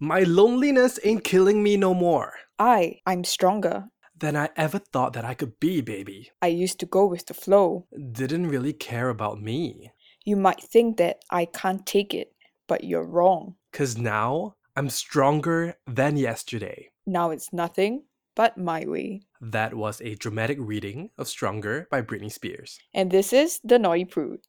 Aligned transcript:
My 0.00 0.20
loneliness 0.24 0.98
ain't 1.04 1.24
killing 1.24 1.62
me 1.62 1.76
no 1.76 1.94
more 1.94 2.32
I, 2.58 2.98
I'm 3.06 3.24
stronger. 3.24 3.84
than 4.16 4.36
I 4.36 4.48
ever 4.56 4.78
thought 4.78 5.12
that 5.14 5.24
I 5.24 5.34
could 5.34 5.58
be, 5.60 5.80
baby. 5.80 6.30
I 6.42 6.46
used 6.48 6.78
to 6.80 6.86
go 6.86 7.06
with 7.06 7.26
the 7.26 7.34
flow. 7.34 7.86
Didn't 8.12 8.48
really 8.48 8.72
care 8.72 9.08
about 9.08 9.40
me. 9.40 9.90
You 10.24 10.36
might 10.36 10.62
think 10.62 10.96
that 10.98 11.18
I 11.30 11.44
can't 11.46 11.84
take 11.86 12.14
it, 12.14 12.32
but 12.66 12.84
you're 12.84 13.06
wrong. 13.06 13.56
Cause 13.72 13.96
now 13.98 14.54
I'm 14.76 14.88
stronger 14.90 15.74
than 15.86 16.16
yesterday. 16.16 16.90
Now 17.06 17.30
it's 17.30 17.52
nothing 17.52 18.04
but 18.34 18.56
my 18.58 18.84
way. 18.86 19.22
That 19.40 19.74
was 19.74 20.00
a 20.00 20.14
dramatic 20.16 20.58
reading 20.60 21.10
of 21.18 21.28
Stronger 21.28 21.86
by 21.90 22.02
Britney 22.02 22.32
Spears. 22.32 22.78
And 22.94 23.10
this 23.10 23.32
is 23.32 23.60
The 23.62 23.78
Naughty 23.78 24.04
Prude. 24.06 24.40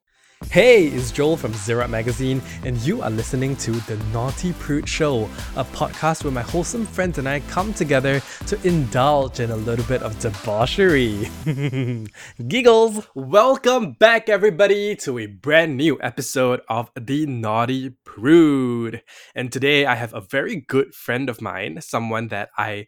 Hey, 0.51 0.87
it's 0.87 1.11
Joel 1.11 1.35
from 1.35 1.51
Zerat 1.51 1.89
Magazine, 1.89 2.41
and 2.63 2.77
you 2.77 3.01
are 3.01 3.09
listening 3.09 3.57
to 3.57 3.71
The 3.71 3.97
Naughty 4.13 4.53
Prude 4.53 4.87
Show, 4.87 5.25
a 5.57 5.65
podcast 5.65 6.23
where 6.23 6.31
my 6.31 6.43
wholesome 6.43 6.85
friends 6.85 7.17
and 7.17 7.27
I 7.27 7.41
come 7.41 7.73
together 7.73 8.21
to 8.47 8.67
indulge 8.67 9.41
in 9.41 9.51
a 9.51 9.55
little 9.55 9.83
bit 9.85 10.01
of 10.01 10.17
debauchery. 10.19 11.29
Giggles! 12.47 13.05
Welcome 13.15 13.93
back, 13.93 14.29
everybody, 14.29 14.95
to 14.97 15.19
a 15.19 15.25
brand 15.25 15.75
new 15.75 15.97
episode 16.01 16.61
of 16.69 16.89
The 16.95 17.25
Naughty 17.25 17.89
Prude. 18.05 19.01
And 19.35 19.51
today 19.51 19.85
I 19.85 19.95
have 19.95 20.13
a 20.13 20.21
very 20.21 20.55
good 20.55 20.93
friend 20.93 21.29
of 21.29 21.41
mine, 21.41 21.81
someone 21.81 22.29
that 22.29 22.49
I 22.57 22.87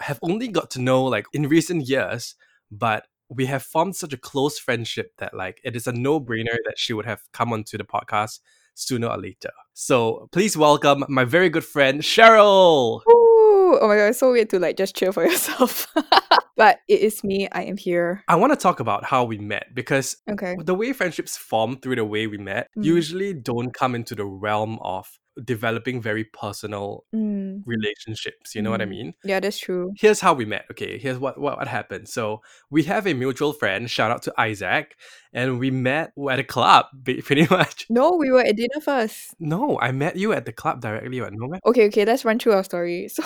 have 0.00 0.20
only 0.22 0.46
got 0.46 0.70
to 0.72 0.80
know 0.80 1.04
like 1.04 1.26
in 1.32 1.48
recent 1.48 1.88
years, 1.88 2.36
but 2.70 3.06
we 3.30 3.46
have 3.46 3.62
formed 3.62 3.94
such 3.96 4.12
a 4.12 4.16
close 4.16 4.58
friendship 4.58 5.12
that 5.18 5.34
like 5.34 5.60
it 5.64 5.76
is 5.76 5.86
a 5.86 5.92
no-brainer 5.92 6.56
that 6.66 6.78
she 6.78 6.92
would 6.92 7.06
have 7.06 7.20
come 7.32 7.52
onto 7.52 7.76
the 7.78 7.84
podcast 7.84 8.40
sooner 8.74 9.08
or 9.08 9.18
later. 9.18 9.50
So 9.74 10.28
please 10.32 10.56
welcome 10.56 11.04
my 11.08 11.24
very 11.24 11.50
good 11.50 11.64
friend 11.64 12.00
Cheryl. 12.00 13.00
Ooh, 13.10 13.78
oh 13.80 13.88
my 13.88 13.96
god, 13.96 14.06
it's 14.06 14.18
so 14.20 14.32
weird 14.32 14.50
to 14.50 14.58
like 14.58 14.76
just 14.76 14.96
cheer 14.96 15.12
for 15.12 15.24
yourself. 15.28 15.86
but 16.56 16.78
it 16.88 17.00
is 17.00 17.22
me, 17.22 17.48
I 17.52 17.62
am 17.64 17.76
here. 17.76 18.22
I 18.28 18.36
want 18.36 18.52
to 18.52 18.56
talk 18.56 18.80
about 18.80 19.04
how 19.04 19.24
we 19.24 19.38
met 19.38 19.66
because 19.74 20.16
Okay. 20.30 20.56
the 20.64 20.74
way 20.74 20.92
friendships 20.92 21.36
form 21.36 21.76
through 21.80 21.96
the 21.96 22.04
way 22.04 22.26
we 22.26 22.38
met 22.38 22.68
Mm. 22.78 22.84
usually 22.84 23.34
don't 23.34 23.72
come 23.74 23.94
into 23.94 24.14
the 24.14 24.24
realm 24.24 24.78
of 24.82 25.06
developing 25.44 26.00
very 26.02 26.24
personal 26.24 27.04
Mm, 27.14 27.37
relationships. 27.66 28.54
You 28.54 28.62
know 28.62 28.70
what 28.70 28.80
I 28.80 28.86
Mm. 28.86 28.90
mean? 28.90 29.14
yeah, 29.24 29.40
that's 29.40 29.58
true. 29.58 29.92
here's 29.98 30.20
how 30.20 30.34
we 30.34 30.44
met. 30.44 30.64
Okay, 30.70 30.98
here's 30.98 31.18
what, 31.18 31.38
what 31.38 31.58
what 31.58 31.68
happened. 31.68 32.08
So 32.08 32.40
we 32.70 32.84
have 32.84 33.06
a 33.06 33.14
mutual 33.14 33.52
friend. 33.52 33.90
Shout 33.90 34.10
out 34.10 34.22
to 34.22 34.32
Isaac, 34.38 34.96
and 35.32 35.58
we 35.58 35.70
met 35.70 36.12
at 36.30 36.38
a 36.38 36.44
club. 36.44 36.86
Pretty 37.04 37.46
much. 37.50 37.86
No, 37.90 38.16
we 38.16 38.30
were 38.30 38.40
at 38.40 38.56
dinner 38.56 38.80
first. 38.82 39.34
No, 39.40 39.78
I 39.80 39.92
met 39.92 40.16
you 40.16 40.32
at 40.32 40.44
the 40.46 40.52
club 40.52 40.80
directly. 40.80 41.20
What? 41.20 41.32
No. 41.34 41.48
Okay, 41.66 41.86
okay, 41.88 42.04
let's 42.04 42.24
run 42.24 42.38
through 42.38 42.52
our 42.54 42.64
story. 42.64 43.08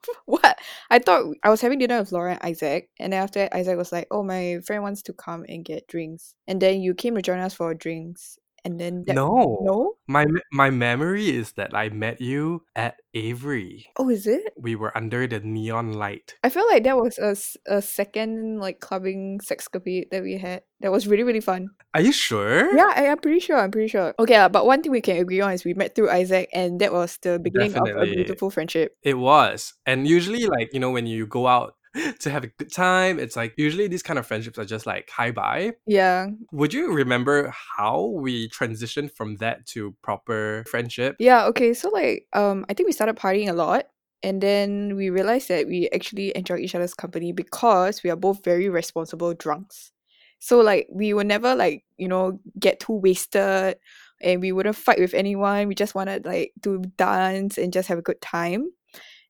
So, 0.00 0.12
what? 0.26 0.58
I 0.90 1.00
thought 1.00 1.34
I 1.42 1.50
was 1.50 1.60
having 1.60 1.80
dinner 1.80 1.98
with 1.98 2.12
Laura 2.12 2.32
and 2.32 2.40
Isaac, 2.42 2.88
and 3.00 3.12
then 3.12 3.22
after 3.22 3.40
that, 3.40 3.54
Isaac 3.54 3.76
was 3.76 3.90
like, 3.92 4.06
"Oh, 4.10 4.22
my 4.22 4.60
friend 4.64 4.82
wants 4.82 5.02
to 5.02 5.12
come 5.12 5.44
and 5.48 5.64
get 5.64 5.88
drinks," 5.88 6.34
and 6.46 6.62
then 6.62 6.80
you 6.80 6.94
came 6.94 7.14
to 7.16 7.20
join 7.22 7.40
us 7.40 7.52
for 7.52 7.74
drinks, 7.74 8.38
and 8.64 8.80
then 8.80 9.04
that, 9.06 9.14
No. 9.14 9.58
no, 9.62 9.94
My 10.06 10.26
my 10.52 10.70
memory 10.70 11.30
is 11.30 11.52
that 11.52 11.74
I 11.74 11.88
met 11.90 12.20
you 12.20 12.62
at 12.74 12.96
Avery. 13.14 13.86
oh, 13.98 14.08
is 14.10 14.26
it? 14.26 14.52
We 14.56 14.76
were 14.76 14.96
under 14.96 15.26
the 15.26 15.40
neon 15.40 15.92
light. 15.94 16.34
I 16.44 16.48
feel 16.48 16.66
like 16.66 16.84
that 16.84 16.96
was 16.96 17.18
a, 17.18 17.34
a 17.66 17.82
second 17.82 18.58
like 18.60 18.80
clubbing 18.80 19.40
sexcapade 19.42 20.10
that 20.10 20.22
we 20.22 20.38
had. 20.38 20.62
That 20.80 20.92
was 20.92 21.06
really 21.08 21.24
really 21.24 21.40
fun. 21.42 21.70
Are 21.94 22.00
you 22.00 22.12
sure? 22.12 22.70
Yeah, 22.76 22.92
I, 22.94 23.08
I'm 23.08 23.18
pretty 23.18 23.40
sure. 23.40 23.58
I'm 23.58 23.70
pretty 23.72 23.88
sure. 23.88 24.14
Okay, 24.18 24.36
uh, 24.36 24.48
but 24.48 24.66
one 24.66 24.82
thing 24.82 24.92
we 24.92 25.00
can 25.00 25.16
agree 25.16 25.40
on 25.40 25.52
is 25.52 25.64
we 25.64 25.74
met 25.74 25.94
through 25.94 26.10
Isaac, 26.10 26.48
and 26.52 26.78
that 26.80 26.92
was 26.92 27.18
the 27.22 27.38
beginning 27.38 27.74
of 27.76 27.88
a 27.96 28.04
beautiful 28.04 28.50
friendship. 28.50 28.94
It 29.02 29.14
was. 29.18 29.74
And 29.86 30.06
usually, 30.06 30.46
like, 30.46 30.70
you 30.72 30.78
know, 30.78 30.90
when 30.92 31.06
you 31.06 31.26
go 31.26 31.46
out 31.48 31.74
to 32.20 32.30
have 32.30 32.44
a 32.44 32.48
good 32.48 32.72
time, 32.72 33.18
it's 33.18 33.36
like 33.36 33.54
usually 33.56 33.88
these 33.88 34.02
kind 34.02 34.18
of 34.18 34.26
friendships 34.26 34.58
are 34.58 34.64
just 34.64 34.86
like 34.86 35.08
hi 35.10 35.30
bye. 35.30 35.72
Yeah, 35.86 36.28
Would 36.52 36.72
you 36.74 36.92
remember 36.92 37.52
how 37.76 38.04
we 38.06 38.48
transitioned 38.50 39.12
from 39.12 39.36
that 39.36 39.66
to 39.68 39.94
proper 40.02 40.64
friendship? 40.68 41.16
yeah. 41.18 41.46
Okay, 41.46 41.74
so 41.74 41.88
like, 41.90 42.26
um, 42.32 42.64
I 42.68 42.74
think 42.74 42.86
we 42.86 42.92
started 42.92 43.16
partying 43.16 43.48
a 43.48 43.52
lot, 43.54 43.86
and 44.22 44.40
then 44.40 44.96
we 44.96 45.10
realized 45.10 45.48
that 45.48 45.66
we 45.66 45.88
actually 45.94 46.36
enjoy 46.36 46.56
each 46.58 46.74
other's 46.74 46.94
company 46.94 47.32
because 47.32 48.02
we 48.02 48.10
are 48.10 48.16
both 48.16 48.44
very 48.44 48.68
responsible 48.68 49.34
drunks. 49.34 49.92
So 50.40 50.60
like, 50.60 50.86
we 50.92 51.12
would 51.14 51.26
never 51.26 51.54
like 51.54 51.84
you 51.96 52.08
know 52.08 52.40
get 52.58 52.80
too 52.80 52.92
wasted, 52.94 53.76
and 54.20 54.40
we 54.40 54.52
wouldn't 54.52 54.76
fight 54.76 54.98
with 55.00 55.14
anyone. 55.14 55.68
We 55.68 55.74
just 55.74 55.94
wanted 55.94 56.24
like 56.26 56.52
to 56.62 56.82
dance 56.96 57.58
and 57.58 57.72
just 57.72 57.88
have 57.88 57.98
a 57.98 58.02
good 58.02 58.20
time. 58.20 58.70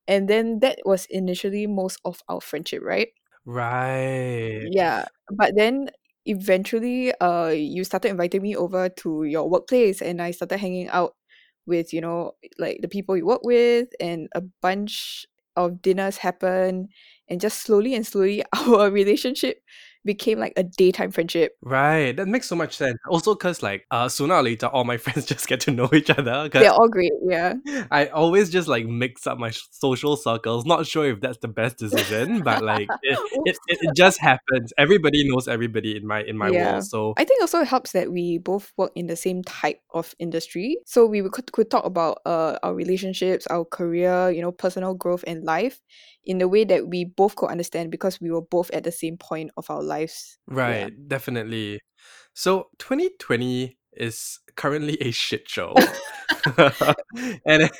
And 0.08 0.28
then 0.28 0.60
that 0.60 0.80
was 0.86 1.06
initially 1.10 1.66
most 1.68 2.00
of 2.04 2.22
our 2.28 2.40
friendship, 2.40 2.82
right? 2.84 3.10
Right. 3.44 4.70
Yeah, 4.70 5.06
but 5.30 5.54
then 5.56 5.90
eventually, 6.26 7.12
uh, 7.20 7.48
you 7.48 7.84
started 7.84 8.10
inviting 8.10 8.42
me 8.42 8.56
over 8.56 8.88
to 8.88 9.24
your 9.24 9.48
workplace, 9.48 10.02
and 10.02 10.20
I 10.20 10.32
started 10.32 10.58
hanging 10.58 10.88
out 10.88 11.14
with, 11.66 11.92
you 11.92 12.00
know, 12.00 12.32
like 12.58 12.78
the 12.82 12.88
people 12.88 13.16
you 13.16 13.26
work 13.26 13.42
with, 13.44 13.88
and 14.00 14.28
a 14.34 14.42
bunch 14.62 15.26
of 15.56 15.80
dinners 15.82 16.18
happened, 16.18 16.88
and 17.28 17.40
just 17.40 17.60
slowly 17.62 17.94
and 17.94 18.06
slowly, 18.06 18.42
our 18.66 18.90
relationship 18.90 19.62
became 20.04 20.38
like 20.38 20.52
a 20.56 20.62
daytime 20.62 21.10
friendship. 21.10 21.52
Right. 21.62 22.16
That 22.16 22.28
makes 22.28 22.48
so 22.48 22.56
much 22.56 22.76
sense. 22.76 22.96
Also, 23.08 23.34
because, 23.34 23.62
like, 23.62 23.84
uh, 23.90 24.08
sooner 24.08 24.34
or 24.34 24.42
later, 24.42 24.66
all 24.66 24.84
my 24.84 24.96
friends 24.98 25.26
just 25.26 25.46
get 25.48 25.60
to 25.60 25.70
know 25.70 25.88
each 25.92 26.10
other. 26.10 26.48
They're 26.48 26.72
all 26.72 26.88
great, 26.88 27.12
yeah. 27.28 27.54
I 27.90 28.06
always 28.06 28.50
just 28.50 28.68
like 28.68 28.86
mix 28.86 29.26
up 29.26 29.38
my 29.38 29.50
social 29.70 30.16
circles. 30.16 30.64
Not 30.64 30.86
sure 30.86 31.06
if 31.06 31.20
that's 31.20 31.38
the 31.38 31.48
best 31.48 31.78
decision, 31.78 32.42
but 32.42 32.62
like 32.62 32.88
it, 33.02 33.18
it, 33.44 33.56
it, 33.68 33.78
it 33.82 33.96
just 33.96 34.20
happens. 34.20 34.72
Everybody 34.78 35.28
knows 35.28 35.48
everybody 35.48 35.96
in 35.96 36.06
my 36.06 36.22
in 36.22 36.36
my 36.36 36.50
Yeah. 36.50 36.72
world. 36.72 36.84
So 36.84 37.14
I 37.16 37.24
think 37.24 37.40
also 37.40 37.60
it 37.60 37.68
helps 37.68 37.92
that 37.92 38.10
we 38.12 38.38
both 38.38 38.72
work 38.76 38.92
in 38.94 39.06
the 39.06 39.16
same 39.16 39.42
type 39.42 39.80
of 39.92 40.14
industry. 40.18 40.78
So 40.86 41.06
we 41.06 41.22
could, 41.28 41.50
could 41.52 41.70
talk 41.70 41.84
about 41.84 42.20
uh, 42.24 42.58
our 42.62 42.74
relationships, 42.74 43.46
our 43.48 43.64
career, 43.64 44.30
you 44.30 44.42
know, 44.42 44.52
personal 44.52 44.94
growth 44.94 45.24
and 45.26 45.44
life 45.44 45.80
in 46.24 46.38
the 46.38 46.48
way 46.48 46.64
that 46.64 46.88
we 46.88 47.04
both 47.04 47.36
could 47.36 47.50
understand 47.50 47.90
because 47.90 48.20
we 48.20 48.30
were 48.30 48.42
both 48.42 48.70
at 48.72 48.84
the 48.84 48.92
same 48.92 49.16
point 49.16 49.50
of 49.56 49.68
our 49.70 49.82
lives. 49.88 50.38
right, 50.46 50.92
definitely. 51.08 51.80
So 52.34 52.68
2020 52.78 53.78
is 53.94 54.38
currently 54.54 54.96
a 55.00 55.10
shit 55.10 55.48
show. 55.48 55.74
and 57.46 57.70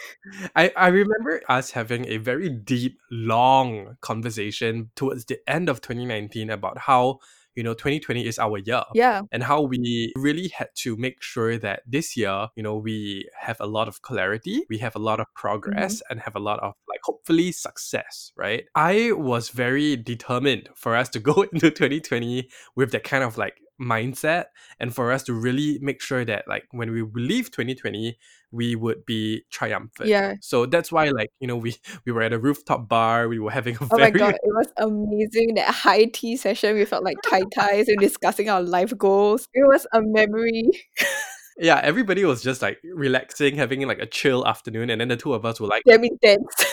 I 0.57 0.73
I 0.77 0.89
remember 0.89 1.43
us 1.49 1.71
having 1.71 2.07
a 2.09 2.17
very 2.17 2.49
deep, 2.49 2.99
long 3.11 3.97
conversation 4.01 4.91
towards 4.97 5.27
the 5.27 5.39
end 5.47 5.69
of 5.69 5.81
2019 5.81 6.51
about 6.51 6.79
how, 6.79 7.19
you 7.55 7.63
know, 7.63 7.75
2020 7.75 8.27
is 8.27 8.39
our 8.39 8.59
year. 8.59 8.83
Yeah. 8.95 9.23
and 9.33 9.43
how 9.43 9.63
we 9.63 10.13
really 10.17 10.49
had 10.49 10.69
to 10.83 10.97
make 10.97 11.23
sure 11.23 11.59
that 11.59 11.83
this 11.87 12.17
year, 12.17 12.49
you 12.57 12.63
know, 12.63 12.77
we 12.77 13.29
have 13.39 13.61
a 13.61 13.67
lot 13.67 13.89
of 13.89 14.03
clarity, 14.03 14.65
we 14.69 14.79
have 14.79 14.97
a 14.97 15.01
lot 15.01 15.21
of 15.21 15.27
progress, 15.35 15.97
mm-hmm. 15.97 16.13
and 16.13 16.21
have 16.21 16.37
a 16.37 16.41
lot 16.41 16.59
of 16.61 16.75
hopefully 17.09 17.53
success, 17.53 18.33
right? 18.37 18.65
I 18.75 19.13
was 19.13 19.49
very 19.49 19.97
determined 19.97 20.69
for 20.75 20.95
us 20.95 21.09
to 21.11 21.19
go 21.19 21.43
into 21.53 21.71
2020 21.71 22.49
with 22.77 22.93
that 22.93 23.05
kind 23.05 23.25
of 23.25 23.39
like 23.39 23.55
mindset 23.81 24.47
and 24.81 24.95
for 24.95 25.13
us 25.13 25.23
to 25.23 25.33
really 25.33 25.79
make 25.81 26.03
sure 26.03 26.25
that 26.25 26.45
like 26.49 26.65
when 26.73 26.91
we 26.91 27.03
leave 27.15 27.49
2020 27.53 28.19
we 28.51 28.75
would 28.75 29.07
be 29.07 29.43
triumphant 29.53 30.09
Yeah. 30.09 30.35
so 30.41 30.67
that's 30.67 30.91
why 30.91 31.11
like 31.11 31.31
you 31.39 31.47
know 31.47 31.57
we 31.57 31.77
we 32.05 32.11
were 32.11 32.23
at 32.23 32.33
a 32.33 32.41
rooftop 32.41 32.89
bar 32.89 33.29
we 33.29 33.39
were 33.39 33.53
having 33.53 33.77
a 33.77 33.79
Oh 33.89 33.99
my 33.99 34.11
god, 34.11 34.35
it 34.35 34.41
was 34.43 34.67
amazing. 34.79 35.55
That 35.55 35.73
high 35.73 36.07
tea 36.07 36.37
session, 36.37 36.75
we 36.75 36.85
felt 36.85 37.05
like 37.05 37.19
tai 37.23 37.43
tais 37.55 37.89
and 37.89 37.99
discussing 37.99 38.49
our 38.49 38.61
life 38.61 38.93
goals. 38.99 39.47
It 39.55 39.67
was 39.67 39.87
a 39.93 40.01
memory. 40.03 40.71
yeah 41.59 41.81
everybody 41.83 42.25
was 42.25 42.43
just 42.43 42.63
like 42.63 42.79
relaxing 42.85 43.57
having 43.57 43.87
like 43.87 43.99
a 43.99 44.07
chill 44.07 44.47
afternoon 44.47 44.91
and 44.91 45.01
then 45.01 45.09
the 45.09 45.17
two 45.17 45.35
of 45.35 45.45
us 45.45 45.61
were 45.61 45.67
like 45.67 45.83
Damn 45.85 46.05
intense. 46.05 46.65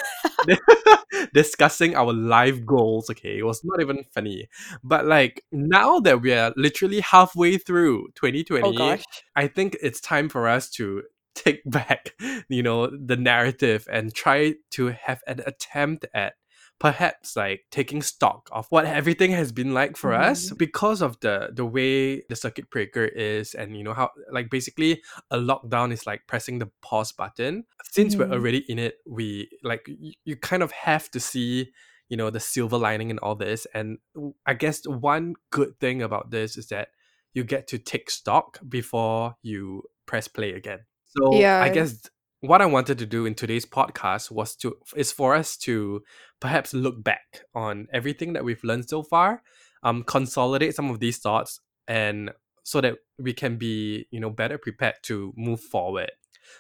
discussing 1.34 1.96
our 1.96 2.14
life 2.14 2.66
goals. 2.66 3.10
Okay, 3.10 3.38
it 3.38 3.46
was 3.46 3.64
not 3.64 3.82
even 3.82 4.04
funny. 4.14 4.48
But 4.84 5.06
like 5.06 5.44
now 5.52 6.00
that 6.00 6.22
we 6.22 6.34
are 6.34 6.54
literally 6.56 7.02
halfway 7.02 7.58
through 7.58 8.08
2020, 8.16 8.68
oh 8.68 8.74
gosh. 8.74 9.04
I 9.36 9.48
think 9.48 9.78
it's 9.82 10.00
time 10.00 10.30
for 10.30 10.48
us 10.48 10.70
to 10.72 11.04
take 11.36 11.62
back, 11.70 12.16
you 12.50 12.64
know, 12.64 12.88
the 12.88 13.18
narrative 13.18 13.88
and 13.92 14.14
try 14.14 14.56
to 14.72 14.88
have 14.88 15.22
an 15.28 15.42
attempt 15.46 16.06
at 16.14 16.34
perhaps 16.80 17.36
like 17.36 17.62
taking 17.72 18.02
stock 18.02 18.50
of 18.52 18.68
what 18.70 18.86
everything 18.86 19.32
has 19.32 19.52
been 19.52 19.74
like 19.74 19.96
for 19.96 20.14
us 20.14 20.50
Mhm. 20.50 20.58
because 20.58 21.02
of 21.02 21.18
the 21.22 21.50
the 21.54 21.66
way 21.66 22.22
the 22.28 22.36
circuit 22.36 22.70
breaker 22.70 23.06
is 23.06 23.54
and 23.56 23.78
you 23.78 23.84
know 23.84 23.94
how 23.94 24.10
like 24.32 24.50
basically 24.50 25.02
a 25.32 25.38
lockdown 25.38 25.94
is 25.94 26.06
like 26.06 26.28
pressing 26.28 26.60
the 26.60 26.70
pause 26.82 27.14
button 27.14 27.64
since 27.84 28.18
we're 28.18 28.26
Mhm. 28.28 28.34
already 28.34 28.66
in 28.68 28.78
it 28.78 28.96
we 29.06 29.50
like 29.64 29.86
y- 29.88 30.14
you 30.26 30.36
kind 30.36 30.62
of 30.64 30.72
have 30.74 31.10
to 31.12 31.20
see 31.20 31.72
you 32.10 32.18
know 32.18 32.30
the 32.30 32.40
silver 32.42 32.78
lining 32.78 33.10
in 33.10 33.20
all 33.20 33.36
this 33.36 33.66
and 33.74 33.98
i 34.46 34.54
guess 34.54 34.86
one 34.86 35.34
good 35.52 35.80
thing 35.80 36.02
about 36.02 36.30
this 36.30 36.58
is 36.58 36.68
that 36.68 36.90
you 37.34 37.44
get 37.44 37.68
to 37.68 37.78
take 37.80 38.10
stock 38.10 38.60
before 38.68 39.36
you 39.42 39.82
press 40.06 40.28
play 40.28 40.52
again 40.54 40.80
so 41.06 41.40
yeah. 41.40 41.62
i 41.64 41.70
guess 41.70 42.10
what 42.42 42.62
I 42.62 42.66
wanted 42.66 42.98
to 43.00 43.06
do 43.06 43.26
in 43.26 43.36
today's 43.36 43.66
podcast 43.66 44.32
was 44.32 44.56
to 44.58 44.78
is 44.96 45.12
for 45.12 45.36
us 45.36 45.58
to 45.58 46.04
perhaps 46.40 46.74
look 46.74 47.04
back 47.04 47.44
on 47.54 47.88
everything 47.94 48.34
that 48.34 48.44
we've 48.44 48.64
learned 48.64 48.88
so 48.90 49.04
far, 49.04 49.42
um, 49.84 50.04
consolidate 50.04 50.76
some 50.76 50.90
of 50.90 51.00
these 51.00 51.18
thoughts, 51.20 51.60
and 51.88 52.32
so 52.64 52.82
that 52.82 52.96
we 53.20 53.34
can 53.34 53.58
be 53.58 54.08
you 54.12 54.20
know 54.20 54.30
better 54.30 54.58
prepared 54.58 54.96
to 55.04 55.34
move 55.38 55.60
forward. 55.62 56.12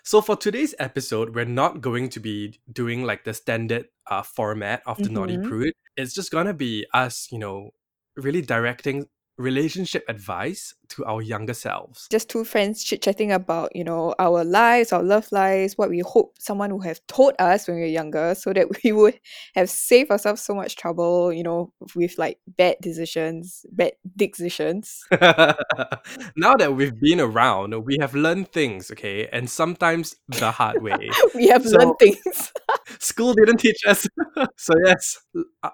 So 0.03 0.19
for 0.21 0.35
today's 0.35 0.73
episode, 0.79 1.35
we're 1.35 1.45
not 1.45 1.81
going 1.81 2.09
to 2.09 2.19
be 2.19 2.59
doing 2.71 3.03
like 3.03 3.23
the 3.23 3.33
standard 3.33 3.85
uh, 4.09 4.23
format 4.23 4.81
of 4.87 4.97
the 4.97 5.09
Naughty 5.09 5.37
Mhm. 5.37 5.47
Prude. 5.47 5.73
It's 5.95 6.13
just 6.13 6.31
gonna 6.31 6.53
be 6.53 6.85
us, 6.93 7.27
you 7.31 7.37
know, 7.39 7.71
really 8.15 8.41
directing 8.41 9.05
relationship 9.37 10.03
advice 10.07 10.73
to 10.89 11.03
our 11.05 11.21
younger 11.21 11.53
selves. 11.53 12.07
Just 12.11 12.29
two 12.29 12.43
friends 12.45 12.83
chit 12.83 13.01
chatting 13.01 13.31
about, 13.31 13.75
you 13.75 13.83
know, 13.83 14.13
our 14.19 14.43
lives, 14.43 14.93
our 14.93 15.03
love 15.03 15.27
lives, 15.31 15.77
what 15.77 15.89
we 15.89 15.99
hope 15.99 16.35
someone 16.39 16.73
would 16.75 16.85
have 16.85 16.99
told 17.07 17.33
us 17.39 17.67
when 17.67 17.77
we 17.77 17.81
were 17.83 17.87
younger, 17.87 18.35
so 18.35 18.53
that 18.53 18.67
we 18.83 18.91
would 18.91 19.19
have 19.55 19.69
saved 19.69 20.11
ourselves 20.11 20.41
so 20.41 20.53
much 20.53 20.75
trouble, 20.75 21.33
you 21.33 21.43
know, 21.43 21.71
with 21.95 22.17
like 22.17 22.39
bad 22.47 22.75
decisions, 22.81 23.65
bad 23.71 23.93
decisions. 24.15 25.03
now 26.35 26.55
that 26.55 26.73
we've 26.75 26.99
been 26.99 27.19
around, 27.19 27.73
we 27.85 27.97
have 27.99 28.13
learned 28.15 28.51
things, 28.51 28.91
okay, 28.91 29.27
and 29.31 29.49
sometimes 29.49 30.15
the 30.29 30.51
hard 30.51 30.81
way. 30.81 31.09
we 31.35 31.47
have 31.47 31.65
So- 31.65 31.77
learned 31.77 31.95
things. 31.99 32.53
School 32.99 33.33
didn't 33.33 33.57
teach 33.57 33.81
us. 33.87 34.07
so 34.57 34.73
yes, 34.85 35.17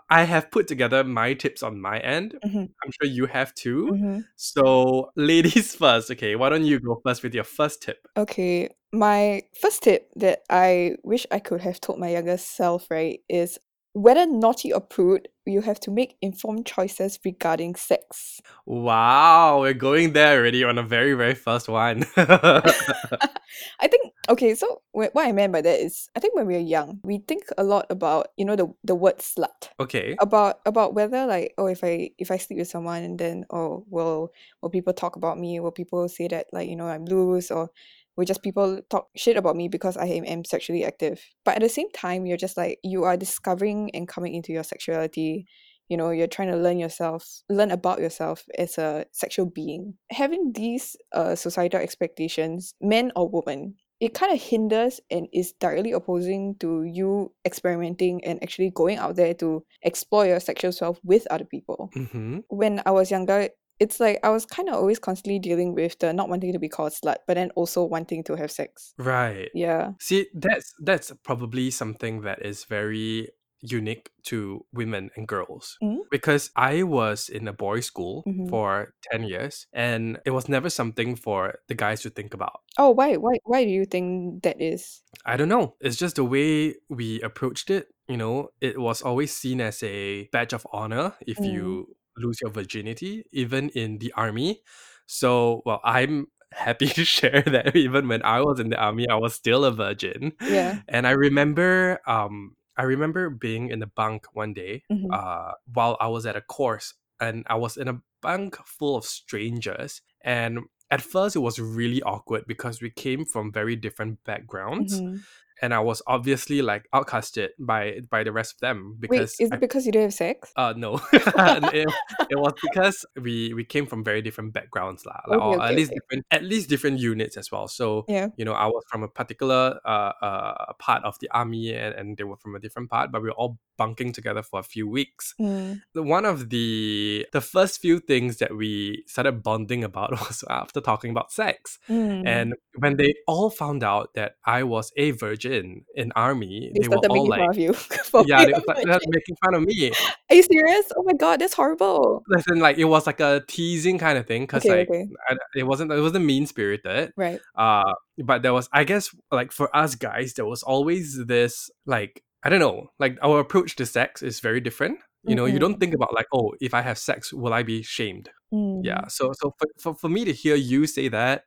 I- 0.09 0.23
have 0.23 0.51
put 0.51 0.67
together 0.67 1.03
my 1.03 1.33
tips 1.33 1.63
on 1.63 1.81
my 1.81 1.99
end. 1.99 2.35
Mhm. 2.45 2.69
I'm 2.83 2.91
sure 3.01 3.09
you 3.11 3.25
have 3.25 3.53
too. 3.53 3.89
Mhm. 3.93 4.25
So 4.35 5.11
ladies 5.15 5.75
first, 5.75 6.11
okay. 6.11 6.35
Why 6.35 6.49
don't 6.49 6.65
you 6.65 6.79
go 6.79 7.01
first 7.05 7.23
with 7.23 7.33
your 7.33 7.43
first 7.43 7.81
tip? 7.81 8.07
Okay, 8.17 8.69
my 8.93 9.41
first 9.59 9.83
tip 9.83 10.09
that 10.15 10.39
I 10.49 10.95
wish 11.03 11.25
I 11.31 11.39
could 11.39 11.61
have 11.61 11.81
told 11.81 11.99
my 11.99 12.09
younger 12.09 12.37
self, 12.37 12.87
right, 12.89 13.19
is 13.29 13.57
whether 13.93 14.25
naughty 14.25 14.71
or 14.71 14.79
prude, 14.79 15.27
you 15.45 15.59
have 15.59 15.77
to 15.81 15.91
make 15.91 16.15
informed 16.21 16.65
choices 16.65 17.19
regarding 17.25 17.75
sex. 17.75 18.39
Wow, 18.65 19.59
we're 19.61 19.73
going 19.73 20.13
there 20.13 20.39
already 20.39 20.63
on 20.63 20.77
a 20.77 20.83
very 20.83 21.13
very 21.13 21.35
first 21.35 21.67
one. 21.67 22.05
I 22.15 23.87
think 23.89 23.90
okay, 24.31 24.55
so 24.55 24.81
what 24.91 25.11
I 25.15 25.31
meant 25.31 25.53
by 25.53 25.61
that 25.61 25.79
is 25.79 26.09
I 26.15 26.19
think 26.19 26.35
when 26.35 26.47
we 26.47 26.55
are 26.55 26.59
young, 26.59 26.99
we 27.03 27.19
think 27.19 27.43
a 27.57 27.63
lot 27.63 27.85
about 27.89 28.27
you 28.37 28.45
know 28.45 28.55
the 28.55 28.73
the 28.83 28.95
word 28.95 29.19
slut 29.19 29.69
okay. 29.79 30.15
about 30.19 30.59
about 30.65 30.93
whether 30.95 31.25
like 31.25 31.53
oh 31.57 31.67
if 31.67 31.83
I 31.83 32.11
if 32.17 32.31
I 32.31 32.37
sleep 32.37 32.59
with 32.59 32.67
someone 32.69 33.03
and 33.03 33.19
then 33.19 33.45
oh 33.51 33.85
will 33.89 34.31
will 34.61 34.69
people 34.69 34.93
talk 34.93 35.15
about 35.15 35.37
me? 35.37 35.59
Will 35.59 35.71
people 35.71 36.07
say 36.07 36.27
that 36.29 36.47
like 36.51 36.69
you 36.69 36.75
know 36.75 36.87
I'm 36.87 37.05
loose 37.05 37.51
or 37.51 37.69
will 38.15 38.25
just 38.25 38.43
people 38.43 38.81
talk 38.89 39.09
shit 39.15 39.37
about 39.37 39.55
me 39.55 39.67
because 39.67 39.97
I 39.97 40.05
am, 40.05 40.25
am 40.25 40.45
sexually 40.45 40.85
active? 40.85 41.21
But 41.43 41.55
at 41.55 41.61
the 41.61 41.69
same 41.69 41.91
time, 41.91 42.25
you're 42.25 42.37
just 42.37 42.57
like 42.57 42.79
you 42.83 43.03
are 43.03 43.17
discovering 43.17 43.91
and 43.93 44.07
coming 44.07 44.33
into 44.33 44.53
your 44.53 44.63
sexuality. 44.63 45.45
You 45.89 45.97
know, 45.97 46.11
you're 46.11 46.27
trying 46.27 46.51
to 46.51 46.55
learn 46.55 46.79
yourself, 46.79 47.27
learn 47.49 47.69
about 47.69 47.99
yourself 47.99 48.45
as 48.57 48.77
a 48.77 49.05
sexual 49.11 49.45
being. 49.45 49.95
Having 50.09 50.53
these 50.53 50.95
uh, 51.11 51.35
societal 51.35 51.81
expectations, 51.81 52.73
men 52.79 53.11
or 53.13 53.27
women, 53.27 53.75
it 54.01 54.15
kind 54.15 54.33
of 54.33 54.41
hinders 54.41 54.99
and 55.11 55.27
is 55.31 55.53
directly 55.53 55.91
opposing 55.91 56.55
to 56.55 56.83
you 56.83 57.31
experimenting 57.45 58.25
and 58.25 58.41
actually 58.41 58.71
going 58.71 58.97
out 58.97 59.15
there 59.15 59.35
to 59.35 59.63
explore 59.83 60.25
your 60.25 60.39
sexual 60.39 60.71
self 60.71 60.99
with 61.03 61.27
other 61.29 61.45
people. 61.45 61.91
Mm-hmm. 61.95 62.39
When 62.49 62.81
I 62.87 62.91
was 62.91 63.11
younger, 63.11 63.49
it's 63.79 63.99
like 63.99 64.19
I 64.23 64.29
was 64.29 64.45
kind 64.45 64.69
of 64.69 64.75
always 64.75 64.97
constantly 64.97 65.37
dealing 65.37 65.75
with 65.75 65.99
the 65.99 66.13
not 66.13 66.29
wanting 66.29 66.51
to 66.51 66.59
be 66.59 66.67
called 66.67 66.93
slut, 66.93 67.17
but 67.27 67.35
then 67.35 67.51
also 67.51 67.83
wanting 67.83 68.23
to 68.23 68.35
have 68.35 68.51
sex. 68.51 68.93
Right. 68.97 69.49
Yeah. 69.53 69.91
See, 69.99 70.27
that's 70.33 70.73
that's 70.79 71.11
probably 71.23 71.69
something 71.69 72.21
that 72.21 72.43
is 72.43 72.65
very 72.65 73.29
unique 73.61 74.09
to 74.23 74.65
women 74.73 75.09
and 75.15 75.27
girls 75.27 75.77
Mhm. 75.83 75.99
because 76.09 76.49
I 76.55 76.83
was 76.83 77.29
in 77.29 77.47
a 77.47 77.53
boys' 77.53 77.85
school 77.85 78.23
Mhm. 78.27 78.49
for 78.49 78.93
10 79.11 79.23
years 79.23 79.67
and 79.73 80.19
it 80.25 80.31
was 80.31 80.49
never 80.49 80.69
something 80.69 81.15
for 81.15 81.59
the 81.67 81.75
guys 81.75 82.01
to 82.01 82.09
think 82.09 82.33
about. 82.33 82.61
Oh, 82.77 82.89
why? 82.91 83.17
Why? 83.17 83.37
Why 83.45 83.63
do 83.65 83.69
you 83.71 83.85
think 83.85 84.41
that 84.43 84.59
is? 84.61 85.01
I 85.25 85.37
don't 85.37 85.49
know. 85.49 85.75
It's 85.79 85.97
just 85.97 86.15
the 86.17 86.25
way 86.25 86.75
we 86.89 87.21
approached 87.21 87.69
it. 87.69 87.93
You 88.07 88.17
know, 88.17 88.49
it 88.61 88.79
was 88.81 89.01
always 89.01 89.31
seen 89.33 89.61
as 89.61 89.83
a 89.83 90.27
badge 90.33 90.53
of 90.53 90.65
honor 90.73 91.13
if 91.27 91.37
Mm. 91.37 91.53
you 91.53 91.95
lose 92.17 92.41
your 92.41 92.51
virginity, 92.51 93.23
even 93.31 93.69
in 93.69 93.99
the 93.99 94.11
army. 94.17 94.61
So, 95.05 95.61
well, 95.65 95.79
I'm 95.83 96.27
happy 96.51 96.87
to 96.99 97.05
share 97.05 97.41
that 97.47 97.75
even 97.75 98.07
when 98.07 98.21
I 98.23 98.41
was 98.41 98.59
in 98.59 98.69
the 98.69 98.77
army, 98.77 99.07
I 99.07 99.15
was 99.15 99.33
still 99.33 99.63
a 99.65 99.71
virgin. 99.71 100.33
Yeah. 100.41 100.81
And 100.89 101.07
I 101.07 101.11
remember, 101.11 101.99
um, 102.07 102.55
I 102.81 102.83
remember 102.83 103.29
being 103.29 103.69
in 103.73 103.79
the 103.79 103.91
bunk 104.01 104.21
one 104.33 104.53
day, 104.53 104.83
Mhm. 104.91 105.13
uh, 105.13 105.53
while 105.77 105.95
I 105.99 106.07
was 106.15 106.25
at 106.25 106.35
a 106.35 106.41
course, 106.41 106.87
and 107.19 107.45
I 107.47 107.55
was 107.55 107.77
in 107.77 107.87
a 107.87 108.01
bunk 108.21 108.55
full 108.65 108.95
of 108.97 109.05
strangers. 109.05 110.01
And 110.21 110.53
at 110.89 111.01
first, 111.01 111.35
it 111.35 111.39
was 111.47 111.59
really 111.59 112.01
awkward 112.01 112.43
because 112.47 112.81
we 112.81 112.89
came 112.89 113.23
from 113.25 113.51
very 113.53 113.75
different 113.75 114.23
backgrounds, 114.23 114.93
Mhm. 115.01 115.21
And 115.61 115.73
I 115.73 115.79
was 115.79 116.01
obviously 116.07 116.61
like 116.61 116.87
outcasted 116.93 117.49
by 117.59 118.01
by 118.09 118.23
the 118.23 118.31
rest 118.31 118.55
of 118.55 118.59
them 118.59 118.97
Wait, 118.99 119.09
because 119.09 119.35
is 119.39 119.51
I 119.51 119.55
it 119.55 119.61
because 119.61 119.85
you 119.85 119.91
don't 119.91 120.03
have 120.03 120.13
sex? 120.13 120.51
uh 120.55 120.73
no, 120.75 120.99
it, 121.13 121.87
it 122.29 122.35
was 122.39 122.53
because 122.61 123.05
we 123.21 123.53
we 123.53 123.63
came 123.63 123.85
from 123.85 124.03
very 124.03 124.21
different 124.21 124.53
backgrounds 124.53 125.05
lah, 125.05 125.21
like, 125.27 125.39
Okay, 125.39 125.57
or 125.57 125.61
at 125.63 125.75
least 125.75 125.91
okay. 125.91 125.99
different 125.99 126.25
at 126.31 126.43
least 126.43 126.69
different 126.69 126.99
units 126.99 127.37
as 127.37 127.51
well. 127.51 127.67
So 127.67 128.05
Yeah. 128.07 128.29
you 128.37 128.45
know, 128.45 128.53
I 128.53 128.65
was 128.65 128.83
from 128.89 129.03
a 129.03 129.07
particular 129.07 129.79
uh, 129.85 130.11
uh 130.21 130.73
part 130.79 131.03
of 131.03 131.17
the 131.21 131.29
army, 131.31 131.73
and, 131.73 131.93
and 131.93 132.17
they 132.17 132.23
were 132.23 132.37
from 132.37 132.55
a 132.55 132.59
different 132.59 132.89
part, 132.89 133.11
but 133.11 133.21
we 133.21 133.29
were 133.29 133.35
all 133.35 133.59
bunking 133.77 134.11
together 134.11 134.43
for 134.43 134.59
a 134.59 134.63
few 134.63 134.87
weeks. 134.87 135.33
Mm. 135.39 135.81
One 135.93 136.25
of 136.25 136.49
the 136.49 137.25
the 137.31 137.41
first 137.41 137.79
few 137.81 137.99
things 137.99 138.37
that 138.37 138.55
we 138.55 139.03
started 139.07 139.43
bonding 139.43 139.83
about 139.83 140.11
was 140.25 140.43
after 140.49 140.81
talking 140.81 141.11
about 141.11 141.31
sex, 141.31 141.77
Mm. 141.89 142.25
and 142.25 142.53
when 142.79 142.97
they 142.97 143.13
all 143.27 143.49
found 143.49 143.83
out 143.83 144.13
that 144.15 144.35
I 144.45 144.63
was 144.63 144.91
a 144.97 145.11
virgin 145.11 145.50
in 145.95 146.11
army, 146.15 146.71
they 146.73 146.81
they, 146.81 146.87
were 146.87 146.97
all 146.97 147.27
like. 147.27 147.49
of 147.49 147.57
you 147.57 147.73
Yeah, 148.25 148.45
they 148.45 148.53
started 148.53 149.09
making 149.09 149.35
fun 149.43 149.53
of 149.55 149.63
me. 149.63 149.91
Are 150.29 150.35
you 150.35 150.43
serious? 150.43 150.91
Oh 150.95 151.03
my 151.03 151.13
god, 151.13 151.39
that's 151.39 151.53
horrible. 151.53 152.23
Listen, 152.27 152.59
like 152.59 152.77
it 152.77 152.85
was 152.85 153.05
like 153.07 153.19
a 153.19 153.43
teasing 153.47 153.97
kind 153.97 154.17
of 154.17 154.27
thing, 154.27 154.47
cause 154.47 154.65
Okay, 154.65 154.79
like 154.79 154.89
okay. 154.89 155.07
I, 155.29 155.35
it 155.55 155.63
wasn't 155.63 155.91
it 155.91 156.01
wasn't 156.01 156.25
mean 156.25 156.45
spirited. 156.45 157.13
Right. 157.15 157.39
Uh, 157.55 157.93
but 158.23 158.41
there 158.41 158.53
was, 158.53 158.69
I 158.73 158.83
guess, 158.83 159.15
like 159.31 159.51
for 159.51 159.75
us 159.75 159.95
guys, 159.95 160.33
there 160.33 160.45
was 160.45 160.63
always 160.63 161.25
this 161.25 161.69
like 161.85 162.23
I 162.43 162.49
don't 162.49 162.59
know, 162.59 162.87
like 162.99 163.17
our 163.21 163.39
approach 163.39 163.75
to 163.77 163.85
sex 163.85 164.21
is 164.21 164.39
very 164.39 164.59
different. 164.59 164.99
You 165.23 165.35
know, 165.35 165.45
you 165.45 165.59
don't 165.59 165.79
think 165.79 165.93
about 165.93 166.15
like, 166.15 166.25
oh, 166.33 166.53
if 166.59 166.73
I 166.73 166.81
have 166.81 166.97
sex, 166.97 167.31
will 167.31 167.53
I 167.53 167.61
be 167.61 167.83
shamed? 167.83 168.31
Mm. 168.51 168.81
Yeah. 168.83 169.07
So 169.07 169.31
so 169.39 169.53
for, 169.59 169.67
for 169.79 169.93
for 169.93 170.09
me 170.09 170.25
to 170.25 170.33
hear 170.33 170.55
you 170.55 170.87
say 170.87 171.09
that, 171.09 171.43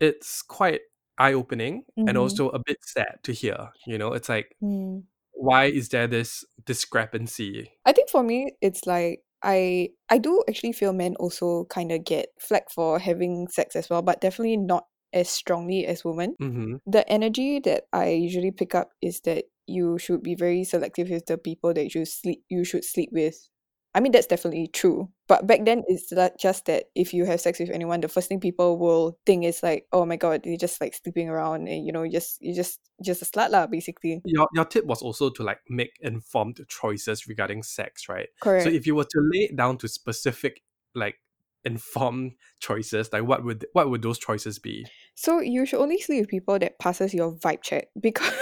it's 0.00 0.42
quite 0.42 0.80
eye 1.20 1.34
opening 1.34 1.84
and 1.96 2.16
Mhm. 2.16 2.20
also 2.20 2.48
a 2.50 2.58
bit 2.58 2.78
sad 2.82 3.20
to 3.24 3.32
hear. 3.32 3.70
You 3.86 3.98
know, 3.98 4.12
it's 4.14 4.28
like 4.28 4.56
Mm. 4.62 5.04
why 5.32 5.66
is 5.66 5.88
there 5.90 6.06
this 6.08 6.44
discrepancy? 6.64 7.70
I 7.84 7.92
think 7.92 8.08
for 8.10 8.22
me, 8.22 8.52
it's 8.60 8.86
like 8.86 9.22
I 9.42 9.90
I 10.08 10.18
do 10.18 10.42
actually 10.48 10.72
feel 10.72 10.92
men 10.92 11.16
also 11.16 11.64
kind 11.70 11.92
of 11.92 12.04
get 12.04 12.28
flack 12.40 12.70
for 12.70 12.98
having 12.98 13.48
sex 13.48 13.76
as 13.76 13.88
well, 13.90 14.02
but 14.02 14.20
definitely 14.20 14.56
not 14.56 14.84
as 15.12 15.28
strongly 15.28 15.86
as 15.86 16.04
women. 16.04 16.36
Mm-hmm. 16.40 16.76
The 16.86 17.08
energy 17.08 17.60
that 17.60 17.84
I 17.92 18.10
usually 18.10 18.50
pick 18.52 18.74
up 18.74 18.90
is 19.00 19.20
that 19.22 19.44
you 19.66 19.98
should 19.98 20.22
be 20.22 20.34
very 20.34 20.64
selective 20.64 21.08
with 21.10 21.26
the 21.26 21.38
people 21.38 21.72
that 21.74 21.94
you 21.94 22.04
sleep 22.04 22.44
you 22.48 22.64
should 22.64 22.84
sleep 22.84 23.10
with. 23.12 23.48
I 23.94 24.00
mean 24.00 24.12
that's 24.12 24.26
definitely 24.26 24.68
true. 24.68 25.08
But 25.26 25.46
back 25.46 25.64
then 25.64 25.82
it's 25.88 26.10
that 26.10 26.38
just 26.38 26.66
that 26.66 26.84
if 26.94 27.12
you 27.12 27.24
have 27.24 27.40
sex 27.40 27.58
with 27.58 27.70
anyone, 27.70 28.00
the 28.00 28.08
first 28.08 28.28
thing 28.28 28.40
people 28.40 28.78
will 28.78 29.18
think 29.26 29.44
is 29.44 29.62
like, 29.62 29.86
oh 29.92 30.04
my 30.04 30.16
god, 30.16 30.42
you're 30.44 30.56
just 30.56 30.80
like 30.80 30.94
sleeping 30.94 31.28
around 31.28 31.68
and 31.68 31.84
you 31.84 31.92
know, 31.92 32.02
you 32.02 32.12
just 32.12 32.40
you 32.40 32.54
just 32.54 32.80
just 33.02 33.22
a 33.22 33.24
slut 33.24 33.50
lah, 33.50 33.66
basically. 33.66 34.22
Your 34.24 34.48
your 34.54 34.64
tip 34.64 34.86
was 34.86 35.02
also 35.02 35.30
to 35.30 35.42
like 35.42 35.60
make 35.68 35.92
informed 36.00 36.60
choices 36.68 37.26
regarding 37.26 37.62
sex, 37.62 38.08
right? 38.08 38.28
Correct. 38.40 38.64
So 38.64 38.70
if 38.70 38.86
you 38.86 38.94
were 38.94 39.04
to 39.04 39.20
lay 39.32 39.48
it 39.50 39.56
down 39.56 39.78
to 39.78 39.88
specific 39.88 40.62
like 40.94 41.16
informed 41.64 42.32
choices, 42.60 43.12
like 43.12 43.24
what 43.24 43.44
would 43.44 43.66
what 43.72 43.90
would 43.90 44.02
those 44.02 44.18
choices 44.18 44.58
be? 44.58 44.86
So 45.14 45.40
you 45.40 45.66
should 45.66 45.80
only 45.80 46.00
sleep 46.00 46.20
with 46.20 46.28
people 46.30 46.58
that 46.58 46.78
passes 46.78 47.12
your 47.12 47.34
vibe 47.36 47.62
check 47.62 47.88
because 48.00 48.32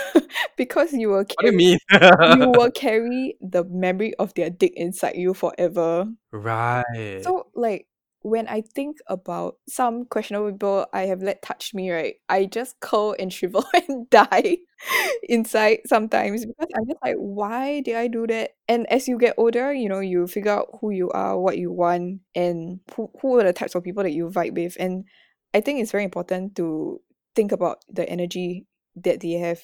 because 0.57 0.93
you 0.93 1.09
will 1.09 1.25
What 1.35 1.39
do 1.41 1.47
you 1.47 1.53
carry 1.53 1.57
mean? 1.57 1.79
you 2.35 2.49
will 2.49 2.71
carry 2.71 3.37
the 3.41 3.65
memory 3.65 4.15
of 4.17 4.35
their 4.35 4.51
dick 4.51 4.73
inside 4.77 5.17
you 5.17 5.35
forever. 5.35 6.07
right. 6.33 7.23
So 7.25 7.49
like 7.55 7.88
when 8.23 8.49
I 8.49 8.63
think 8.63 8.97
about 9.07 9.57
some 9.69 10.05
questionable 10.05 10.53
people 10.53 10.87
I 10.93 11.03
have 11.07 11.23
let 11.23 11.43
touch 11.43 11.73
me, 11.75 11.91
right? 11.91 12.15
I 12.29 12.47
just 12.47 12.81
curl 12.81 13.15
and 13.19 13.33
shrivel 13.33 13.65
and 13.89 14.09
die 14.11 14.59
inside 15.29 15.79
sometimes 15.87 16.45
because 16.45 16.69
I'm 16.77 16.87
just 16.87 16.99
like, 17.05 17.17
why 17.17 17.81
did 17.81 17.97
I 17.97 18.09
do 18.09 18.27
that? 18.27 18.51
And 18.69 18.87
as 18.91 19.09
you 19.09 19.19
get 19.19 19.35
older, 19.39 19.73
you 19.73 19.89
know, 19.89 20.01
you 20.01 20.27
figure 20.27 20.53
out 20.53 20.67
who 20.81 20.91
you 20.91 21.11
are, 21.11 21.39
what 21.39 21.59
you 21.59 21.73
want, 21.73 22.21
and 22.35 22.81
who, 22.95 23.11
who 23.23 23.39
are 23.39 23.45
the 23.45 23.53
types 23.53 23.75
of 23.75 23.85
people 23.85 24.03
that 24.03 24.13
you 24.13 24.29
vibe 24.29 24.55
with. 24.57 24.77
And 24.81 25.05
I 25.55 25.61
think 25.61 25.81
it's 25.81 25.93
very 25.93 26.05
important 26.05 26.57
to 26.57 27.01
think 27.35 27.53
about 27.53 27.79
the 27.89 28.09
energy 28.09 28.67
that 28.97 29.21
they 29.21 29.33
have 29.33 29.61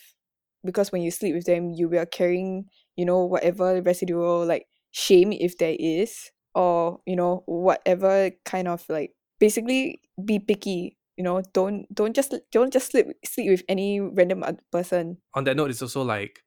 because 0.64 0.92
when 0.92 1.02
you 1.02 1.10
sleep 1.10 1.34
with 1.34 1.44
them 1.44 1.70
you 1.72 1.92
are 1.98 2.06
carrying 2.06 2.66
you 2.96 3.04
know 3.04 3.24
whatever 3.24 3.80
residual 3.82 4.46
like 4.46 4.66
shame 4.92 5.32
if 5.32 5.58
there 5.58 5.76
is 5.78 6.30
or 6.54 7.00
you 7.06 7.16
know 7.16 7.42
whatever 7.46 8.30
kind 8.44 8.68
of 8.68 8.84
like 8.88 9.12
basically 9.38 10.00
be 10.24 10.38
picky 10.38 10.96
you 11.16 11.24
know 11.24 11.42
don't 11.52 11.92
don't 11.94 12.14
just 12.14 12.34
don't 12.50 12.72
just 12.72 12.90
sleep 12.90 13.06
sleep 13.24 13.50
with 13.50 13.62
any 13.68 14.00
random 14.00 14.44
person 14.72 15.16
On 15.34 15.44
that 15.44 15.56
note, 15.56 15.70
it's 15.70 15.82
also 15.82 16.02
like 16.02 16.40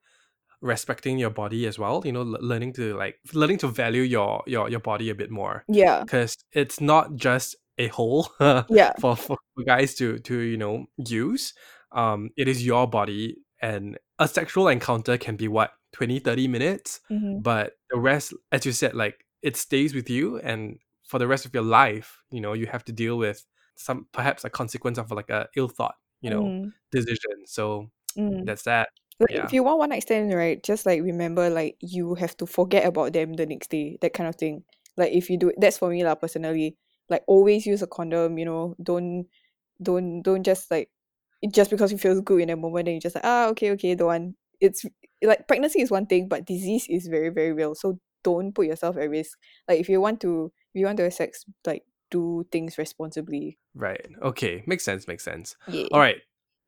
respecting 0.62 1.18
your 1.18 1.30
body 1.30 1.68
as 1.68 1.78
well. 1.80 2.02
You 2.06 2.12
know, 2.12 2.22
l- 2.22 2.38
learning 2.42 2.74
to 2.74 2.96
like 2.98 3.16
learning 3.34 3.60
to 3.60 3.68
value 3.68 4.02
your 4.02 4.44
your 4.46 4.70
your 4.70 4.80
body 4.80 5.10
a 5.10 5.16
bit 5.16 5.32
more 5.32 5.64
yeah 5.68 6.02
because 6.02 6.36
it's 6.52 6.82
not 6.82 7.16
just 7.16 7.56
a 7.78 7.88
hole 7.88 8.30
yeah 8.70 8.94
for, 9.00 9.16
for 9.16 9.38
guys 9.66 9.96
to 9.96 10.20
to 10.20 10.40
you 10.40 10.58
know 10.58 10.86
use. 10.98 11.54
Um, 11.94 12.32
it 12.36 12.50
is 12.50 12.66
your 12.66 12.88
body, 12.88 13.38
and 13.62 13.98
a 14.20 14.28
sexual 14.28 14.68
encounter 14.68 15.18
can 15.18 15.36
be 15.36 15.48
what 15.48 15.72
20 15.94 16.20
30 16.20 16.48
minutes 16.50 17.00
mm-hmm. 17.10 17.40
but 17.40 17.74
the 17.90 17.98
rest 17.98 18.34
as 18.52 18.66
you 18.66 18.74
said 18.74 18.94
like 18.94 19.26
it 19.42 19.56
stays 19.56 19.94
with 19.94 20.10
you 20.10 20.38
and 20.40 20.80
for 21.04 21.20
the 21.20 21.28
rest 21.28 21.46
of 21.46 21.54
your 21.54 21.64
life 21.64 22.24
you 22.32 22.42
know 22.42 22.54
you 22.54 22.66
have 22.66 22.84
to 22.84 22.92
deal 22.92 23.18
with 23.18 23.46
some 23.76 24.08
perhaps 24.12 24.44
a 24.44 24.50
consequence 24.50 24.98
of 24.98 25.12
like 25.12 25.30
a 25.30 25.48
ill 25.56 25.68
thought 25.68 25.96
you 26.22 26.30
know 26.30 26.44
mm, 26.44 26.74
decision. 26.92 27.46
So 27.46 27.90
mm. 28.18 28.46
that's 28.46 28.64
that. 28.64 28.90
Like 29.20 29.32
yeah. 29.32 29.46
if 29.46 29.54
you 29.54 29.64
want 29.64 29.80
one 29.80 29.90
night 29.90 30.04
stand 30.04 30.34
right 30.34 30.62
just 30.62 30.86
like 30.86 31.02
remember 31.02 31.50
like 31.50 31.76
you 31.80 32.16
have 32.16 32.38
to 32.38 32.46
forget 32.46 32.86
about 32.86 33.14
them 33.14 33.34
the 33.34 33.46
next 33.46 33.70
day 33.70 33.98
that 34.02 34.14
kind 34.14 34.30
of 34.30 34.36
thing. 34.36 34.64
Like 34.96 35.12
if 35.14 35.30
you 35.30 35.38
do 35.38 35.52
that's 35.58 35.78
for 35.78 35.90
me 35.90 36.04
lah 36.04 36.16
personally. 36.16 36.78
Like 37.10 37.24
always 37.26 37.66
use 37.66 37.82
a 37.82 37.88
condom 37.88 38.38
you 38.38 38.44
know 38.44 38.76
don't 38.84 39.28
don't 39.82 40.22
don't 40.24 40.44
just 40.44 40.70
like 40.70 40.90
just 41.50 41.72
because 41.72 41.94
it 41.94 42.02
feels 42.02 42.20
good 42.22 42.42
in 42.42 42.50
a 42.50 42.58
moment 42.58 42.86
then 42.86 42.96
you 42.96 43.00
just 43.00 43.16
like 43.16 43.24
ah 43.24 43.48
okay 43.48 43.72
okay 43.72 43.94
the 43.94 44.06
one 44.06 44.36
it's 44.60 44.84
like 45.24 45.48
pregnancy 45.48 45.82
is 45.82 45.90
one 45.90 46.06
thing 46.06 46.28
but 46.28 46.46
disease 46.46 46.86
is 46.90 47.08
very 47.08 47.30
very 47.30 47.54
real. 47.54 47.76
So 47.76 48.00
don't 48.24 48.54
put 48.54 48.68
yourself 48.68 48.98
at 48.98 49.10
risk. 49.10 49.38
Like 49.68 49.80
if 49.80 49.90
you 49.90 50.02
want 50.02 50.22
to 50.22 50.52
if 50.74 50.80
you 50.80 50.86
want 50.86 50.98
to 50.98 51.04
have 51.04 51.14
sex 51.14 51.46
like 51.66 51.84
do 52.12 52.46
things 52.52 52.78
responsibly. 52.78 53.58
Right. 53.76 54.06
Okay. 54.22 54.64
Makes 54.66 54.84
sense 54.86 55.08
makes 55.08 55.24
sense. 55.24 55.56
Yeah. 55.68 55.88
All 55.92 56.00
right 56.00 56.18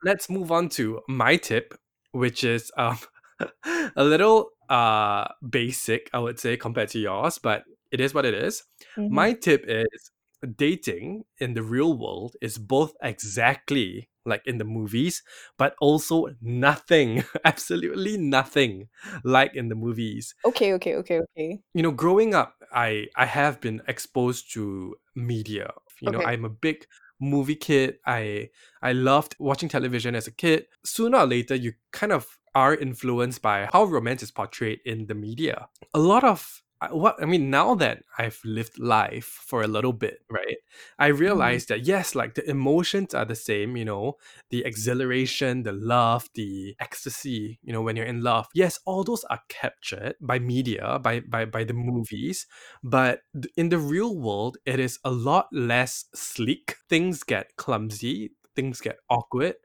let's 0.03 0.29
move 0.29 0.51
on 0.51 0.69
to 0.69 1.01
my 1.07 1.35
tip 1.35 1.73
which 2.11 2.43
is 2.43 2.71
um 2.77 2.97
a 3.95 4.03
little 4.03 4.49
uh 4.69 5.27
basic 5.49 6.09
i 6.13 6.19
would 6.19 6.39
say 6.39 6.55
compared 6.55 6.89
to 6.89 6.99
yours 6.99 7.37
but 7.37 7.63
it 7.91 7.99
is 7.99 8.13
what 8.13 8.25
it 8.25 8.33
is. 8.33 8.63
Mhm. 8.97 9.09
my 9.09 9.33
tip 9.33 9.65
is 9.67 10.11
dating 10.55 11.23
in 11.39 11.53
the 11.53 11.63
real 11.63 11.97
world 11.97 12.35
is 12.41 12.57
both 12.57 12.93
exactly 13.03 14.07
like 14.29 14.45
in 14.45 14.57
the 14.57 14.63
movies 14.63 15.23
but 15.57 15.75
also 15.81 16.27
nothing 16.41 17.23
absolutely 17.45 18.17
nothing 18.17 18.87
like 19.23 19.55
in 19.55 19.69
the 19.69 19.75
movies. 19.75 20.35
Okay 20.45 20.73
okay 20.73 20.95
okay 20.95 21.19
okay. 21.19 21.59
You 21.73 21.83
know 21.83 21.91
growing 21.91 22.33
up 22.33 22.55
i 22.71 23.07
i 23.15 23.25
have 23.25 23.59
been 23.59 23.81
exposed 23.87 24.53
to 24.53 24.95
media. 25.15 25.71
You 26.01 26.11
know 26.11 26.21
i'm 26.23 26.45
a 26.45 26.49
big 26.49 26.85
movie 27.19 27.55
kid. 27.55 27.97
I 28.05 28.49
i 28.81 28.93
loved 28.93 29.35
watching 29.39 29.69
television 29.69 30.15
as 30.15 30.27
a 30.27 30.31
kid. 30.31 30.67
Sooner 30.85 31.19
or 31.19 31.25
later 31.27 31.55
you 31.55 31.73
kind 31.91 32.11
of 32.11 32.39
are 32.55 32.75
influenced 32.75 33.41
by 33.41 33.67
how 33.71 33.83
romance 33.83 34.23
is 34.23 34.31
portrayed 34.31 34.79
in 34.85 35.07
the 35.07 35.15
media. 35.15 35.67
A 35.93 35.99
lot 35.99 36.23
of 36.23 36.63
what 36.91 37.15
i 37.21 37.25
mean 37.25 37.49
now 37.49 37.75
that 37.75 38.03
i've 38.17 38.39
lived 38.45 38.79
life 38.79 39.25
for 39.25 39.61
a 39.61 39.67
little 39.67 39.91
bit 39.91 40.19
right 40.29 40.57
i 40.97 41.09
mm-hmm. 41.09 41.19
realized 41.19 41.67
that 41.67 41.85
yes 41.85 42.15
like 42.15 42.35
the 42.35 42.49
emotions 42.49 43.13
are 43.13 43.25
the 43.25 43.35
same 43.35 43.75
you 43.75 43.83
know 43.83 44.15
the 44.49 44.63
exhilaration 44.65 45.63
the 45.63 45.73
love 45.73 46.29
the 46.35 46.75
ecstasy 46.79 47.59
you 47.61 47.73
know 47.73 47.81
when 47.81 47.95
you're 47.95 48.05
in 48.05 48.21
love. 48.21 48.47
Yes 48.53 48.79
all 48.85 49.03
those 49.03 49.23
are 49.25 49.41
captured 49.49 50.15
by 50.21 50.39
media 50.39 50.99
by 51.01 51.19
by, 51.21 51.45
by 51.45 51.63
the 51.63 51.73
movies 51.73 52.47
but 52.83 53.21
in 53.55 53.69
the 53.69 53.77
real 53.77 54.15
world 54.15 54.57
it 54.65 54.79
is 54.79 54.99
a 55.03 55.11
lot 55.11 55.47
less 55.51 56.05
sleek. 56.13 56.75
Things 56.89 57.23
get 57.23 57.55
clumsy 57.57 58.31
things 58.55 58.81
get 58.81 58.97
awkward 59.09 59.55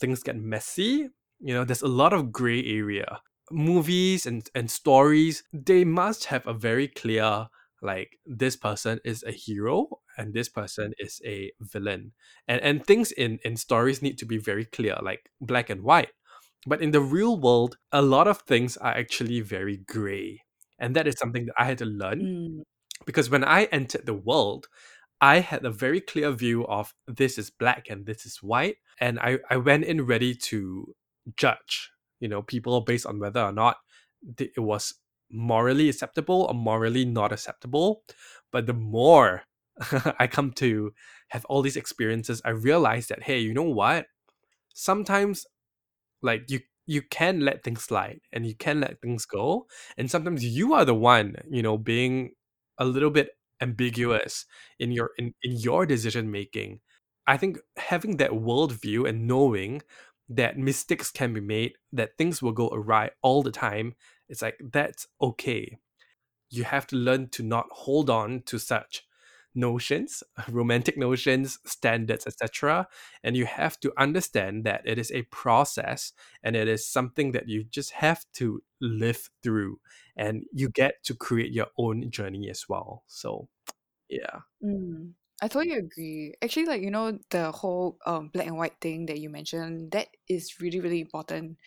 things 0.00 0.22
get 0.22 0.36
messy 0.36 1.08
you 1.40 1.54
know 1.54 1.64
there's 1.64 1.82
a 1.82 1.88
lot 1.88 2.12
of 2.12 2.32
gray 2.32 2.64
area 2.64 3.20
movies 3.50 4.26
and, 4.26 4.48
and 4.54 4.70
stories 4.70 5.42
they 5.52 5.84
must 5.84 6.26
have 6.26 6.46
a 6.46 6.54
very 6.54 6.88
clear 6.88 7.48
like 7.82 8.18
this 8.24 8.56
person 8.56 9.00
is 9.04 9.24
a 9.24 9.32
hero 9.32 9.88
and 10.16 10.32
this 10.32 10.48
person 10.48 10.92
is 10.98 11.20
a 11.24 11.50
villain 11.60 12.12
and 12.46 12.60
and 12.62 12.86
things 12.86 13.10
in 13.12 13.38
in 13.44 13.56
stories 13.56 14.00
need 14.02 14.16
to 14.18 14.26
be 14.26 14.38
very 14.38 14.64
clear 14.64 14.96
like 15.02 15.30
black 15.40 15.68
and 15.70 15.82
white 15.82 16.10
but 16.66 16.80
in 16.80 16.92
the 16.92 17.00
real 17.00 17.38
world 17.40 17.76
a 17.90 18.00
lot 18.02 18.28
of 18.28 18.38
things 18.42 18.76
are 18.76 18.92
actually 18.92 19.40
very 19.40 19.78
gray 19.78 20.40
and 20.78 20.94
that 20.96 21.06
is 21.06 21.16
something 21.18 21.46
that 21.46 21.54
i 21.58 21.64
had 21.64 21.78
to 21.78 21.84
learn 21.84 22.20
Mm. 22.20 22.62
because 23.06 23.30
when 23.30 23.44
I 23.44 23.64
entered 23.72 24.06
the 24.06 24.14
world, 24.14 24.68
I 25.20 25.38
had 25.40 25.64
a 25.64 25.70
very 25.70 26.00
clear 26.00 26.30
view 26.32 26.66
of 26.66 26.94
this 27.06 27.38
is 27.38 27.50
black 27.50 27.86
and 27.90 28.06
this 28.06 28.26
is 28.26 28.42
white. 28.42 28.76
And 29.00 29.18
I, 29.20 29.38
I 29.50 29.56
went 29.56 29.84
in 29.84 30.02
ready 30.06 30.34
to 30.50 30.94
judge, 31.36 31.91
you 32.22 32.28
know, 32.30 32.42
people 32.42 32.80
based 32.82 33.06
on 33.06 33.20
whether 33.20 33.42
or 33.42 33.52
not 33.52 33.78
it 34.38 34.58
was 34.58 34.94
morally 35.30 35.88
acceptable 35.90 36.46
or 36.48 36.54
morally 36.54 37.04
not 37.04 37.32
acceptable. 37.32 38.04
But 38.52 38.66
the 38.66 38.74
more 38.74 39.42
I 40.18 40.28
come 40.28 40.52
to 40.54 40.94
have 41.30 41.44
all 41.46 41.62
these 41.62 41.76
experiences, 41.76 42.42
I 42.44 42.50
realize 42.50 43.08
that, 43.08 43.24
hey, 43.24 43.40
you 43.40 43.54
know 43.54 43.64
what? 43.64 44.06
Sometimes 44.74 45.46
like 46.22 46.50
you 46.50 46.60
you 46.86 47.02
can 47.02 47.40
let 47.40 47.62
things 47.62 47.82
slide 47.84 48.20
and 48.32 48.46
you 48.46 48.54
can 48.54 48.80
let 48.80 49.00
things 49.00 49.24
go 49.26 49.66
and 49.96 50.10
sometimes 50.10 50.44
you 50.44 50.74
are 50.74 50.84
the 50.84 50.94
one 50.94 51.36
you 51.50 51.62
know 51.62 51.78
being 51.78 52.32
a 52.78 52.84
little 52.84 53.10
bit 53.10 53.30
ambiguous 53.60 54.44
in 54.78 54.90
your 54.92 55.10
in, 55.18 55.32
in 55.42 55.52
your 55.58 55.86
decision 55.86 56.30
making 56.30 56.80
i 57.26 57.36
think 57.36 57.58
having 57.76 58.16
that 58.16 58.32
worldview 58.32 59.08
and 59.08 59.26
knowing 59.28 59.80
that 60.28 60.58
mistakes 60.58 61.10
can 61.10 61.32
be 61.34 61.40
made 61.40 61.74
that 61.92 62.16
things 62.16 62.42
will 62.42 62.52
go 62.52 62.68
awry 62.72 63.10
all 63.22 63.42
the 63.42 63.50
time 63.50 63.94
it's 64.28 64.42
like 64.42 64.58
that's 64.72 65.06
okay 65.20 65.78
you 66.50 66.64
have 66.64 66.86
to 66.86 66.96
learn 66.96 67.28
to 67.30 67.42
not 67.42 67.66
hold 67.70 68.10
on 68.10 68.42
to 68.46 68.58
such 68.58 69.04
notions 69.54 70.22
romantic 70.48 70.96
notions 70.96 71.58
standards 71.66 72.26
etc 72.26 72.86
and 73.22 73.36
you 73.36 73.44
have 73.44 73.78
to 73.80 73.92
understand 73.98 74.64
that 74.64 74.80
it 74.86 74.98
is 74.98 75.10
a 75.12 75.22
process 75.24 76.12
and 76.42 76.56
it 76.56 76.68
is 76.68 76.86
something 76.86 77.32
that 77.32 77.48
you 77.48 77.62
just 77.64 77.90
have 77.92 78.24
to 78.32 78.62
live 78.80 79.28
through 79.42 79.78
and 80.16 80.44
you 80.52 80.68
get 80.70 81.02
to 81.04 81.14
create 81.14 81.52
your 81.52 81.66
own 81.78 82.10
journey 82.10 82.48
as 82.48 82.66
well 82.68 83.02
so 83.06 83.48
yeah 84.08 84.40
Mm. 84.62 85.11
I 85.42 85.48
totally 85.48 85.74
agree. 85.76 86.34
Actually, 86.42 86.66
like 86.66 86.82
you 86.82 86.90
know, 86.90 87.18
the 87.30 87.50
whole 87.52 87.98
um 88.06 88.28
black 88.32 88.46
and 88.46 88.56
white 88.56 88.78
thing 88.80 89.06
that 89.06 89.18
you 89.18 89.28
mentioned, 89.30 89.90
that 89.92 90.08
is 90.28 90.60
really 90.60 90.80
really 90.80 91.00
important. 91.00 91.58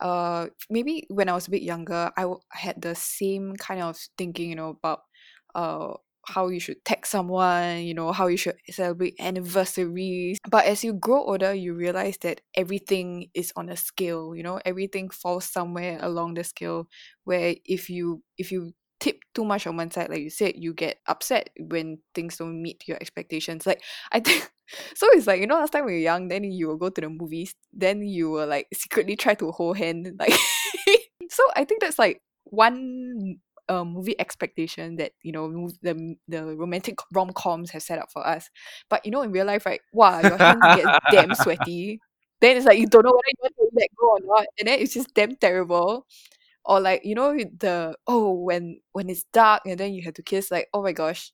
Uh, 0.00 0.48
maybe 0.70 1.06
when 1.10 1.28
I 1.28 1.34
was 1.34 1.48
a 1.48 1.52
bit 1.52 1.62
younger, 1.62 2.12
I 2.16 2.22
w- 2.22 2.40
had 2.52 2.82
the 2.82 2.94
same 2.96 3.56
kind 3.56 3.82
of 3.82 3.98
thinking, 4.18 4.50
you 4.50 4.56
know, 4.56 4.70
about 4.70 5.00
uh 5.54 5.94
how 6.28 6.48
you 6.48 6.60
should 6.60 6.84
text 6.84 7.12
someone, 7.12 7.80
you 7.84 7.94
know, 7.94 8.12
how 8.12 8.28
you 8.28 8.36
should 8.38 8.56
celebrate 8.70 9.14
anniversaries. 9.20 10.38
But 10.50 10.66
as 10.66 10.84
you 10.84 10.94
grow 10.94 11.22
older, 11.24 11.54
you 11.54 11.74
realize 11.74 12.18
that 12.22 12.42
everything 12.56 13.30
is 13.34 13.52
on 13.56 13.68
a 13.70 13.76
scale. 13.76 14.34
You 14.36 14.42
know, 14.44 14.60
everything 14.64 15.10
falls 15.10 15.46
somewhere 15.46 15.98
along 16.02 16.34
the 16.34 16.44
scale 16.44 16.88
where 17.24 17.56
if 17.64 17.90
you 17.90 18.22
if 18.38 18.52
you 18.52 18.74
tip 19.06 19.22
too 19.34 19.44
much 19.44 19.66
on 19.68 19.76
one 19.76 19.90
side, 19.90 20.10
like 20.10 20.20
you 20.20 20.30
said, 20.30 20.54
you 20.56 20.74
get 20.74 20.98
upset 21.06 21.50
when 21.60 21.98
things 22.12 22.36
don't 22.38 22.60
meet 22.60 22.82
your 22.88 22.96
expectations. 23.00 23.64
Like 23.64 23.82
I 24.12 24.18
think 24.18 24.50
so 24.94 25.06
it's 25.12 25.28
like, 25.28 25.40
you 25.40 25.46
know, 25.46 25.54
last 25.54 25.70
time 25.70 25.84
we 25.86 25.92
were 25.92 25.98
young, 25.98 26.26
then 26.26 26.42
you 26.42 26.66
will 26.66 26.76
go 26.76 26.90
to 26.90 27.00
the 27.00 27.08
movies, 27.08 27.54
then 27.72 28.02
you 28.02 28.30
will 28.30 28.48
like 28.48 28.66
secretly 28.74 29.14
try 29.14 29.34
to 29.34 29.52
hold 29.52 29.78
hand. 29.78 30.10
Like 30.18 30.34
so 31.30 31.42
I 31.54 31.64
think 31.64 31.80
that's 31.82 31.98
like 31.98 32.20
one 32.44 33.38
uh, 33.68 33.84
movie 33.84 34.18
expectation 34.18 34.96
that, 34.96 35.12
you 35.22 35.30
know, 35.30 35.70
the 35.82 36.16
the 36.26 36.42
romantic 36.56 36.98
rom 37.14 37.30
coms 37.32 37.70
have 37.70 37.82
set 37.82 38.00
up 38.00 38.10
for 38.10 38.26
us. 38.26 38.50
But 38.90 39.06
you 39.06 39.12
know, 39.12 39.22
in 39.22 39.30
real 39.30 39.46
life, 39.46 39.66
right, 39.66 39.80
wow, 39.92 40.20
your 40.20 40.36
hands 40.36 40.82
get 40.82 41.00
damn 41.12 41.34
sweaty. 41.34 42.00
Then 42.40 42.56
it's 42.56 42.66
like 42.66 42.78
you 42.78 42.86
don't 42.86 43.04
know 43.04 43.14
whether 43.14 43.30
you 43.30 43.42
want 43.42 43.54
to 43.56 43.70
let 43.72 43.88
go 43.98 44.06
or 44.10 44.20
not. 44.24 44.46
And 44.58 44.68
then 44.68 44.80
it's 44.80 44.94
just 44.94 45.14
damn 45.14 45.36
terrible 45.36 46.06
or 46.66 46.80
like 46.80 47.02
you 47.04 47.14
know 47.14 47.34
the 47.36 47.96
oh 48.06 48.32
when 48.32 48.80
when 48.92 49.08
it's 49.10 49.24
dark 49.32 49.62
and 49.66 49.78
then 49.80 49.94
you 49.94 50.02
have 50.02 50.14
to 50.14 50.22
kiss 50.22 50.50
like 50.50 50.68
oh 50.74 50.82
my 50.82 50.92
gosh 50.92 51.32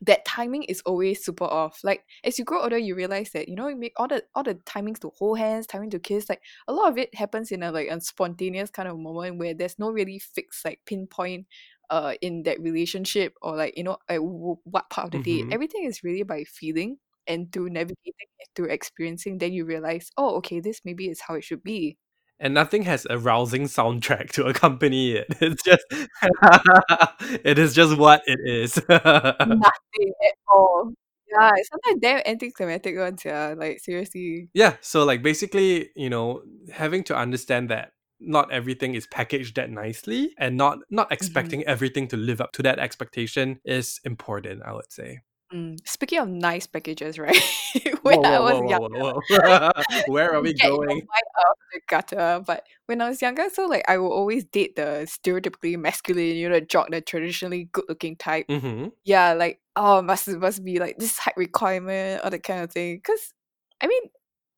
that 0.00 0.24
timing 0.24 0.64
is 0.64 0.82
always 0.86 1.24
super 1.24 1.44
off 1.44 1.78
like 1.84 2.04
as 2.24 2.38
you 2.38 2.44
grow 2.44 2.62
older 2.62 2.76
you 2.76 2.94
realize 2.94 3.30
that 3.30 3.48
you 3.48 3.54
know 3.54 3.68
you 3.68 3.76
make 3.76 3.92
all 3.96 4.08
the 4.08 4.22
all 4.34 4.42
the 4.42 4.54
timings 4.66 4.98
to 4.98 5.10
hold 5.18 5.38
hands 5.38 5.66
timing 5.66 5.88
to 5.90 5.98
kiss 6.00 6.28
like 6.28 6.42
a 6.68 6.72
lot 6.72 6.90
of 6.90 6.98
it 6.98 7.14
happens 7.14 7.52
in 7.52 7.62
a 7.62 7.70
like 7.70 7.88
a 7.88 8.00
spontaneous 8.00 8.70
kind 8.70 8.88
of 8.88 8.98
moment 8.98 9.38
where 9.38 9.54
there's 9.54 9.78
no 9.78 9.90
really 9.90 10.18
fixed 10.18 10.64
like 10.64 10.80
pinpoint 10.84 11.46
uh 11.90 12.14
in 12.20 12.42
that 12.42 12.60
relationship 12.60 13.34
or 13.42 13.56
like 13.56 13.76
you 13.76 13.84
know 13.84 13.96
uh, 14.08 14.14
w- 14.14 14.56
what 14.64 14.90
part 14.90 15.06
of 15.06 15.12
the 15.12 15.18
day 15.20 15.44
Mhm. 15.44 15.52
everything 15.52 15.84
is 15.84 16.02
really 16.02 16.22
by 16.22 16.44
feeling 16.44 16.98
and 17.26 17.52
through 17.52 17.70
navigating 17.70 18.12
through 18.54 18.66
experiencing, 18.68 19.38
then 19.38 19.52
you 19.52 19.64
realize, 19.64 20.10
oh, 20.16 20.36
okay, 20.36 20.60
this 20.60 20.82
maybe 20.84 21.08
is 21.08 21.20
how 21.20 21.34
it 21.34 21.42
should 21.42 21.62
be. 21.64 21.96
And 22.40 22.52
nothing 22.52 22.82
has 22.82 23.06
a 23.08 23.18
rousing 23.18 23.64
soundtrack 23.64 24.30
to 24.32 24.46
accompany 24.46 25.12
it. 25.12 25.26
It's 25.40 25.62
just 25.62 25.84
it 27.44 27.58
is 27.58 27.74
just 27.74 27.96
what 27.96 28.22
it 28.26 28.40
is. 28.44 28.76
Nothing 28.88 30.12
at 30.26 30.34
all. 30.52 30.92
Yeah, 31.30 31.50
sometimes 31.70 32.00
damn 32.00 32.22
anticlimactic 32.26 32.96
ones, 32.98 33.24
yeah. 33.24 33.54
Like 33.56 33.80
seriously. 33.80 34.48
Yeah, 34.54 34.76
so 34.80 35.04
like 35.04 35.22
basically, 35.22 35.90
you 35.96 36.10
know, 36.10 36.42
having 36.72 37.02
to 37.04 37.16
understand 37.16 37.70
that 37.70 37.92
not 38.20 38.50
everything 38.52 38.94
is 38.94 39.06
packaged 39.06 39.56
that 39.56 39.70
nicely 39.70 40.32
and 40.38 40.56
not 40.56 40.78
not 40.90 41.06
Mm-hmm. 41.06 41.14
expecting 41.14 41.64
everything 41.64 42.08
to 42.08 42.16
live 42.16 42.40
up 42.40 42.52
to 42.52 42.62
that 42.62 42.78
expectation 42.78 43.60
is 43.64 44.00
important, 44.04 44.62
I 44.64 44.72
would 44.72 44.92
say. 44.92 45.20
Mm. 45.52 45.76
Speaking 45.86 46.18
of 46.18 46.28
nice 46.28 46.66
packages, 46.66 47.18
right? 47.18 47.36
when 48.02 48.22
Whoa, 48.22 48.28
I 48.28 48.40
was 48.40 48.60
whoa, 48.60 48.68
younger, 48.68 48.98
whoa. 48.98 49.72
Where 50.06 50.34
are 50.34 50.40
we 50.40 50.54
going? 50.54 51.06
the 51.72 51.80
gutter. 51.88 52.42
But 52.46 52.66
when 52.86 53.00
I 53.00 53.08
was 53.08 53.20
younger, 53.20 53.48
so 53.52 53.66
like 53.66 53.84
I 53.88 53.98
will 53.98 54.12
always 54.12 54.44
date 54.44 54.76
the 54.76 55.06
stereotypically 55.06 55.78
masculine, 55.78 56.36
you 56.36 56.48
know, 56.48 56.60
the 56.60 56.66
jock, 56.66 56.90
the 56.90 57.00
traditionally 57.00 57.68
good 57.72 57.84
looking 57.88 58.16
type. 58.16 58.46
Mm-hmm. 58.48 58.88
Yeah, 59.04 59.34
like 59.34 59.60
oh 59.76 60.02
must 60.02 60.28
must 60.28 60.64
be 60.64 60.78
like 60.78 60.98
this 60.98 61.18
height 61.18 61.34
requirement 61.36 62.22
or 62.24 62.30
that 62.30 62.42
kind 62.42 62.62
of 62.62 62.72
thing. 62.72 63.00
Cause 63.04 63.32
I 63.80 63.86
mean 63.86 64.02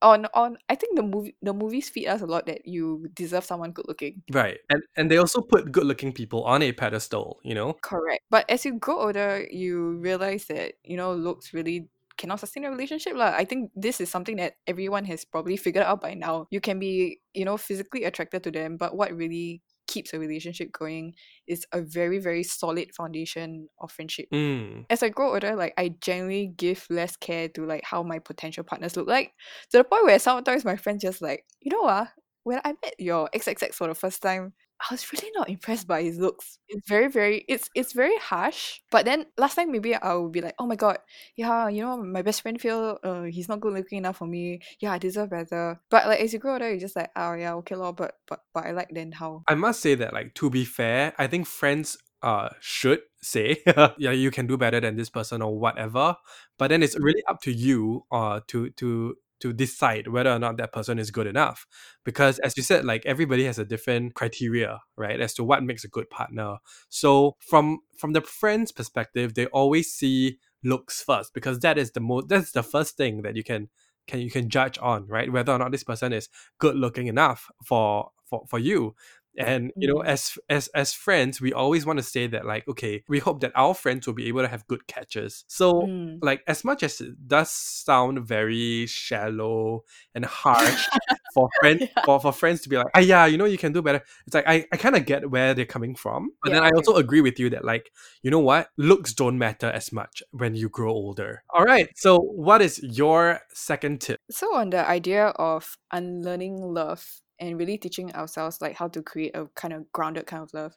on 0.02 0.26
on 0.34 0.58
I 0.68 0.74
think 0.74 0.96
the 0.96 1.02
movie 1.02 1.36
the 1.42 1.54
movies 1.54 1.88
feed 1.88 2.06
us 2.06 2.20
a 2.20 2.26
lot 2.26 2.46
that 2.46 2.66
you 2.66 3.08
deserve 3.14 3.44
someone 3.44 3.72
good 3.72 3.86
looking. 3.88 4.22
Right. 4.30 4.58
And 4.70 4.82
and 4.96 5.10
they 5.10 5.16
also 5.16 5.40
put 5.40 5.72
good 5.72 5.84
looking 5.84 6.12
people 6.12 6.44
on 6.44 6.62
a 6.62 6.72
pedestal, 6.72 7.40
you 7.42 7.54
know? 7.54 7.74
Correct. 7.82 8.22
But 8.30 8.48
as 8.50 8.64
you 8.64 8.78
grow 8.78 9.00
older, 9.00 9.46
you 9.50 9.96
realize 9.98 10.46
that, 10.46 10.74
you 10.84 10.96
know, 10.96 11.14
looks 11.14 11.54
really 11.54 11.88
cannot 12.16 12.40
sustain 12.40 12.64
a 12.64 12.70
relationship. 12.70 13.14
lah. 13.14 13.32
I 13.36 13.44
think 13.44 13.70
this 13.76 14.00
is 14.00 14.08
something 14.08 14.36
that 14.36 14.54
everyone 14.66 15.04
has 15.04 15.24
probably 15.24 15.56
figured 15.56 15.84
out 15.84 16.00
by 16.00 16.14
now. 16.14 16.46
You 16.50 16.60
can 16.60 16.78
be, 16.78 17.20
you 17.34 17.44
know, 17.44 17.56
physically 17.56 18.04
attracted 18.04 18.42
to 18.44 18.50
them, 18.50 18.76
but 18.76 18.96
what 18.96 19.12
really 19.12 19.62
keeps 19.86 20.12
a 20.12 20.18
relationship 20.18 20.72
going 20.72 21.14
is 21.46 21.66
a 21.72 21.80
very, 21.80 22.18
very 22.18 22.42
solid 22.42 22.94
foundation 22.94 23.68
of 23.80 23.90
friendship. 23.92 24.28
Mm. 24.32 24.86
As 24.90 25.02
I 25.02 25.08
grow 25.08 25.34
older, 25.34 25.56
like 25.56 25.74
I 25.76 25.94
generally 26.00 26.52
give 26.56 26.86
less 26.90 27.16
care 27.16 27.48
to 27.50 27.64
like 27.64 27.84
how 27.84 28.02
my 28.02 28.18
potential 28.18 28.64
partners 28.64 28.96
look 28.96 29.08
like. 29.08 29.32
To 29.70 29.78
the 29.78 29.84
point 29.84 30.04
where 30.04 30.18
sometimes 30.18 30.64
my 30.64 30.76
friends 30.76 31.02
just 31.02 31.22
like, 31.22 31.44
you 31.60 31.70
know 31.70 31.82
what? 31.82 32.08
When 32.44 32.60
I 32.64 32.74
met 32.84 32.94
your 32.98 33.28
XXX 33.34 33.74
for 33.74 33.88
the 33.88 33.94
first 33.94 34.22
time, 34.22 34.52
I 34.80 34.92
was 34.92 35.10
really 35.12 35.30
not 35.34 35.48
impressed 35.48 35.86
by 35.86 36.02
his 36.02 36.18
looks. 36.18 36.58
It's 36.68 36.88
very, 36.88 37.08
very 37.08 37.44
it's 37.48 37.70
it's 37.74 37.92
very 37.92 38.16
harsh. 38.18 38.80
But 38.90 39.04
then 39.04 39.26
last 39.38 39.54
time 39.56 39.72
maybe 39.72 39.94
I 39.94 40.14
would 40.14 40.32
be 40.32 40.40
like, 40.40 40.54
oh 40.58 40.66
my 40.66 40.76
god, 40.76 40.98
yeah, 41.36 41.68
you 41.68 41.82
know, 41.82 41.96
my 41.96 42.22
best 42.22 42.42
friend 42.42 42.60
feel 42.60 42.98
uh 43.02 43.22
he's 43.22 43.48
not 43.48 43.60
good 43.60 43.72
looking 43.72 43.98
enough 43.98 44.18
for 44.18 44.26
me. 44.26 44.60
Yeah, 44.80 44.92
I 44.92 44.98
deserve 44.98 45.30
better. 45.30 45.80
But 45.90 46.06
like 46.06 46.20
as 46.20 46.32
you 46.32 46.38
grow 46.38 46.54
older, 46.54 46.68
you're 46.70 46.80
just 46.80 46.96
like, 46.96 47.10
oh 47.16 47.34
yeah, 47.34 47.54
okay 47.54 47.74
lor, 47.74 47.92
but 47.92 48.14
but 48.28 48.40
but 48.52 48.66
I 48.66 48.72
like 48.72 48.90
then 48.92 49.12
how. 49.12 49.42
I 49.48 49.54
must 49.54 49.80
say 49.80 49.94
that, 49.94 50.12
like, 50.12 50.34
to 50.34 50.50
be 50.50 50.64
fair, 50.64 51.14
I 51.18 51.26
think 51.26 51.46
friends 51.46 51.96
uh 52.22 52.50
should 52.60 53.00
say, 53.22 53.62
yeah, 53.98 54.12
you 54.12 54.30
can 54.30 54.46
do 54.46 54.56
better 54.56 54.80
than 54.80 54.96
this 54.96 55.10
person 55.10 55.42
or 55.42 55.58
whatever. 55.58 56.16
But 56.58 56.68
then 56.68 56.82
it's 56.82 56.98
really 56.98 57.22
up 57.28 57.40
to 57.42 57.52
you 57.52 58.04
uh 58.10 58.40
to 58.48 58.70
to 58.70 59.16
to 59.40 59.52
decide 59.52 60.08
whether 60.08 60.30
or 60.30 60.38
not 60.38 60.56
that 60.56 60.72
person 60.72 60.98
is 60.98 61.10
good 61.10 61.26
enough. 61.26 61.66
Because 62.04 62.38
as 62.40 62.56
you 62.56 62.62
said, 62.62 62.84
like 62.84 63.04
everybody 63.06 63.44
has 63.44 63.58
a 63.58 63.64
different 63.64 64.14
criteria, 64.14 64.80
right, 64.96 65.20
as 65.20 65.34
to 65.34 65.44
what 65.44 65.62
makes 65.62 65.84
a 65.84 65.88
good 65.88 66.08
partner. 66.10 66.56
So 66.88 67.36
from 67.40 67.80
from 67.98 68.12
the 68.12 68.20
friend's 68.20 68.72
perspective, 68.72 69.34
they 69.34 69.46
always 69.46 69.92
see 69.92 70.38
looks 70.64 71.02
first 71.02 71.32
because 71.34 71.60
that 71.60 71.78
is 71.78 71.92
the 71.92 72.00
most 72.00 72.28
that's 72.28 72.52
the 72.52 72.62
first 72.62 72.96
thing 72.96 73.22
that 73.22 73.36
you 73.36 73.44
can 73.44 73.68
can 74.06 74.20
you 74.20 74.30
can 74.30 74.48
judge 74.48 74.78
on, 74.80 75.06
right? 75.06 75.30
Whether 75.32 75.52
or 75.52 75.58
not 75.58 75.72
this 75.72 75.84
person 75.84 76.12
is 76.12 76.28
good 76.58 76.76
looking 76.76 77.06
enough 77.06 77.50
for 77.64 78.10
for, 78.28 78.44
for 78.48 78.58
you 78.58 78.94
and 79.38 79.72
you 79.76 79.88
know 79.88 79.96
Mm. 80.02 80.06
as 80.06 80.38
as 80.48 80.68
as 80.68 80.92
friends 80.92 81.40
we 81.40 81.52
always 81.52 81.84
want 81.86 81.98
to 81.98 82.02
say 82.02 82.26
that 82.26 82.44
like 82.46 82.66
okay 82.68 83.02
we 83.08 83.18
hope 83.18 83.40
that 83.40 83.52
our 83.54 83.74
friends 83.74 84.06
will 84.06 84.14
be 84.14 84.28
able 84.28 84.42
to 84.42 84.48
have 84.48 84.66
good 84.66 84.86
catches 84.86 85.44
so 85.48 85.72
Mm. 85.82 86.18
like 86.22 86.42
as 86.46 86.64
much 86.64 86.82
as 86.82 87.00
it 87.00 87.28
does 87.28 87.50
sound 87.50 88.26
very 88.26 88.86
shallow 88.86 89.84
and 90.14 90.24
harsh 90.24 90.86
for 91.34 91.48
friends 91.60 91.80
Yeah. 91.82 92.04
for, 92.04 92.20
for 92.20 92.32
friends 92.32 92.60
to 92.62 92.68
be 92.68 92.76
like 92.76 92.86
ah 92.94 93.00
yeah 93.00 93.26
you 93.26 93.36
know 93.38 93.44
you 93.44 93.58
can 93.58 93.72
do 93.72 93.82
better 93.82 94.02
it's 94.26 94.34
like 94.34 94.46
i, 94.46 94.66
I 94.72 94.76
kind 94.76 94.96
of 94.96 95.06
get 95.06 95.30
where 95.30 95.54
they're 95.54 95.64
coming 95.66 95.94
from 95.94 96.30
but 96.42 96.52
then 96.52 96.62
i 96.62 96.68
okay. 96.68 96.76
also 96.76 96.94
agree 96.96 97.20
with 97.20 97.38
you 97.38 97.50
that 97.50 97.64
like 97.64 97.90
you 98.22 98.30
know 98.30 98.40
what 98.40 98.68
looks 98.76 99.12
don't 99.12 99.38
matter 99.38 99.66
as 99.70 99.92
much 99.92 100.22
when 100.32 100.54
you 100.54 100.68
grow 100.68 100.92
older 100.92 101.42
all 101.50 101.64
right 101.64 101.88
so 101.96 102.18
what 102.18 102.62
is 102.62 102.80
your 102.82 103.40
second 103.52 104.00
tip 104.00 104.20
So 104.30 104.54
on 104.56 104.70
the 104.70 104.86
idea 104.88 105.26
of 105.36 105.76
unlearning 105.92 106.56
love 106.60 107.04
and 107.38 107.58
really 107.58 107.78
teaching 107.78 108.12
ourselves 108.14 108.60
like 108.60 108.76
how 108.76 108.88
to 108.88 109.02
create 109.02 109.36
a 109.36 109.46
kind 109.54 109.74
of 109.74 109.90
grounded 109.92 110.26
kind 110.26 110.42
of 110.42 110.52
love 110.54 110.74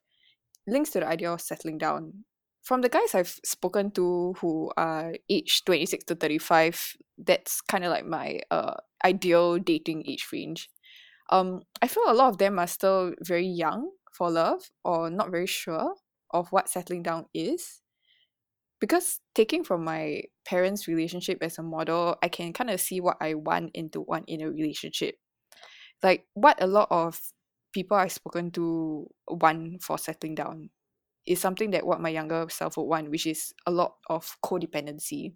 links 0.68 0.92
to 0.92 1.00
the 1.00 1.08
idea 1.08 1.32
of 1.32 1.42
settling 1.42 1.78
down. 1.78 2.26
From 2.64 2.82
the 2.82 2.90
guys 2.90 3.16
I've 3.16 3.40
spoken 3.46 3.92
to 3.92 4.36
who 4.40 4.72
are 4.78 5.16
aged 5.30 5.66
26 5.66 6.06
to 6.06 6.16
35, 6.16 6.98
that's 7.18 7.62
kind 7.62 7.84
of 7.84 7.92
like 7.92 8.06
my 8.06 8.42
uh 8.52 8.76
ideal 9.04 9.58
dating 9.58 10.04
age 10.08 10.28
range. 10.32 10.70
Um 11.32 11.62
I 11.82 11.88
feel 11.88 12.04
a 12.08 12.14
lot 12.14 12.30
of 12.30 12.38
them 12.38 12.60
are 12.60 12.68
still 12.68 13.14
very 13.22 13.48
young 13.48 13.92
for 14.12 14.30
love 14.30 14.62
or 14.84 15.10
not 15.10 15.32
very 15.32 15.48
sure 15.48 15.96
of 16.32 16.52
what 16.52 16.70
settling 16.70 17.04
down 17.04 17.26
is 17.34 17.82
because 18.80 19.20
taking 19.36 19.64
from 19.64 19.84
my 19.84 20.22
parents' 20.46 20.88
relationship 20.88 21.40
as 21.42 21.58
a 21.58 21.64
model, 21.64 22.18
I 22.24 22.30
can 22.30 22.54
kind 22.54 22.70
of 22.70 22.80
see 22.80 23.02
what 23.02 23.18
I 23.20 23.34
want 23.34 23.72
into 23.74 24.02
one 24.02 24.24
in 24.28 24.42
a 24.42 24.50
relationship. 24.50 25.16
Like 26.04 26.28
what 26.34 26.62
a 26.62 26.68
lot 26.68 26.88
of 26.92 27.20
people 27.74 27.98
I've 27.98 28.12
spoken 28.12 28.52
to 28.52 29.08
want 29.28 29.84
for 29.84 29.98
settling 29.98 30.36
down 30.36 30.70
is 31.26 31.40
something 31.40 31.72
that 31.72 31.86
what 31.86 32.02
my 32.02 32.10
younger 32.10 32.48
self 32.50 32.78
would 32.78 32.84
want, 32.86 33.12
which 33.12 33.28
is 33.28 33.54
a 33.66 33.72
lot 33.72 33.96
of 34.10 34.38
codependency. 34.44 35.34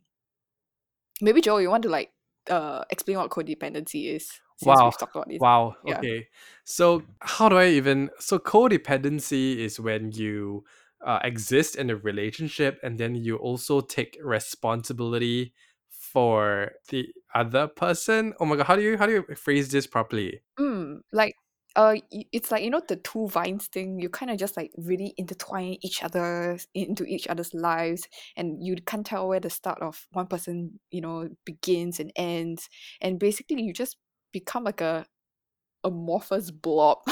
Maybe 1.22 1.42
Joe, 1.42 1.58
you 1.58 1.70
want 1.70 1.84
to 1.84 1.90
like 1.90 2.12
uh 2.50 2.84
explain 2.90 3.18
what 3.18 3.32
codependency 3.32 4.14
is 4.14 4.32
since 4.58 4.82
Wow. 4.82 4.84
we've 4.84 4.98
talked 4.98 5.16
about 5.16 5.30
this. 5.30 5.40
Wow. 5.40 5.76
Yeah. 5.84 6.04
Okay. 6.04 6.28
So 6.64 7.04
how 7.20 7.50
do 7.50 7.58
I 7.58 7.68
even? 7.70 8.10
So 8.20 8.40
codependency 8.40 9.58
is 9.58 9.80
when 9.80 10.12
you 10.12 10.64
uh, 11.06 11.20
exist 11.24 11.76
in 11.76 11.90
a 11.90 11.96
relationship 11.98 12.80
and 12.84 12.98
then 12.98 13.16
you 13.16 13.36
also 13.38 13.82
take 13.82 14.18
responsibility 14.24 15.54
for 16.14 16.72
the 16.90 17.08
other 17.34 17.68
person. 17.68 18.34
Oh 18.40 18.46
my 18.46 18.56
god, 18.56 18.68
how 18.68 18.76
do 18.76 18.82
you 18.84 18.98
how 18.98 19.08
do 19.08 19.14
you 19.14 19.36
phrase 19.36 19.70
this 19.70 19.88
properly? 19.88 20.42
Mm, 20.60 21.00
like 21.12 21.34
uh 21.76 21.96
it's 22.12 22.52
like 22.52 22.64
you 22.64 22.70
know 22.70 22.82
the 22.88 22.98
two 22.98 23.28
vines 23.28 23.66
thing 23.68 24.00
you 24.00 24.08
kind 24.08 24.30
of 24.30 24.38
just 24.38 24.56
like 24.56 24.70
really 24.78 25.16
intertwine 25.18 25.76
each 25.82 26.04
other 26.04 26.56
into 26.76 27.04
each 27.06 27.28
other's 27.28 27.52
lives 27.56 28.08
and 28.38 28.64
you 28.64 28.76
can't 28.86 29.08
tell 29.08 29.28
where 29.28 29.40
the 29.40 29.50
start 29.50 29.82
of 29.82 30.06
one 30.12 30.28
person 30.28 30.80
you 30.92 31.02
know 31.02 31.28
begins 31.46 32.00
and 32.00 32.12
ends 32.16 32.70
and 33.02 33.18
basically 33.18 33.64
you 33.64 33.74
just 33.74 33.98
become 34.32 34.64
like 34.64 34.82
a 34.82 35.04
amorphous 35.84 36.52
blob 36.52 37.00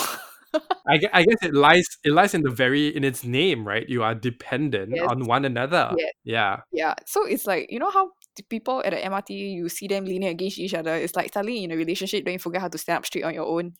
I, 0.87 0.97
gue- 0.97 1.09
I 1.13 1.23
guess 1.23 1.37
it 1.43 1.53
lies 1.53 1.87
it 2.03 2.11
lies 2.11 2.33
in 2.33 2.41
the 2.41 2.49
very 2.49 2.87
in 2.95 3.03
its 3.03 3.23
name, 3.23 3.67
right? 3.67 3.87
You 3.87 4.03
are 4.03 4.15
dependent 4.15 4.93
Yes. 4.95 5.07
on 5.09 5.25
one 5.25 5.45
another. 5.45 5.95
Yes. 5.97 6.11
Yeah. 6.23 6.57
yeah 6.71 6.95
so 7.05 7.25
it's 7.25 7.45
like 7.45 7.71
you 7.71 7.79
know 7.79 7.89
how 7.91 8.09
people 8.49 8.81
at 8.85 8.91
the 8.91 8.97
mrt 8.97 9.29
you 9.29 9.67
see 9.69 9.87
them 9.87 10.05
leaning 10.05 10.29
against 10.29 10.57
each 10.59 10.73
other 10.73 10.95
it's 10.95 11.15
like 11.15 11.33
suddenly 11.33 11.63
in 11.63 11.71
a 11.71 11.75
relationship 11.75 12.23
then 12.25 12.33
you 12.33 12.39
forget 12.39 12.61
how 12.61 12.67
to 12.67 12.77
stand 12.77 12.97
up 12.97 13.05
straight 13.05 13.23
on 13.23 13.33
your 13.33 13.45
own 13.45 13.73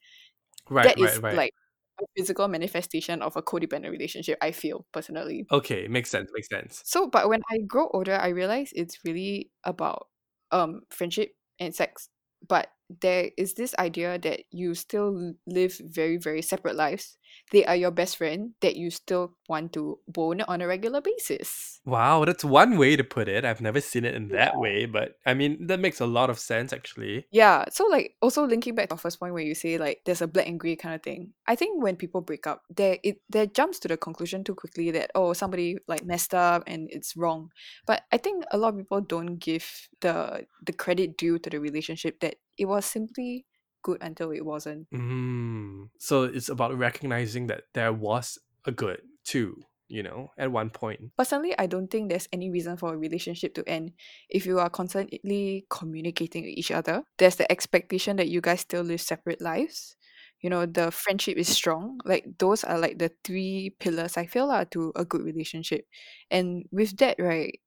Right. 0.69 0.83
that 0.85 0.99
right. 0.99 1.11
is 1.11 1.19
right. 1.19 1.35
like 1.35 1.53
a 2.01 2.05
physical 2.17 2.47
manifestation 2.47 3.21
of 3.21 3.35
a 3.35 3.41
codependent 3.41 3.91
relationship 3.91 4.37
i 4.41 4.51
feel 4.51 4.85
personally 4.91 5.45
okay. 5.51 5.87
Makes 5.87 6.09
sense. 6.09 6.29
Makes 6.33 6.49
sense. 6.49 6.81
So, 6.85 7.07
but 7.07 7.29
when 7.29 7.41
I 7.51 7.59
grow 7.67 7.89
older, 7.93 8.15
I 8.15 8.29
realize 8.29 8.71
it's 8.75 8.99
really 9.05 9.51
about 9.63 10.07
um 10.51 10.81
friendship 10.89 11.31
and 11.59 11.73
sex. 11.75 12.09
But 12.47 12.69
there 13.01 13.29
is 13.37 13.53
this 13.53 13.73
idea 13.79 14.19
that 14.19 14.41
you 14.51 14.75
still 14.75 15.33
live 15.47 15.79
very, 15.79 16.17
very 16.17 16.41
separate 16.41 16.75
lives. 16.75 17.17
They 17.51 17.65
are 17.65 17.75
your 17.75 17.91
best 17.91 18.17
friend 18.17 18.51
that 18.59 18.75
you 18.75 18.91
still 18.91 19.33
want 19.47 19.71
to 19.73 19.99
bone 20.07 20.41
on 20.41 20.61
a 20.61 20.67
regular 20.67 20.99
basis. 20.99 21.79
Wow, 21.85 22.25
that's 22.25 22.43
one 22.43 22.77
way 22.77 22.95
to 22.95 23.03
put 23.03 23.27
it. 23.29 23.45
I've 23.45 23.61
never 23.61 23.79
seen 23.79 24.03
it 24.03 24.15
in 24.15 24.27
that 24.29 24.53
Yeah. 24.53 24.59
way, 24.59 24.85
but 24.85 25.15
I 25.25 25.33
mean 25.33 25.67
that 25.67 25.79
makes 25.79 25.99
a 26.01 26.05
lot 26.05 26.29
of 26.29 26.39
sense 26.39 26.73
actually. 26.73 27.25
Yeah. 27.31 27.65
So 27.71 27.87
like 27.87 28.15
also 28.21 28.45
linking 28.45 28.75
back 28.75 28.89
to 28.89 28.95
our 28.95 28.99
first 28.99 29.19
point 29.19 29.33
where 29.33 29.43
you 29.43 29.55
say 29.55 29.77
like 29.77 30.01
there's 30.05 30.21
a 30.21 30.27
black 30.27 30.47
and 30.47 30.59
grey 30.59 30.75
kind 30.75 30.93
of 30.95 31.03
thing. 31.03 31.31
I 31.47 31.55
think 31.55 31.81
when 31.81 31.95
people 31.95 32.19
break 32.21 32.45
up, 32.47 32.63
there 32.69 32.97
it 33.03 33.21
there 33.29 33.45
jumps 33.47 33.79
to 33.79 33.87
the 33.87 33.97
conclusion 33.97 34.43
too 34.43 34.55
quickly 34.55 34.91
that 34.91 35.11
oh 35.15 35.31
somebody 35.33 35.77
like 35.87 36.03
messed 36.03 36.33
up 36.33 36.63
and 36.67 36.89
it's 36.91 37.15
wrong. 37.15 37.51
But 37.87 38.03
I 38.11 38.17
think 38.17 38.43
a 38.51 38.57
lot 38.57 38.73
of 38.73 38.77
people 38.77 39.01
don't 39.01 39.37
give 39.37 39.87
the 40.01 40.45
the 40.65 40.73
credit 40.73 41.17
due 41.17 41.39
to 41.39 41.49
the 41.49 41.59
relationship 41.59 42.19
that 42.19 42.35
it 42.61 42.65
was 42.69 42.85
simply 42.85 43.45
good 43.81 43.97
until 44.01 44.29
it 44.29 44.45
wasn't. 44.45 44.85
Mm. 44.93 45.89
So 45.97 46.23
it's 46.23 46.49
about 46.49 46.77
recognizing 46.77 47.47
that 47.47 47.63
there 47.73 47.91
was 47.91 48.37
a 48.65 48.71
good 48.71 49.01
too. 49.25 49.65
you 49.91 50.01
know, 50.01 50.31
at 50.37 50.51
one 50.51 50.69
point. 50.69 51.11
Personally, 51.17 51.53
I 51.59 51.67
don't 51.67 51.91
think 51.91 52.09
there's 52.09 52.29
any 52.31 52.49
reason 52.49 52.77
for 52.77 52.93
a 52.93 52.97
relationship 52.97 53.53
to 53.55 53.67
end 53.67 53.91
if 54.29 54.45
you 54.45 54.57
are 54.59 54.69
constantly 54.69 55.65
communicating 55.69 56.43
with 56.43 56.55
each 56.55 56.71
other. 56.71 57.03
There's 57.17 57.35
the 57.35 57.51
expectation 57.51 58.15
that 58.15 58.29
you 58.29 58.39
guys 58.39 58.61
still 58.61 58.83
live 58.83 59.01
separate 59.01 59.41
lives. 59.41 59.97
You 60.39 60.49
know, 60.49 60.65
the 60.65 60.91
friendship 60.91 61.37
is 61.37 61.49
strong. 61.49 61.99
Like 62.05 62.25
those 62.39 62.63
are 62.63 62.79
like 62.79 62.99
the 62.99 63.11
three 63.23 63.75
pillars 63.79 64.15
I 64.15 64.25
feel 64.25 64.49
are 64.49 64.65
to 64.65 64.93
a 64.95 65.03
good 65.03 65.23
relationship. 65.23 65.85
And 66.31 66.65
with 66.71 66.97
that, 66.97 67.17
right, 67.19 67.59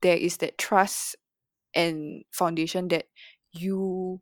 there 0.00 0.16
is 0.16 0.38
that 0.38 0.56
trust 0.56 1.16
and 1.74 2.24
foundation 2.32 2.88
that 2.88 3.04
you 3.52 4.20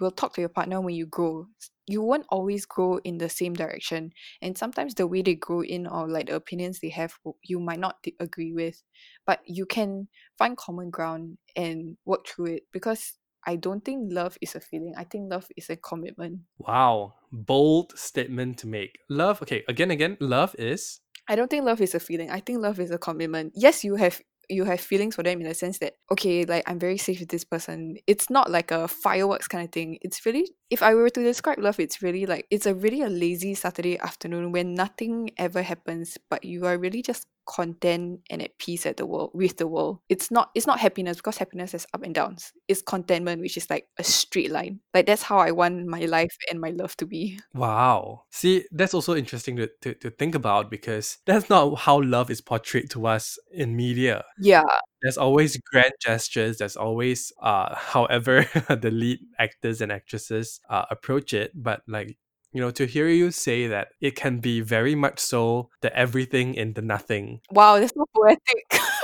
will 0.00 0.10
talk 0.10 0.34
to 0.34 0.40
your 0.40 0.48
partner 0.48 0.80
when 0.80 0.94
you 0.94 1.06
grow 1.06 1.46
you 1.86 2.00
won't 2.00 2.26
always 2.30 2.64
grow 2.64 2.98
in 3.04 3.18
the 3.18 3.28
same 3.28 3.52
direction 3.52 4.10
and 4.40 4.56
sometimes 4.56 4.94
the 4.94 5.06
way 5.06 5.20
they 5.20 5.34
grow 5.34 5.62
in 5.62 5.86
or 5.86 6.08
like 6.08 6.26
the 6.26 6.34
opinions 6.34 6.80
they 6.80 6.88
have 6.88 7.14
you 7.42 7.60
might 7.60 7.80
not 7.80 7.96
agree 8.20 8.52
with 8.52 8.82
but 9.26 9.40
you 9.46 9.66
can 9.66 10.08
find 10.38 10.56
common 10.56 10.90
ground 10.90 11.36
and 11.56 11.96
work 12.04 12.26
through 12.26 12.46
it 12.46 12.62
because 12.72 13.14
i 13.46 13.54
don't 13.54 13.84
think 13.84 14.12
love 14.12 14.38
is 14.40 14.54
a 14.54 14.60
feeling 14.60 14.94
i 14.96 15.04
think 15.04 15.30
love 15.30 15.46
is 15.56 15.68
a 15.70 15.76
commitment 15.76 16.40
Wow, 16.58 17.14
bold 17.32 17.92
statement 17.98 18.58
to 18.58 18.66
make. 18.66 18.98
Love, 19.08 19.42
okay, 19.42 19.64
again, 19.68 19.90
again, 19.90 20.16
love 20.20 20.54
is. 20.58 21.00
I 21.28 21.36
don't 21.36 21.50
think 21.50 21.64
love 21.64 21.80
is 21.80 21.94
a 21.94 22.00
feeling. 22.00 22.30
I 22.30 22.40
think 22.40 22.60
love 22.60 22.78
is 22.80 22.90
a 22.90 22.98
commitment. 22.98 23.52
Yes, 23.54 23.82
you 23.82 23.96
have 23.96 24.20
you 24.48 24.64
have 24.64 24.80
feelings 24.80 25.14
for 25.14 25.22
them 25.22 25.40
in 25.40 25.48
the 25.48 25.54
sense 25.54 25.78
that 25.78 25.94
okay, 26.10 26.44
like 26.44 26.64
I'm 26.66 26.78
very 26.78 26.98
safe 26.98 27.20
with 27.20 27.28
this 27.28 27.44
person. 27.44 27.96
It's 28.06 28.30
not 28.30 28.50
like 28.50 28.70
a 28.70 28.88
fireworks 28.88 29.48
kind 29.48 29.64
of 29.64 29.72
thing. 29.72 29.98
It's 30.02 30.24
really 30.26 30.50
if 30.70 30.82
I 30.82 30.94
were 30.94 31.10
to 31.10 31.22
describe 31.22 31.58
love, 31.58 31.78
it's 31.78 32.02
really 32.02 32.26
like 32.26 32.46
it's 32.50 32.66
a 32.66 32.74
really 32.74 33.02
a 33.02 33.08
lazy 33.08 33.54
Saturday 33.54 33.98
afternoon 33.98 34.52
when 34.52 34.74
nothing 34.74 35.30
ever 35.36 35.62
happens, 35.62 36.18
but 36.30 36.44
you 36.44 36.66
are 36.66 36.78
really 36.78 37.02
just 37.02 37.26
content 37.46 38.20
and 38.30 38.42
at 38.42 38.56
peace 38.58 38.86
at 38.86 38.96
the 38.96 39.06
world 39.06 39.30
with 39.34 39.58
the 39.58 39.66
world. 39.66 39.98
It's 40.08 40.30
not 40.30 40.50
it's 40.54 40.66
not 40.66 40.80
happiness 40.80 41.18
because 41.18 41.36
happiness 41.36 41.72
has 41.72 41.86
up 41.92 42.02
and 42.02 42.14
downs. 42.14 42.52
It's 42.68 42.82
contentment, 42.82 43.40
which 43.40 43.56
is 43.56 43.68
like 43.68 43.86
a 43.98 44.04
straight 44.04 44.50
line. 44.50 44.80
Like 44.92 45.06
that's 45.06 45.22
how 45.22 45.38
I 45.38 45.50
want 45.50 45.86
my 45.86 46.06
life 46.06 46.34
and 46.50 46.60
my 46.60 46.70
love 46.70 46.96
to 46.96 47.06
be. 47.06 47.38
Wow. 47.52 48.24
See, 48.30 48.64
that's 48.72 48.94
also 48.94 49.14
interesting 49.14 49.56
to, 49.56 49.68
to, 49.82 49.94
to 49.94 50.10
think 50.10 50.34
about 50.34 50.70
because 50.70 51.18
that's 51.26 51.50
not 51.50 51.74
how 51.78 52.02
love 52.02 52.30
is 52.30 52.40
portrayed 52.40 52.90
to 52.90 53.06
us 53.06 53.38
in 53.52 53.76
media. 53.76 54.24
Yeah. 54.38 54.64
There's 55.04 55.18
always 55.18 55.58
grand 55.58 55.92
gestures, 56.00 56.56
there's 56.58 56.76
always 56.76 57.30
uh 57.42 57.76
however 57.92 58.48
the 58.68 58.90
lead 58.90 59.20
actors 59.38 59.82
and 59.82 59.92
actresses 59.92 60.60
uh, 60.70 60.86
approach 60.90 61.34
it, 61.34 61.52
but 61.54 61.82
like 61.86 62.16
you 62.54 62.60
know, 62.60 62.70
to 62.70 62.86
hear 62.86 63.08
you 63.08 63.32
say 63.32 63.66
that 63.66 63.88
it 64.00 64.14
can 64.14 64.38
be 64.38 64.60
very 64.60 64.94
much 64.94 65.18
so 65.18 65.68
the 65.82 65.94
everything 65.94 66.54
in 66.54 66.72
the 66.72 66.82
nothing. 66.82 67.40
Wow, 67.50 67.80
that's 67.80 67.92
so 67.92 68.06
poetic. 68.14 68.38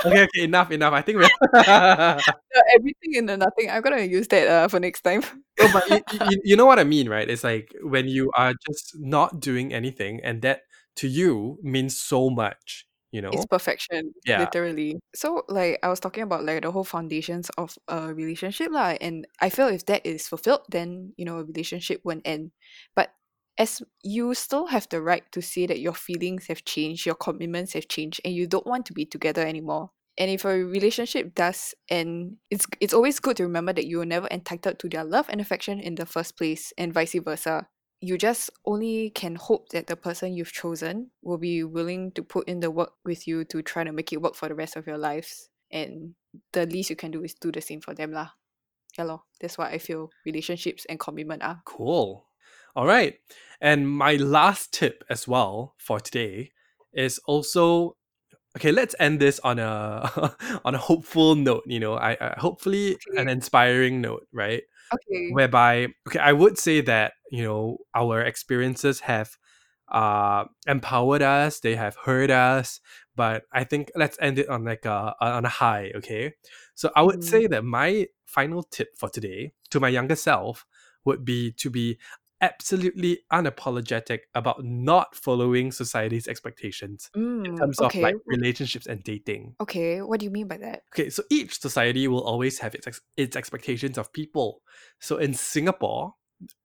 Okay, 0.05 0.23
okay, 0.23 0.43
enough, 0.43 0.71
enough. 0.71 0.93
I 0.93 1.01
think 1.01 1.19
we're 1.19 1.29
everything 2.73 3.13
in 3.13 3.25
the 3.25 3.37
nothing. 3.37 3.69
I'm 3.69 3.81
gonna 3.83 4.01
use 4.01 4.27
that 4.29 4.47
uh, 4.47 4.67
for 4.69 4.79
next 4.79 5.01
time. 5.01 5.21
No, 5.59 5.67
but 5.73 5.87
you, 5.89 6.01
you, 6.13 6.41
you 6.45 6.55
know 6.55 6.65
what 6.65 6.79
I 6.79 6.85
mean, 6.85 7.09
right? 7.09 7.29
It's 7.29 7.43
like 7.43 7.75
when 7.83 8.07
you 8.07 8.31
are 8.35 8.53
just 8.67 8.95
not 8.97 9.39
doing 9.41 9.73
anything, 9.73 10.21
and 10.23 10.41
that 10.41 10.61
to 10.95 11.07
you 11.07 11.59
means 11.61 11.99
so 11.99 12.29
much. 12.29 12.87
You 13.11 13.21
know, 13.21 13.31
It's 13.31 13.45
perfection, 13.45 14.13
yeah, 14.25 14.39
literally. 14.39 14.99
So, 15.15 15.43
like, 15.47 15.79
I 15.83 15.89
was 15.89 15.99
talking 15.99 16.23
about 16.23 16.43
like 16.45 16.63
the 16.63 16.71
whole 16.71 16.83
foundations 16.83 17.49
of 17.57 17.77
a 17.87 18.13
relationship, 18.13 18.71
lah. 18.71 18.95
And 18.99 19.25
I 19.39 19.49
feel 19.49 19.67
if 19.67 19.85
that 19.87 20.05
is 20.05 20.27
fulfilled, 20.27 20.61
then 20.69 21.13
you 21.17 21.25
know 21.25 21.39
a 21.39 21.43
relationship 21.43 22.01
won't 22.03 22.23
end. 22.25 22.51
But 22.95 23.13
as 23.57 23.81
you 24.03 24.33
still 24.33 24.67
have 24.67 24.87
the 24.89 25.01
right 25.01 25.23
to 25.31 25.41
say 25.41 25.65
that 25.67 25.79
your 25.79 25.93
feelings 25.93 26.47
have 26.47 26.65
changed, 26.65 27.05
your 27.05 27.15
commitments 27.15 27.73
have 27.73 27.87
changed, 27.87 28.19
and 28.25 28.33
you 28.35 28.47
don't 28.47 28.67
want 28.67 28.85
to 28.87 28.93
be 28.93 29.05
together 29.05 29.45
anymore. 29.45 29.91
And 30.17 30.29
if 30.29 30.43
a 30.45 30.63
relationship 30.63 31.33
does 31.35 31.73
end, 31.89 32.37
it's 32.49 32.65
it's 32.81 32.93
always 32.93 33.19
good 33.19 33.37
to 33.37 33.43
remember 33.43 33.71
that 33.73 33.87
you 33.87 33.97
were 33.99 34.05
never 34.05 34.27
entitled 34.31 34.79
to 34.79 34.89
their 34.89 35.03
love 35.05 35.27
and 35.29 35.39
affection 35.41 35.79
in 35.79 35.95
the 35.95 36.05
first 36.05 36.37
place, 36.37 36.73
and 36.77 36.93
vice 36.93 37.15
versa. 37.15 37.67
You 38.01 38.17
just 38.17 38.49
only 38.65 39.11
can 39.11 39.35
hope 39.35 39.69
that 39.69 39.87
the 39.87 39.95
person 39.95 40.33
you've 40.33 40.51
chosen 40.51 41.11
will 41.21 41.37
be 41.37 41.63
willing 41.63 42.11
to 42.13 42.23
put 42.23 42.47
in 42.47 42.59
the 42.59 42.71
work 42.71 42.93
with 43.05 43.27
you 43.27 43.45
to 43.45 43.61
try 43.61 43.83
to 43.83 43.91
make 43.91 44.11
it 44.11 44.21
work 44.21 44.35
for 44.35 44.49
the 44.49 44.55
rest 44.55 44.75
of 44.75 44.87
your 44.87 44.97
lives. 44.97 45.49
And 45.71 46.15
the 46.51 46.65
least 46.65 46.89
you 46.89 46.95
can 46.95 47.11
do 47.11 47.23
is 47.23 47.35
do 47.35 47.51
the 47.51 47.61
same 47.61 47.79
for 47.79 47.93
them 47.93 48.11
lah. 48.11 48.29
Yeah 48.97 49.05
lor. 49.05 49.23
That's 49.39 49.57
what 49.57 49.71
I 49.71 49.77
feel 49.77 50.09
relationships 50.25 50.85
and 50.89 50.99
commitment 50.99 51.43
are. 51.43 51.61
cool. 51.65 52.25
All 52.75 52.85
right, 52.85 53.19
and 53.59 53.89
my 53.89 54.15
last 54.15 54.71
tip 54.71 55.03
as 55.09 55.27
well 55.27 55.75
for 55.77 55.99
today 55.99 56.51
is 56.93 57.19
also 57.25 57.97
okay. 58.55 58.71
Let's 58.71 58.95
end 58.97 59.19
this 59.19 59.39
on 59.43 59.59
a 59.59 60.35
on 60.65 60.75
a 60.75 60.77
hopeful 60.77 61.35
note. 61.35 61.63
You 61.67 61.81
know, 61.81 61.95
I, 61.95 62.15
I 62.19 62.39
hopefully 62.39 62.97
an 63.17 63.27
inspiring 63.27 63.99
note, 63.99 64.25
right? 64.31 64.63
Okay. 64.93 65.31
whereby 65.33 65.87
okay 66.07 66.19
i 66.19 66.33
would 66.33 66.57
say 66.57 66.81
that 66.81 67.13
you 67.31 67.43
know 67.43 67.77
our 67.95 68.21
experiences 68.21 69.01
have 69.01 69.37
uh 69.91 70.45
empowered 70.67 71.21
us 71.21 71.59
they 71.59 71.75
have 71.75 71.95
hurt 72.05 72.29
us 72.29 72.79
but 73.15 73.43
i 73.51 73.63
think 73.63 73.91
let's 73.95 74.17
end 74.21 74.39
it 74.39 74.47
on 74.49 74.63
like 74.63 74.85
a 74.85 75.13
on 75.21 75.45
a 75.45 75.49
high 75.49 75.91
okay 75.95 76.33
so 76.75 76.89
i 76.95 77.01
would 77.01 77.17
Mm. 77.17 77.23
say 77.23 77.47
that 77.47 77.63
my 77.63 78.07
final 78.25 78.63
tip 78.63 78.89
for 78.97 79.09
today 79.09 79.51
to 79.69 79.79
my 79.79 79.89
younger 79.89 80.15
self 80.15 80.65
would 81.05 81.25
be 81.25 81.51
to 81.53 81.69
be 81.69 81.97
absolutely 82.41 83.19
unapologetic 83.31 84.21
about 84.35 84.63
not 84.63 85.15
following 85.15 85.71
society's 85.71 86.27
expectations 86.27 87.09
in 87.45 87.51
Mm, 87.51 87.59
terms 87.59 87.81
of 87.81 87.93
like 88.01 88.15
okay. 88.15 88.21
relationships 88.25 88.87
and 88.87 89.03
dating 89.03 89.55
Okay. 89.59 90.01
What 90.01 90.19
do 90.19 90.25
you 90.25 90.31
mean 90.31 90.47
by 90.47 90.57
that? 90.57 90.83
Okay, 90.93 91.09
so 91.09 91.23
each 91.29 91.59
society 91.61 92.07
will 92.07 92.23
always 92.23 92.59
have 92.59 92.75
its 92.75 92.85
ex- 92.87 93.01
its 93.15 93.35
expectations 93.37 93.97
of 93.97 94.11
people. 94.11 94.61
So 94.99 95.17
in 95.17 95.33
Singapore, 95.33 96.15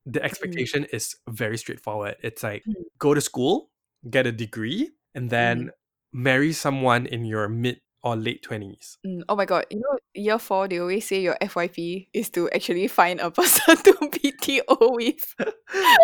the 0.04 0.22
Mm. 0.44 0.66
expectation 0.66 0.86
is 0.92 1.14
very 1.28 1.58
straightforward. 1.58 2.16
It's 2.22 2.42
like 2.42 2.64
Mm. 2.66 2.86
go 2.98 3.14
to 3.14 3.20
school, 3.20 3.70
get 4.10 4.26
a 4.26 4.32
degree, 4.32 4.90
and 5.14 5.30
then 5.30 5.70
Mhm. 5.70 5.70
marry 6.12 6.52
someone 6.52 7.06
in 7.06 7.24
your 7.24 7.48
mid 7.48 7.80
or 8.06 8.14
late 8.14 8.40
twenties. 8.42 8.98
Mm, 9.04 9.22
oh 9.28 9.34
my 9.34 9.44
god, 9.44 9.66
you 9.68 9.78
know, 9.78 9.98
year 10.14 10.38
four, 10.38 10.68
they 10.68 10.78
always 10.78 11.08
say 11.08 11.20
your 11.20 11.36
FYP 11.42 12.06
is 12.12 12.30
to 12.30 12.48
actually 12.50 12.86
find 13.00 13.18
a 13.18 13.32
person 13.32 13.76
to 13.82 13.92
BTO 13.94 14.94
with. 14.94 15.34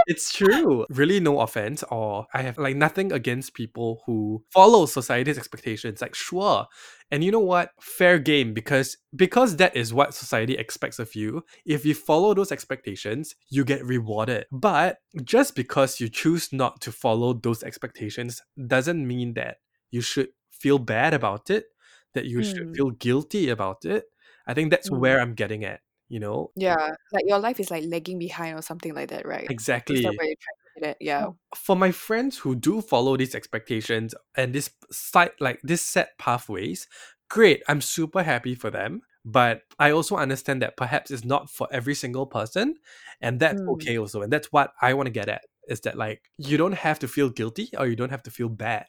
it's 0.08 0.32
true. 0.32 0.84
Really, 0.90 1.20
no 1.20 1.40
offense, 1.40 1.84
or 1.90 2.26
I 2.34 2.42
have 2.42 2.58
like 2.58 2.74
nothing 2.74 3.12
against 3.12 3.54
people 3.54 4.02
who 4.04 4.44
follow 4.50 4.86
society's 4.86 5.38
expectations. 5.38 6.02
Like, 6.02 6.16
sure. 6.16 6.66
And 7.12 7.22
you 7.22 7.30
know 7.30 7.38
what? 7.38 7.70
Fair 7.80 8.18
game 8.18 8.52
because 8.52 8.96
because 9.14 9.56
that 9.56 9.76
is 9.76 9.94
what 9.94 10.14
society 10.14 10.54
expects 10.54 10.98
of 10.98 11.14
you. 11.14 11.44
If 11.64 11.84
you 11.84 11.94
follow 11.94 12.34
those 12.34 12.50
expectations, 12.50 13.36
you 13.48 13.64
get 13.64 13.84
rewarded. 13.84 14.46
But 14.50 14.98
just 15.22 15.54
because 15.54 16.00
you 16.00 16.08
choose 16.08 16.52
not 16.52 16.80
to 16.80 16.90
follow 16.90 17.32
those 17.34 17.62
expectations 17.62 18.42
doesn't 18.66 19.06
mean 19.06 19.34
that 19.34 19.58
you 19.92 20.00
should 20.00 20.30
feel 20.62 20.78
bad 20.78 21.12
about 21.12 21.50
it, 21.50 21.66
that 22.14 22.26
you 22.26 22.42
should 22.42 22.68
Mm, 22.68 22.76
feel 22.76 22.90
guilty 22.90 23.48
about 23.48 23.84
it. 23.84 24.04
I 24.46 24.54
think 24.54 24.70
that's 24.70 24.90
mm. 24.90 24.98
where 24.98 25.20
I'm 25.20 25.34
getting 25.34 25.64
at, 25.64 25.80
you 26.08 26.20
know? 26.20 26.50
Yeah, 26.56 26.94
like 27.12 27.24
your 27.26 27.38
life 27.38 27.60
is 27.60 27.70
like 27.70 27.84
lagging 27.86 28.18
behind 28.18 28.58
or 28.58 28.62
something 28.62 28.94
like 28.94 29.10
that, 29.10 29.26
right? 29.26 29.50
Exactly. 29.50 30.02
where 30.04 30.12
you're 30.12 30.20
trying 30.20 30.56
to 30.76 30.80
that? 30.80 30.96
Yeah. 31.00 31.28
for 31.54 31.76
my 31.76 31.90
friends 31.92 32.38
who 32.38 32.54
do 32.54 32.80
follow 32.80 33.16
these 33.16 33.34
expectations 33.34 34.14
and 34.36 34.54
this 34.54 34.70
site 34.90 35.32
like 35.40 35.60
this 35.62 35.82
set 35.82 36.16
pathways 36.18 36.88
great 37.28 37.62
i'm 37.68 37.80
super 37.80 38.22
happy 38.22 38.54
for 38.54 38.70
them 38.70 39.02
but 39.24 39.62
i 39.78 39.90
also 39.90 40.16
understand 40.16 40.62
that 40.62 40.76
perhaps 40.76 41.10
it's 41.10 41.24
not 41.24 41.50
for 41.50 41.68
every 41.70 41.94
single 41.94 42.26
person 42.26 42.74
and 43.20 43.38
that's 43.38 43.60
Mm, 43.60 43.68
okay 43.72 43.98
also 43.98 44.22
and 44.22 44.32
that's 44.32 44.50
what 44.50 44.72
i 44.80 44.94
want 44.94 45.06
to 45.06 45.10
get 45.12 45.28
at 45.28 45.42
is 45.68 45.80
that 45.80 45.96
like 45.96 46.22
you 46.38 46.56
don't 46.56 46.72
have 46.72 46.98
to 46.98 47.06
feel 47.06 47.28
guilty 47.28 47.68
or 47.78 47.86
you 47.86 47.94
don't 47.96 48.10
have 48.10 48.22
to 48.22 48.30
feel 48.30 48.48
bad 48.48 48.86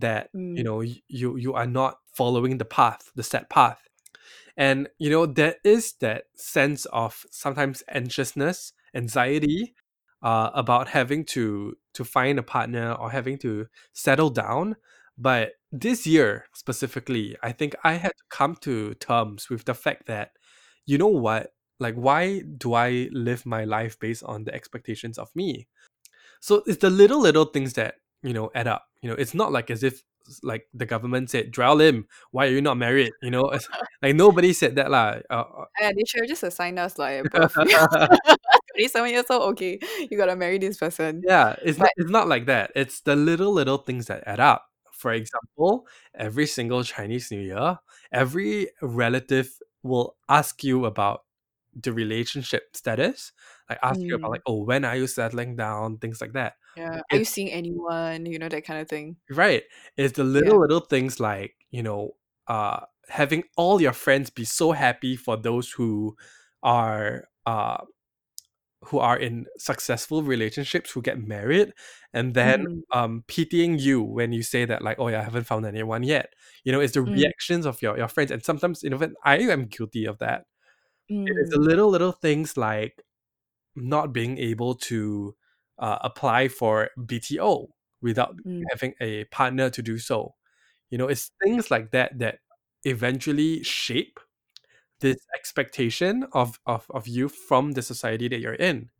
that 0.00 0.30
you 0.54 0.62
mm, 0.62 0.64
know 0.64 0.80
you 0.80 1.36
you 1.36 1.54
are 1.54 1.66
not 1.66 1.98
following 2.14 2.58
the 2.58 2.64
path 2.64 3.10
the 3.14 3.22
set 3.22 3.48
path. 3.50 3.80
And 4.56 4.88
you 4.98 5.10
know 5.10 5.26
there 5.26 5.56
is 5.64 5.94
that 6.00 6.24
sense 6.36 6.84
of 6.86 7.24
sometimes 7.30 7.82
anxiousness 7.88 8.72
anxiety 8.94 9.74
uh, 10.22 10.50
about 10.54 10.88
having 10.88 11.24
to 11.26 11.76
to 11.94 12.04
find 12.04 12.38
a 12.38 12.42
partner 12.42 12.92
or 12.92 13.10
having 13.10 13.38
to 13.38 13.66
settle 13.92 14.30
down. 14.30 14.76
But 15.18 15.52
this 15.72 16.06
year 16.06 16.46
specifically 16.52 17.36
i 17.44 17.52
think 17.52 17.76
i 17.84 17.92
had 17.94 18.10
to 18.10 18.24
come 18.28 18.56
to 18.56 18.94
terms 18.94 19.48
with 19.48 19.64
the 19.66 19.74
fact 19.74 20.06
that 20.06 20.32
you 20.86 20.98
know 20.98 21.06
what? 21.08 21.52
Like 21.78 21.94
why 21.94 22.42
do 22.58 22.74
i 22.74 23.08
live 23.12 23.46
my 23.46 23.64
life 23.64 23.98
based 23.98 24.24
on 24.24 24.44
the 24.44 24.54
expectations 24.54 25.18
of 25.18 25.30
me? 25.34 25.68
So 26.40 26.62
it's 26.66 26.78
the 26.78 26.90
little 26.90 27.20
little 27.20 27.46
things 27.46 27.74
that 27.74 27.96
you 28.22 28.32
know 28.32 28.50
add 28.54 28.68
up 28.68 28.86
you 29.02 29.08
know 29.08 29.16
it's 29.16 29.34
not 29.34 29.52
like 29.52 29.70
as 29.70 29.82
if 29.82 30.02
like 30.42 30.68
the 30.74 30.86
government 30.86 31.30
said 31.30 31.52
Joel 31.52 31.80
him. 31.80 32.06
why 32.30 32.46
are 32.46 32.50
you 32.50 32.60
not 32.62 32.76
married? 32.76 33.12
You 33.22 33.30
know? 33.30 33.50
Like 34.02 34.14
nobody 34.16 34.52
said 34.54 34.76
that 34.76 34.90
lah. 34.90 35.20
Uh, 35.28 35.44
Yeah, 35.80 35.90
they 35.92 36.04
should 36.06 36.20
have 36.22 36.28
just 36.28 36.42
assigned 36.42 36.78
us 36.78 36.96
like 36.98 37.26
uh, 37.34 37.48
27 38.76 39.10
years 39.10 39.26
old, 39.30 39.42
okay, 39.52 39.78
you 40.08 40.16
gotta 40.16 40.36
marry 40.36 40.58
this 40.58 40.78
person. 40.78 41.20
yeah 41.26 41.56
it's 41.62 41.78
not 41.78 41.90
it's 41.96 42.10
not 42.10 42.28
like 42.28 42.46
that. 42.46 42.70
It's 42.74 43.00
the 43.02 43.16
little 43.16 43.52
little 43.52 43.78
things 43.78 44.06
that 44.06 44.22
add 44.26 44.40
up. 44.40 44.66
For 44.92 45.12
example, 45.12 45.86
every 46.14 46.46
single 46.46 46.84
Chinese 46.84 47.30
New 47.32 47.40
Year, 47.40 47.78
every 48.12 48.68
relative 48.82 49.48
will 49.82 50.16
ask 50.28 50.62
you 50.62 50.84
about 50.84 51.24
the 51.74 51.92
relationship 51.92 52.76
status, 52.76 53.32
like 53.70 53.80
ask 53.82 54.00
you 54.10 54.16
about 54.16 54.30
Mm. 54.30 54.32
like, 54.32 54.42
oh, 54.46 54.64
when 54.64 54.84
are 54.84 54.96
you 54.96 55.06
settling 55.06 55.56
down, 55.56 55.98
things 55.98 56.20
like 56.20 56.32
that. 56.34 56.54
Yeah. 56.76 57.00
Are 57.10 57.16
you 57.16 57.24
seeing 57.24 57.50
anyone? 57.50 58.26
You 58.26 58.38
know, 58.38 58.48
that 58.48 58.64
kind 58.64 58.80
of 58.80 58.88
thing. 58.88 59.16
right. 59.30 59.62
It's 59.96 60.14
the 60.16 60.24
Yeah. 60.38 60.54
little 60.54 60.60
little 60.60 60.80
things 60.80 61.20
like, 61.20 61.54
you 61.70 61.82
know, 61.82 62.16
uh 62.48 62.80
having 63.08 63.44
all 63.56 63.80
your 63.80 63.92
friends 63.92 64.30
be 64.30 64.44
so 64.44 64.72
happy 64.72 65.16
for 65.16 65.36
those 65.36 65.70
who 65.72 66.16
are 66.62 67.28
uh 67.46 67.78
who 68.86 68.98
are 68.98 69.18
in 69.18 69.46
successful 69.58 70.22
relationships 70.22 70.90
who 70.90 71.02
get 71.02 71.18
married 71.20 71.72
and 72.14 72.34
then 72.34 72.66
Mm. 72.66 72.82
um 72.92 73.24
pitying 73.28 73.78
you 73.78 74.02
when 74.02 74.32
you 74.32 74.42
say 74.42 74.64
that 74.64 74.82
like 74.82 74.98
oh 74.98 75.08
yeah 75.08 75.20
I 75.20 75.24
haven't 75.24 75.44
found 75.44 75.66
anyone 75.66 76.02
yet 76.02 76.32
you 76.64 76.72
know 76.72 76.80
it's 76.80 76.94
the 76.94 77.02
Mm. 77.06 77.14
reactions 77.14 77.66
of 77.66 77.82
your, 77.82 77.98
your 77.98 78.08
friends 78.08 78.30
and 78.30 78.42
sometimes 78.42 78.82
you 78.82 78.90
know 78.90 78.98
I 79.24 79.38
am 79.38 79.66
guilty 79.66 80.06
of 80.06 80.18
that 80.18 80.46
it 81.26 81.34
is 81.40 81.50
the 81.50 81.58
Mm. 81.58 81.60
little 81.60 81.88
little 81.90 82.12
things 82.12 82.56
like 82.56 83.02
not 83.76 84.12
being 84.12 84.38
able 84.38 84.74
to 84.74 85.34
uh, 85.78 85.98
apply 86.02 86.48
for 86.48 86.90
BTO 87.06 87.68
without 88.02 88.36
Mm. 88.46 88.64
having 88.70 88.94
a 89.00 89.24
partner 89.26 89.70
to 89.70 89.82
do 89.82 89.98
so 89.98 90.34
you 90.90 90.98
know 90.98 91.08
it's 91.08 91.30
things 91.42 91.70
like 91.70 91.90
that 91.92 92.18
that 92.18 92.40
eventually 92.84 93.62
shape 93.62 94.20
this 95.00 95.16
expectation 95.36 96.24
of, 96.32 96.58
of 96.66 96.86
of 96.90 97.08
you 97.08 97.28
from 97.28 97.72
the 97.72 97.82
society 97.82 98.28
that 98.28 98.40
you're 98.40 98.54
in 98.54 98.90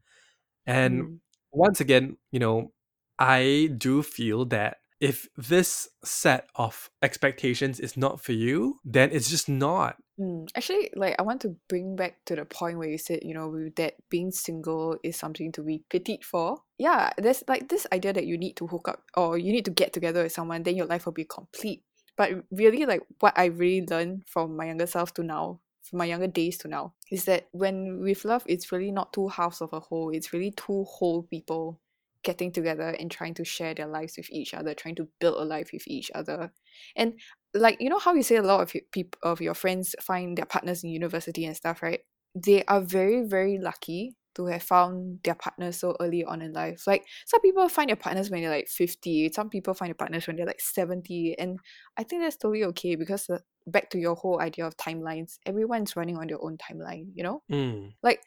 and 0.66 1.04
Mm. 1.04 1.20
once 1.52 1.80
again 1.80 2.16
you 2.32 2.38
know 2.40 2.72
i 3.18 3.70
do 3.78 4.02
feel 4.02 4.44
that 4.44 4.78
if 5.00 5.28
this 5.36 5.88
set 6.04 6.48
of 6.56 6.90
expectations 7.02 7.80
is 7.80 7.96
not 7.96 8.20
for 8.20 8.32
you 8.32 8.78
then 8.84 9.10
it's 9.12 9.30
just 9.30 9.48
not 9.48 9.96
Mm. 10.20 10.48
Actually, 10.54 10.90
like 10.94 11.16
I 11.18 11.22
want 11.22 11.40
to 11.42 11.56
bring 11.68 11.96
back 11.96 12.16
to 12.26 12.36
the 12.36 12.44
point 12.44 12.76
where 12.76 12.88
you 12.88 12.98
said, 12.98 13.20
you 13.22 13.32
know, 13.32 13.70
that 13.76 13.94
being 14.10 14.30
single 14.30 14.98
is 15.02 15.16
something 15.16 15.50
to 15.52 15.62
be 15.62 15.82
pitied 15.88 16.24
for. 16.24 16.58
Yeah, 16.78 17.10
there's 17.16 17.42
like 17.48 17.68
this 17.68 17.86
idea 17.92 18.12
that 18.12 18.26
you 18.26 18.36
need 18.36 18.56
to 18.56 18.66
hook 18.66 18.88
up 18.88 19.02
or 19.16 19.38
you 19.38 19.50
need 19.52 19.64
to 19.64 19.70
get 19.70 19.94
together 19.94 20.22
with 20.22 20.32
someone, 20.32 20.62
then 20.62 20.76
your 20.76 20.86
life 20.86 21.06
will 21.06 21.12
be 21.12 21.24
complete. 21.24 21.82
But 22.18 22.32
really, 22.50 22.84
like 22.84 23.00
what 23.20 23.32
I 23.38 23.46
really 23.46 23.86
learned 23.86 24.24
from 24.26 24.56
my 24.56 24.66
younger 24.66 24.86
self 24.86 25.14
to 25.14 25.22
now, 25.22 25.60
from 25.82 26.00
my 26.00 26.04
younger 26.04 26.26
days 26.26 26.58
to 26.58 26.68
now, 26.68 26.92
is 27.10 27.24
that 27.24 27.48
when 27.52 28.00
with 28.00 28.26
love, 28.26 28.42
it's 28.46 28.70
really 28.70 28.92
not 28.92 29.14
two 29.14 29.28
halves 29.28 29.62
of 29.62 29.72
a 29.72 29.80
whole. 29.80 30.10
It's 30.10 30.34
really 30.34 30.50
two 30.50 30.84
whole 30.84 31.22
people 31.22 31.80
getting 32.22 32.52
together 32.52 32.90
and 32.90 33.10
trying 33.10 33.34
to 33.34 33.44
share 33.44 33.74
their 33.74 33.86
lives 33.86 34.14
with 34.16 34.30
each 34.30 34.54
other, 34.54 34.74
trying 34.74 34.96
to 34.96 35.08
build 35.20 35.40
a 35.40 35.44
life 35.44 35.70
with 35.72 35.86
each 35.86 36.10
other. 36.14 36.52
And 36.96 37.18
like 37.54 37.78
you 37.80 37.88
know 37.88 37.98
how 37.98 38.14
you 38.14 38.22
say 38.22 38.36
a 38.36 38.42
lot 38.42 38.60
of 38.62 38.74
people 38.92 39.18
of 39.22 39.40
your 39.40 39.54
friends 39.54 39.94
find 40.00 40.36
their 40.38 40.46
partners 40.46 40.84
in 40.84 40.90
university 40.90 41.44
and 41.44 41.56
stuff, 41.56 41.82
right? 41.82 42.00
They 42.34 42.64
are 42.64 42.80
very 42.80 43.24
very 43.26 43.58
lucky 43.58 44.16
to 44.36 44.46
have 44.46 44.62
found 44.62 45.18
their 45.24 45.34
partners 45.34 45.80
so 45.80 45.96
early 45.98 46.24
on 46.24 46.40
in 46.40 46.52
life. 46.52 46.86
Like 46.86 47.04
some 47.26 47.40
people 47.40 47.68
find 47.68 47.88
their 47.88 47.96
partners 47.96 48.30
when 48.30 48.42
they're 48.42 48.50
like 48.50 48.68
50, 48.68 49.30
some 49.32 49.50
people 49.50 49.74
find 49.74 49.88
their 49.90 49.94
partners 49.96 50.26
when 50.26 50.36
they're 50.36 50.46
like 50.46 50.60
70. 50.60 51.34
And 51.38 51.58
I 51.96 52.04
think 52.04 52.22
that's 52.22 52.36
totally 52.36 52.62
okay 52.66 52.94
because 52.94 53.28
uh, 53.28 53.38
back 53.66 53.90
to 53.90 53.98
your 53.98 54.14
whole 54.14 54.40
idea 54.40 54.66
of 54.66 54.76
timelines, 54.76 55.38
everyone's 55.46 55.96
running 55.96 56.16
on 56.16 56.28
their 56.28 56.42
own 56.42 56.58
timeline, 56.58 57.08
you 57.14 57.24
know? 57.24 57.42
mm, 57.48 57.92
Like 58.02 58.22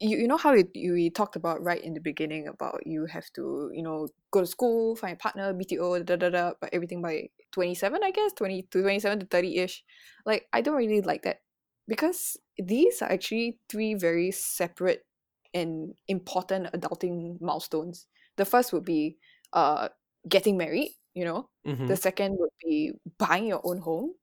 you, 0.00 0.16
you 0.18 0.28
know 0.28 0.36
how 0.36 0.52
you 0.74 0.92
we 0.92 1.10
talked 1.10 1.36
about 1.36 1.62
right 1.62 1.82
in 1.82 1.94
the 1.94 2.00
beginning 2.00 2.46
about 2.48 2.86
you 2.86 3.06
have 3.06 3.30
to, 3.34 3.70
you 3.74 3.82
know, 3.82 4.08
go 4.30 4.40
to 4.40 4.46
school, 4.46 4.96
find 4.96 5.14
a 5.14 5.16
partner, 5.16 5.52
BTO, 5.52 5.98
da 6.02 6.16
da 6.16 6.30
da, 6.30 6.52
but 6.60 6.70
everything 6.72 7.02
by 7.02 7.28
27, 7.52 8.02
I 8.04 8.10
guess, 8.10 8.32
20 8.32 8.62
to 8.62 8.82
27 8.82 9.20
to 9.20 9.26
30-ish. 9.26 9.84
Like 10.26 10.48
I 10.52 10.60
don't 10.60 10.76
really 10.76 11.00
like 11.02 11.22
that 11.22 11.42
because 11.88 12.36
these 12.58 13.02
are 13.02 13.10
actually 13.10 13.58
three 13.68 13.94
very 13.94 14.30
separate 14.30 15.06
and 15.54 15.94
important 16.08 16.66
adulting 16.72 17.40
milestones. 17.40 18.06
The 18.36 18.44
first 18.44 18.72
would 18.72 18.84
be 18.84 19.18
uh 19.52 19.88
getting 20.28 20.56
married, 20.56 20.96
you 21.14 21.24
know. 21.24 21.50
mhm. 21.64 21.86
The 21.86 21.96
second 21.96 22.36
would 22.38 22.50
be 22.62 22.92
buying 23.18 23.46
your 23.46 23.60
own 23.64 23.78
home. 23.78 24.14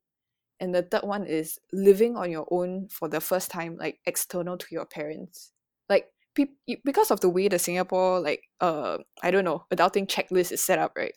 And 0.59 0.75
the 0.75 0.83
third 0.83 1.03
one 1.03 1.25
is 1.27 1.59
living 1.73 2.15
on 2.17 2.31
your 2.31 2.47
own 2.51 2.89
for 2.89 3.09
the 3.09 3.21
first 3.21 3.51
time, 3.51 3.77
like 3.77 3.99
external 4.05 4.57
to 4.57 4.67
your 4.71 4.85
parents. 4.85 5.51
Y- 6.37 6.77
because 6.83 7.11
of 7.11 7.21
the 7.21 7.29
way 7.29 7.47
the 7.47 7.59
Singapore 7.59 8.19
like 8.19 8.43
uh 8.61 8.97
I 9.23 9.31
don't 9.31 9.45
know 9.45 9.65
adulting 9.73 10.07
checklist 10.07 10.51
is 10.51 10.63
set 10.63 10.79
up, 10.79 10.93
right? 10.97 11.15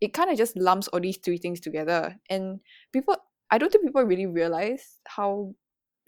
It 0.00 0.12
kind 0.14 0.30
of 0.30 0.38
just 0.38 0.56
lumps 0.56 0.88
all 0.88 1.00
these 1.00 1.18
three 1.18 1.38
things 1.38 1.60
together, 1.60 2.16
and 2.30 2.60
people 2.92 3.16
I 3.50 3.58
don't 3.58 3.70
think 3.70 3.84
people 3.84 4.02
really 4.02 4.26
realize 4.26 4.98
how 5.06 5.54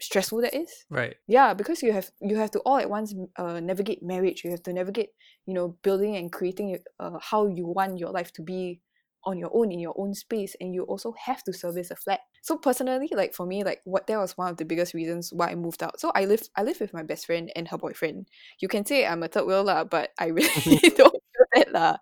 stressful 0.01 0.41
that 0.41 0.53
is 0.53 0.69
right 0.89 1.15
yeah 1.25 1.53
because 1.53 1.81
you 1.81 1.93
have 1.93 2.11
you 2.21 2.35
have 2.35 2.51
to 2.51 2.59
all 2.65 2.77
at 2.77 2.89
once 2.89 3.15
uh, 3.37 3.61
navigate 3.61 4.03
marriage 4.03 4.43
you 4.43 4.51
have 4.51 4.61
to 4.61 4.73
navigate 4.73 5.11
you 5.45 5.53
know 5.53 5.77
building 5.83 6.17
and 6.17 6.33
creating 6.33 6.77
uh, 6.99 7.17
how 7.21 7.47
you 7.47 7.65
want 7.65 7.97
your 7.97 8.09
life 8.11 8.31
to 8.33 8.41
be 8.41 8.81
on 9.25 9.37
your 9.37 9.49
own 9.53 9.71
in 9.71 9.79
your 9.79 9.93
own 9.97 10.13
space 10.13 10.55
and 10.59 10.73
you 10.73 10.83
also 10.83 11.13
have 11.25 11.43
to 11.43 11.53
service 11.53 11.91
a 11.91 11.95
flat. 11.95 12.21
So 12.41 12.57
personally 12.57 13.09
like 13.11 13.33
for 13.33 13.45
me 13.45 13.63
like 13.63 13.81
what 13.83 14.07
that 14.07 14.19
was 14.19 14.37
one 14.37 14.49
of 14.49 14.57
the 14.57 14.65
biggest 14.65 14.93
reasons 14.93 15.31
why 15.33 15.49
i 15.49 15.55
moved 15.55 15.81
out. 15.81 15.99
So 15.99 16.11
i 16.15 16.25
live 16.25 16.43
i 16.55 16.63
live 16.63 16.79
with 16.79 16.93
my 16.93 17.03
best 17.03 17.25
friend 17.25 17.51
and 17.55 17.67
her 17.67 17.77
boyfriend. 17.77 18.27
You 18.59 18.67
can 18.67 18.85
say 18.85 19.05
i'm 19.05 19.23
a 19.23 19.27
third 19.27 19.47
wheel 19.47 19.63
lah 19.63 19.83
but 19.83 20.11
i 20.19 20.27
really 20.27 20.49
mm-hmm. 20.49 20.95
don't 20.97 21.11
feel 21.11 21.45
that 21.53 21.71
lah. 21.71 21.97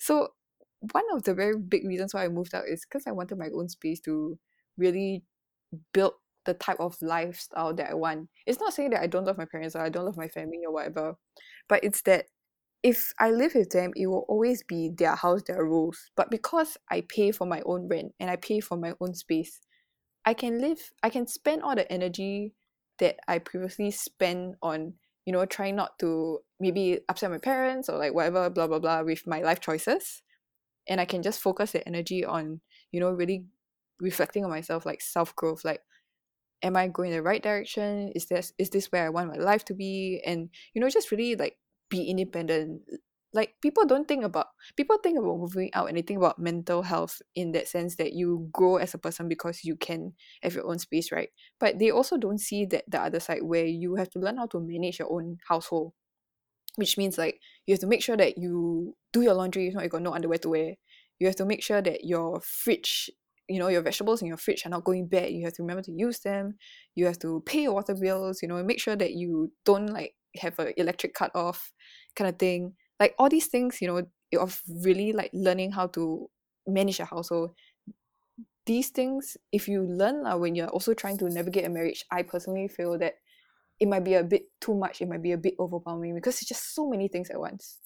So 0.00 0.28
one 0.92 1.04
of 1.12 1.22
the 1.22 1.34
very 1.34 1.56
big 1.56 1.86
reasons 1.86 2.14
why 2.14 2.24
i 2.24 2.28
moved 2.28 2.54
out 2.54 2.64
is 2.66 2.84
because 2.84 3.06
i 3.06 3.12
wanted 3.12 3.38
my 3.38 3.48
own 3.54 3.68
space 3.68 4.00
to 4.00 4.36
really 4.76 5.22
build 5.92 6.14
the 6.44 6.54
type 6.54 6.80
of 6.80 6.96
lifestyle 7.00 7.74
that 7.74 7.90
I 7.90 7.94
want. 7.94 8.28
It's 8.46 8.60
not 8.60 8.74
saying 8.74 8.90
that 8.90 9.02
I 9.02 9.06
don't 9.06 9.24
love 9.24 9.38
my 9.38 9.44
parents 9.44 9.76
or 9.76 9.80
I 9.80 9.88
don't 9.88 10.04
love 10.04 10.16
my 10.16 10.28
family 10.28 10.60
or 10.66 10.72
whatever, 10.72 11.14
but 11.68 11.84
it's 11.84 12.02
that 12.02 12.26
if 12.82 13.12
I 13.18 13.30
live 13.30 13.54
with 13.54 13.70
them, 13.70 13.92
it 13.94 14.06
will 14.06 14.26
always 14.28 14.62
be 14.62 14.90
their 14.90 15.14
house, 15.14 15.42
their 15.42 15.64
rules. 15.64 16.10
But 16.16 16.30
because 16.30 16.76
I 16.90 17.02
pay 17.08 17.30
for 17.30 17.46
my 17.46 17.62
own 17.64 17.88
rent 17.88 18.12
and 18.18 18.30
I 18.30 18.36
pay 18.36 18.60
for 18.60 18.76
my 18.76 18.94
own 19.00 19.14
space, 19.14 19.60
I 20.24 20.34
can 20.34 20.60
live, 20.60 20.90
I 21.02 21.10
can 21.10 21.26
spend 21.26 21.62
all 21.62 21.76
the 21.76 21.90
energy 21.90 22.54
that 22.98 23.16
I 23.28 23.38
previously 23.38 23.90
spent 23.90 24.56
on, 24.62 24.94
you 25.24 25.32
know, 25.32 25.44
trying 25.46 25.76
not 25.76 25.98
to 26.00 26.40
maybe 26.58 26.98
upset 27.08 27.30
my 27.30 27.38
parents 27.38 27.88
or 27.88 27.98
like 27.98 28.14
whatever, 28.14 28.50
blah, 28.50 28.66
blah, 28.66 28.80
blah, 28.80 29.02
with 29.02 29.26
my 29.26 29.42
life 29.42 29.60
choices. 29.60 30.22
And 30.88 31.00
I 31.00 31.04
can 31.04 31.22
just 31.22 31.40
focus 31.40 31.72
the 31.72 31.86
energy 31.86 32.24
on, 32.24 32.60
you 32.90 32.98
know, 32.98 33.10
really 33.10 33.44
reflecting 34.00 34.44
on 34.44 34.50
myself, 34.50 34.84
like 34.84 35.00
self 35.00 35.34
growth, 35.36 35.64
like 35.64 35.80
am 36.62 36.76
I 36.76 36.88
going 36.88 37.10
the 37.10 37.22
right 37.22 37.42
direction? 37.42 38.12
Is 38.14 38.26
this 38.26 38.52
is 38.58 38.70
this 38.70 38.86
where 38.86 39.04
I 39.04 39.10
want 39.10 39.28
my 39.28 39.36
life 39.36 39.64
to 39.66 39.74
be? 39.74 40.22
And 40.24 40.48
you 40.74 40.80
know, 40.80 40.88
just 40.88 41.10
really 41.10 41.36
like 41.36 41.56
be 41.92 42.08
independent. 42.08 42.80
Like 43.34 43.54
people 43.62 43.86
don't 43.86 44.08
think 44.08 44.24
about 44.24 44.48
people 44.76 44.98
think 44.98 45.18
about 45.18 45.38
moving 45.38 45.70
out 45.72 45.88
and 45.88 45.96
they 45.96 46.02
think 46.02 46.18
about 46.18 46.38
mental 46.38 46.82
health 46.82 47.22
in 47.34 47.52
that 47.52 47.68
sense 47.68 47.96
that 47.96 48.12
you 48.12 48.48
grow 48.52 48.76
as 48.76 48.92
a 48.92 48.98
person 48.98 49.28
because 49.28 49.64
you 49.64 49.76
can 49.76 50.12
have 50.42 50.54
your 50.54 50.66
own 50.66 50.78
space, 50.78 51.12
right? 51.12 51.28
But 51.60 51.78
they 51.78 51.90
also 51.90 52.16
don't 52.16 52.40
see 52.40 52.66
that 52.66 52.84
the 52.88 53.00
other 53.00 53.20
side 53.20 53.42
where 53.42 53.64
you 53.64 53.94
have 53.96 54.10
to 54.10 54.18
learn 54.18 54.36
how 54.36 54.46
to 54.46 54.60
manage 54.60 54.98
your 54.98 55.12
own 55.12 55.38
household. 55.48 55.92
Which 56.76 56.96
means 56.96 57.18
like 57.18 57.38
you 57.66 57.74
have 57.74 57.80
to 57.80 57.86
make 57.86 58.02
sure 58.02 58.16
that 58.16 58.38
you 58.38 58.96
do 59.12 59.20
your 59.20 59.34
laundry, 59.34 59.68
if 59.68 59.74
not 59.74 59.84
you 59.84 59.90
got 59.90 60.02
no 60.02 60.14
underwear 60.14 60.38
to 60.38 60.48
wear. 60.48 60.74
You 61.18 61.26
have 61.26 61.36
to 61.36 61.44
make 61.44 61.62
sure 61.62 61.82
that 61.82 62.04
your 62.04 62.40
fridge 62.40 63.10
you 63.48 63.58
know 63.58 63.68
your 63.68 63.82
vegetables 63.82 64.22
in 64.22 64.28
your 64.28 64.36
fridge 64.36 64.64
are 64.64 64.70
not 64.70 64.84
going 64.84 65.06
bad 65.06 65.30
you 65.30 65.44
have 65.44 65.52
to 65.52 65.62
remember 65.62 65.82
to 65.82 65.90
use 65.92 66.20
them 66.20 66.54
you 66.94 67.04
have 67.04 67.18
to 67.18 67.42
pay 67.44 67.62
your 67.62 67.74
water 67.74 67.94
bills 67.94 68.40
you 68.40 68.46
know 68.46 68.62
make 68.62 68.80
sure 68.80 68.94
that 68.94 69.12
you 69.12 69.52
don't 69.64 69.88
like 69.88 70.14
have 70.36 70.58
a 70.58 70.78
electric 70.80 71.14
cut 71.14 71.30
off 71.34 71.72
kind 72.16 72.28
of 72.28 72.38
thing. 72.38 72.74
Like 73.00 73.14
all 73.18 73.28
these 73.28 73.46
things 73.46 73.80
you 73.80 73.88
know 73.88 74.02
of 74.38 74.60
really 74.84 75.12
like 75.12 75.30
learning 75.32 75.72
how 75.72 75.88
to 75.88 76.28
manage 76.66 77.00
a 77.00 77.04
household 77.04 77.54
these 78.66 78.90
things 78.90 79.36
if 79.50 79.68
you 79.68 79.82
learn 79.82 80.24
uh, 80.24 80.36
when 80.36 80.54
you're 80.54 80.68
also 80.68 80.94
trying 80.94 81.18
to 81.18 81.28
navigate 81.28 81.64
a 81.64 81.68
marriage 81.68 82.04
i 82.12 82.22
personally 82.22 82.68
feel 82.68 82.96
that 82.98 83.14
it 83.80 83.88
might 83.88 84.04
be 84.04 84.14
a 84.14 84.22
bit 84.22 84.44
too 84.60 84.74
much 84.74 85.00
it 85.00 85.08
might 85.08 85.22
be 85.22 85.32
a 85.32 85.36
bit 85.36 85.54
overwhelming 85.58 86.14
because 86.14 86.40
it's 86.40 86.48
just 86.48 86.74
so 86.74 86.88
many 86.88 87.08
things 87.08 87.30
at 87.30 87.40
once. 87.40 87.80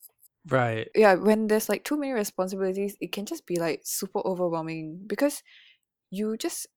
Right. 0.48 0.88
Yeah 0.94 1.14
when 1.14 1.48
there's 1.48 1.68
like 1.68 1.84
too 1.84 1.96
many 1.96 2.12
responsibilities 2.12 2.96
it 3.00 3.12
can 3.12 3.24
just 3.24 3.46
be 3.46 3.56
like 3.58 3.80
super 3.84 4.20
overwhelming 4.20 5.00
because 5.06 5.42
you 6.10 6.36
just 6.36 6.68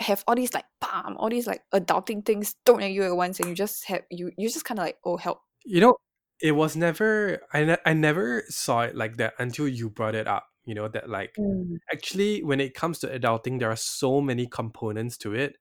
have 0.00 0.22
all 0.26 0.34
these 0.34 0.54
like 0.54 0.64
bam 0.80 1.16
all 1.16 1.28
these 1.28 1.46
like 1.46 1.62
adulting 1.74 2.24
things 2.24 2.54
thrown 2.64 2.82
at 2.82 2.92
you 2.92 3.02
at 3.02 3.16
once 3.16 3.40
and 3.40 3.48
you 3.48 3.54
just 3.54 3.84
have 3.86 4.02
you 4.10 4.30
you 4.36 4.48
just 4.48 4.64
kind 4.64 4.78
of 4.78 4.84
like 4.84 4.96
oh 5.04 5.16
help. 5.16 5.40
You 5.64 5.80
know 5.80 5.96
it 6.40 6.52
was 6.52 6.76
never 6.76 7.40
I, 7.52 7.64
ne- 7.64 7.84
I 7.84 7.92
never 7.94 8.44
saw 8.48 8.82
it 8.82 8.94
like 8.94 9.16
that 9.16 9.34
until 9.38 9.66
you 9.66 9.90
brought 9.90 10.14
it 10.14 10.26
up 10.26 10.46
you 10.64 10.74
know 10.74 10.88
that 10.88 11.08
like 11.08 11.32
mm. 11.38 11.78
actually 11.92 12.42
when 12.44 12.60
it 12.60 12.74
comes 12.74 12.98
to 13.00 13.08
adulting 13.08 13.58
there 13.58 13.70
are 13.70 13.76
so 13.76 14.20
many 14.20 14.46
components 14.46 15.16
to 15.18 15.34
it. 15.34 15.56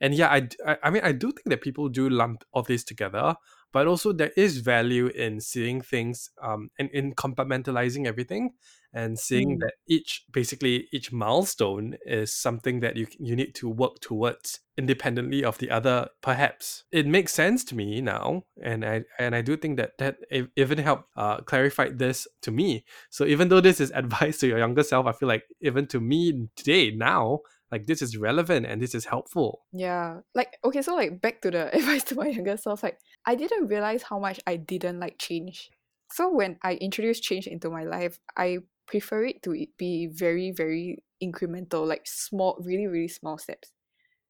And 0.00 0.14
yeah 0.14 0.30
I 0.32 0.76
I 0.82 0.90
mean 0.90 1.02
i 1.04 1.12
do 1.12 1.30
think 1.32 1.46
that 1.46 1.60
people 1.60 1.88
do 1.88 2.08
lump 2.08 2.44
all 2.52 2.62
this 2.62 2.82
together 2.82 3.36
but 3.72 3.86
also 3.86 4.12
there 4.12 4.32
is 4.36 4.58
value 4.58 5.06
in 5.08 5.40
seeing 5.40 5.80
things 5.80 6.30
um 6.42 6.68
and 6.78 6.90
in 6.90 7.14
compartmentalizing 7.14 8.06
everything 8.06 8.52
and 8.94 9.18
seeing 9.18 9.56
Mm. 9.56 9.60
that 9.60 9.72
each 9.88 10.24
basically 10.32 10.86
each 10.92 11.12
milestone 11.12 11.96
is 12.04 12.32
something 12.34 12.80
that 12.80 12.96
you 12.96 13.06
you 13.18 13.34
need 13.34 13.54
to 13.54 13.68
work 13.68 14.00
towards 14.00 14.60
independently 14.76 15.44
of 15.44 15.58
the 15.58 15.70
other 15.70 16.08
perhaps 16.22 16.84
it 16.92 17.06
makes 17.06 17.32
sense 17.32 17.64
to 17.64 17.74
me 17.74 18.00
now 18.00 18.42
and 18.62 18.84
i 18.84 19.02
and 19.18 19.34
i 19.34 19.40
do 19.42 19.56
think 19.56 19.76
that 19.78 19.96
that 19.98 20.16
even 20.56 20.78
helped 20.78 21.04
uh, 21.16 21.38
clarify 21.38 21.88
this 21.90 22.26
to 22.42 22.50
me 22.50 22.84
so 23.10 23.24
even 23.24 23.48
though 23.48 23.60
this 23.60 23.80
is 23.80 23.90
advice 24.02 24.38
to 24.38 24.46
your 24.46 24.58
younger 24.58 24.82
self 24.82 25.06
i 25.06 25.12
feel 25.12 25.28
like 25.28 25.44
even 25.60 25.86
to 25.86 26.00
me 26.00 26.48
today 26.56 26.90
now 26.90 27.40
like 27.70 27.86
this 27.86 28.02
is 28.02 28.16
relevant 28.18 28.66
and 28.66 28.82
this 28.82 28.94
is 28.94 29.06
helpful 29.06 29.62
Yeah. 29.72 30.20
Like 30.34 30.58
okay, 30.64 30.82
so 30.82 30.94
like 30.94 31.20
back 31.20 31.40
to 31.42 31.50
the 31.50 31.74
advice 31.76 32.04
to 32.04 32.14
my 32.14 32.26
younger 32.26 32.56
self, 32.56 32.82
like 32.82 32.98
I 33.26 33.34
didn't 33.34 33.68
realize 33.68 34.02
how 34.02 34.18
much 34.18 34.40
I 34.46 34.56
didn't 34.56 35.00
like 35.00 35.18
change. 35.18 35.70
So 36.10 36.30
when 36.30 36.58
I 36.62 36.74
introduce 36.74 37.20
change 37.20 37.46
into 37.46 37.70
my 37.70 37.84
life, 37.84 38.18
I 38.36 38.58
prefer 38.86 39.24
it 39.24 39.42
to 39.44 39.66
be 39.78 40.08
very, 40.12 40.50
very 40.50 41.02
incremental, 41.22 41.86
like 41.86 42.02
small, 42.04 42.58
really, 42.60 42.86
really 42.86 43.08
small 43.08 43.38
steps. 43.38 43.72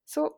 So 0.05 0.37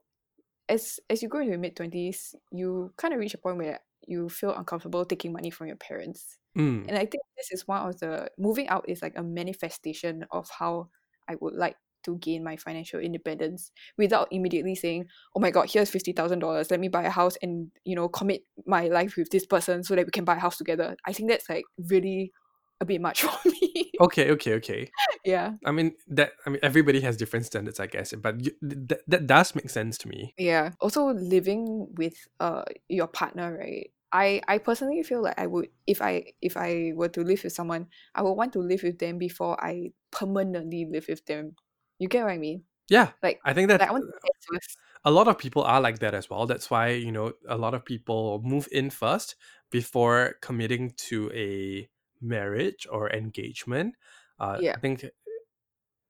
as 0.69 0.99
as 1.11 1.23
you 1.23 1.29
go 1.29 1.39
into 1.39 1.51
your 1.51 1.59
mid 1.59 1.77
twenties, 1.77 2.35
you 2.53 2.93
kind 2.97 3.13
of 3.13 3.21
reach 3.21 3.35
a 3.35 3.39
point 3.39 3.59
where 3.59 3.81
you 4.07 4.29
feel 4.29 4.55
uncomfortable 4.55 5.05
taking 5.05 5.33
money 5.33 5.51
from 5.51 5.67
your 5.67 5.77
parents. 5.77 6.39
Mm. 6.57 6.87
And 6.89 6.97
I 6.97 7.07
think 7.07 7.23
this 7.37 7.51
is 7.51 7.67
one 7.67 7.89
of 7.89 7.99
the 8.01 8.31
moving 8.39 8.69
out 8.69 8.89
is 8.89 9.03
like 9.03 9.19
a 9.19 9.23
manifestation 9.23 10.25
of 10.31 10.49
how 10.51 10.89
I 11.29 11.37
would 11.41 11.55
like 11.55 11.77
to 12.05 12.17
gain 12.19 12.45
my 12.45 12.57
financial 12.57 13.01
independence 13.01 13.71
without 13.99 14.29
immediately 14.31 14.75
saying, 14.75 15.07
"Oh 15.35 15.41
my 15.41 15.51
god, 15.51 15.71
here's 15.71 15.91
fifty 15.91 16.13
thousand 16.13 16.41
dollars. 16.41 16.71
Let 16.71 16.81
me 16.81 16.89
buy 16.89 17.03
a 17.05 17.11
house 17.11 17.37
and 17.43 17.71
you 17.85 17.97
know 17.97 18.09
commit 18.09 18.43
my 18.67 18.89
life 18.89 19.17
with 19.17 19.31
this 19.31 19.47
person 19.47 19.85
so 19.85 19.95
that 19.95 20.07
we 20.07 20.11
can 20.11 20.25
buy 20.25 20.37
a 20.37 20.41
house 20.41 20.59
together." 20.59 20.97
I 21.07 21.13
think 21.13 21.31
that's 21.31 21.49
like 21.49 21.65
really 21.91 22.33
a 22.81 22.85
bit 22.85 23.01
much 23.01 23.23
for 23.27 23.49
me. 23.49 23.93
okay 24.01 24.33
okay 24.33 24.55
okay 24.55 24.91
yeah, 25.25 25.53
i 25.65 25.71
mean 25.71 25.93
that 26.09 26.33
i 26.45 26.51
mean 26.51 26.59
everybody 26.61 27.01
has 27.01 27.17
different 27.17 27.47
standards 27.47 27.79
i 27.79 27.87
guess 27.87 28.13
but 28.15 28.45
you, 28.45 28.51
that, 28.61 28.99
that 29.07 29.29
does 29.29 29.55
make 29.55 29.71
sense 29.71 29.97
to 29.97 30.09
me 30.09 30.35
yeah. 30.39 30.71
Also, 30.81 31.07
living 31.07 31.89
with 31.97 32.15
uh 32.41 32.65
your 32.89 33.07
partner, 33.07 33.57
right? 33.59 33.91
I 34.13 34.41
I 34.49 34.59
personally 34.59 35.03
feel 35.03 35.23
like 35.23 35.39
I 35.39 35.47
would 35.47 35.69
if 35.87 36.03
I 36.03 36.33
if 36.43 36.57
I 36.57 36.93
were 36.95 37.09
to 37.09 37.23
live 37.23 37.45
with 37.45 37.53
someone, 37.53 37.87
I 38.15 38.23
would 38.23 38.35
want 38.35 38.53
to 38.55 38.61
live 38.61 38.83
with 38.83 38.99
them 38.99 39.19
before 39.19 39.63
I 39.63 39.93
permanently 40.11 40.87
live 40.91 41.07
with 41.09 41.25
them. 41.27 41.57
You 42.05 42.09
get 42.09 42.25
what 42.25 42.33
I 42.33 42.39
mean? 42.39 42.65
yeah 42.89 43.13
Like, 43.23 43.41
i 43.45 43.53
think 43.53 43.69
that 43.69 43.81
like 43.81 43.89
I 43.89 43.93
want 43.93 44.05
to 44.05 44.13
test 44.21 44.47
first. 44.53 44.79
a 45.05 45.11
lot 45.11 45.29
of 45.29 45.39
people 45.39 45.63
are 45.63 45.81
like 45.81 45.99
that 46.01 46.15
as 46.15 46.31
well. 46.31 46.47
That's 46.47 46.71
why, 46.71 46.89
you 46.91 47.13
know, 47.13 47.35
a 47.49 47.57
lot 47.59 47.75
of 47.75 47.85
people 47.85 48.41
move 48.43 48.69
in 48.73 48.91
first 48.91 49.37
before 49.71 50.37
committing 50.41 50.93
to 51.09 51.31
a 51.35 51.89
marriage 52.21 52.87
or 52.91 53.11
engagement. 53.11 53.97
Uh, 54.39 54.63
Yeah. 54.63 54.75
I 54.75 54.79
think, 54.81 55.05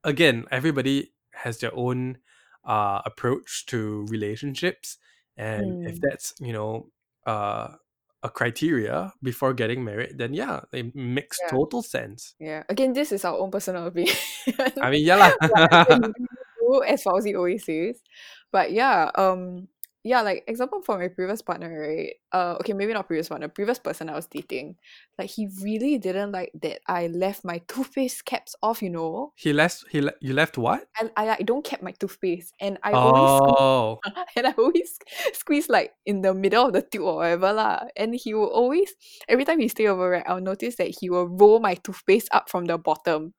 again, 0.03 0.47
everybody 0.51 1.15
has 1.33 1.59
their 1.59 1.75
own 1.75 2.19
uh, 2.65 3.03
approach 3.05 3.67
to 3.67 4.07
relationships. 4.09 4.99
And 5.37 5.77
if 5.85 5.97
Mm. 5.97 6.01
that's, 6.01 6.35
you 6.41 6.53
know, 6.53 6.91
uh, 7.27 7.77
a 8.25 8.31
criteria 8.31 9.13
before 9.23 9.53
getting 9.53 9.85
married, 9.85 10.17
then 10.19 10.33
yeah, 10.35 10.61
it 10.73 10.95
makes 10.97 11.39
Yeah. 11.43 11.51
total 11.51 11.83
sense. 11.83 12.35
Yeah. 12.41 12.65
Again, 12.69 12.95
this 12.95 13.13
is 13.13 13.25
our 13.25 13.37
own 13.39 13.51
personal 13.51 13.87
opinion. 13.93 14.17
I 14.81 14.91
mean, 14.91 15.05
yeah, 15.05 15.31
I 15.39 16.01
as 16.89 17.05
Fauzi 17.05 17.37
always 17.37 17.65
says. 17.65 18.01
But 18.51 18.73
yeah, 18.73 19.11
um, 19.15 19.69
yeah, 20.05 20.21
like 20.21 20.45
example 20.47 20.83
for 20.83 20.99
my 20.99 21.09
previous 21.09 21.41
partner, 21.41 21.81
right? 21.81 22.13
Uh, 22.31 22.57
okay, 22.61 22.75
maybe 22.75 22.93
not 22.93 23.07
previous 23.07 23.31
partner, 23.31 23.49
previous 23.49 23.79
person 23.79 24.11
I 24.11 24.15
was 24.15 24.27
dating. 24.27 24.77
Like 25.19 25.31
he 25.31 25.49
really 25.63 25.97
didn't 25.97 26.31
like 26.33 26.53
that 26.63 26.81
I 26.87 27.07
left 27.07 27.43
my 27.43 27.59
toothpaste 27.69 28.25
caps 28.27 28.55
off. 28.63 28.83
You 28.83 28.91
know, 28.91 29.33
he 29.37 29.55
left. 29.55 29.87
He 29.91 30.03
le- 30.03 30.13
you 30.21 30.35
left 30.35 30.59
what? 30.59 30.87
I 31.01 31.11
I, 31.17 31.31
I 31.31 31.43
don't 31.43 31.65
keep 31.65 31.81
my 31.81 31.93
toothpaste, 31.93 32.53
and 32.61 32.79
I 32.83 32.93
always 32.93 33.31
squeeze, 33.31 33.55
Oh, 33.57 33.99
and 34.37 34.47
I 34.47 34.55
always 34.59 34.99
squeeze 35.33 35.71
like 35.71 35.95
in 36.05 36.21
the 36.21 36.35
middle 36.35 36.67
of 36.67 36.75
the 36.75 36.83
tube 36.83 37.03
or 37.03 37.17
whatever 37.17 37.55
lah. 37.55 37.85
And 37.97 38.15
he 38.15 38.35
will 38.35 38.53
always 38.53 38.93
every 39.27 39.47
time 39.47 39.59
he 39.59 39.69
stay 39.69 39.87
over, 39.87 40.11
right? 40.11 40.25
I'll 40.27 40.41
notice 40.41 40.77
that 40.77 40.95
he 41.01 41.09
will 41.09 41.29
roll 41.29 41.61
my 41.61 41.77
toothpaste 41.77 42.29
up 42.31 42.51
from 42.51 42.67
the 42.67 42.77
bottom. 42.77 43.33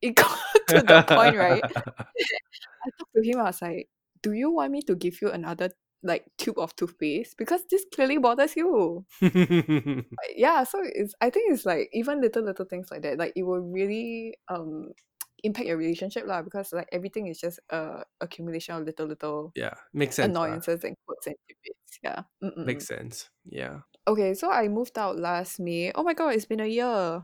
It 0.00 0.14
got 0.16 0.38
to 0.68 0.80
the 0.80 1.02
point, 1.02 1.36
right? 1.36 1.62
I 1.68 2.90
talked 2.98 3.12
to 3.14 3.22
him. 3.22 3.40
I 3.40 3.44
was 3.44 3.60
like, 3.60 3.88
"Do 4.22 4.32
you 4.32 4.50
want 4.50 4.72
me 4.72 4.82
to 4.82 4.94
give 4.94 5.20
you 5.22 5.30
another 5.30 5.70
like 6.02 6.24
tube 6.38 6.58
of 6.58 6.76
toothpaste? 6.76 7.36
Because 7.36 7.62
this 7.70 7.84
clearly 7.94 8.18
bothers 8.18 8.56
you." 8.56 9.04
Yeah, 10.36 10.64
so 10.64 10.80
it's. 10.82 11.14
I 11.20 11.30
think 11.30 11.52
it's 11.52 11.64
like 11.64 11.88
even 11.92 12.20
little 12.20 12.42
little 12.44 12.64
things 12.66 12.90
like 12.90 13.02
that. 13.02 13.18
Like 13.18 13.32
it 13.36 13.42
will 13.42 13.60
really 13.60 14.34
um 14.48 14.92
impact 15.44 15.66
your 15.66 15.76
relationship 15.76 16.26
lah. 16.26 16.42
Because 16.42 16.72
like 16.72 16.88
everything 16.92 17.26
is 17.28 17.40
just 17.40 17.60
a 17.70 18.04
accumulation 18.20 18.74
of 18.76 18.84
little 18.84 19.06
little 19.06 19.52
yeah, 19.54 19.74
makes 19.92 20.16
sense. 20.16 20.30
annoyances 20.30 20.84
and 20.84 20.96
quirks 21.06 21.26
and 21.26 21.36
tidbits. 21.48 21.98
Yeah. 22.02 22.22
Mm-mm. 22.42 22.66
Makes 22.66 22.86
sense. 22.86 23.30
Yeah. 23.44 23.80
Okay, 24.06 24.34
so 24.34 24.50
I 24.50 24.68
moved 24.68 24.98
out 24.98 25.18
last 25.18 25.58
May. 25.58 25.90
Oh 25.94 26.04
my 26.04 26.14
god, 26.14 26.34
it's 26.34 26.46
been 26.46 26.60
a 26.60 26.66
year. 26.66 27.22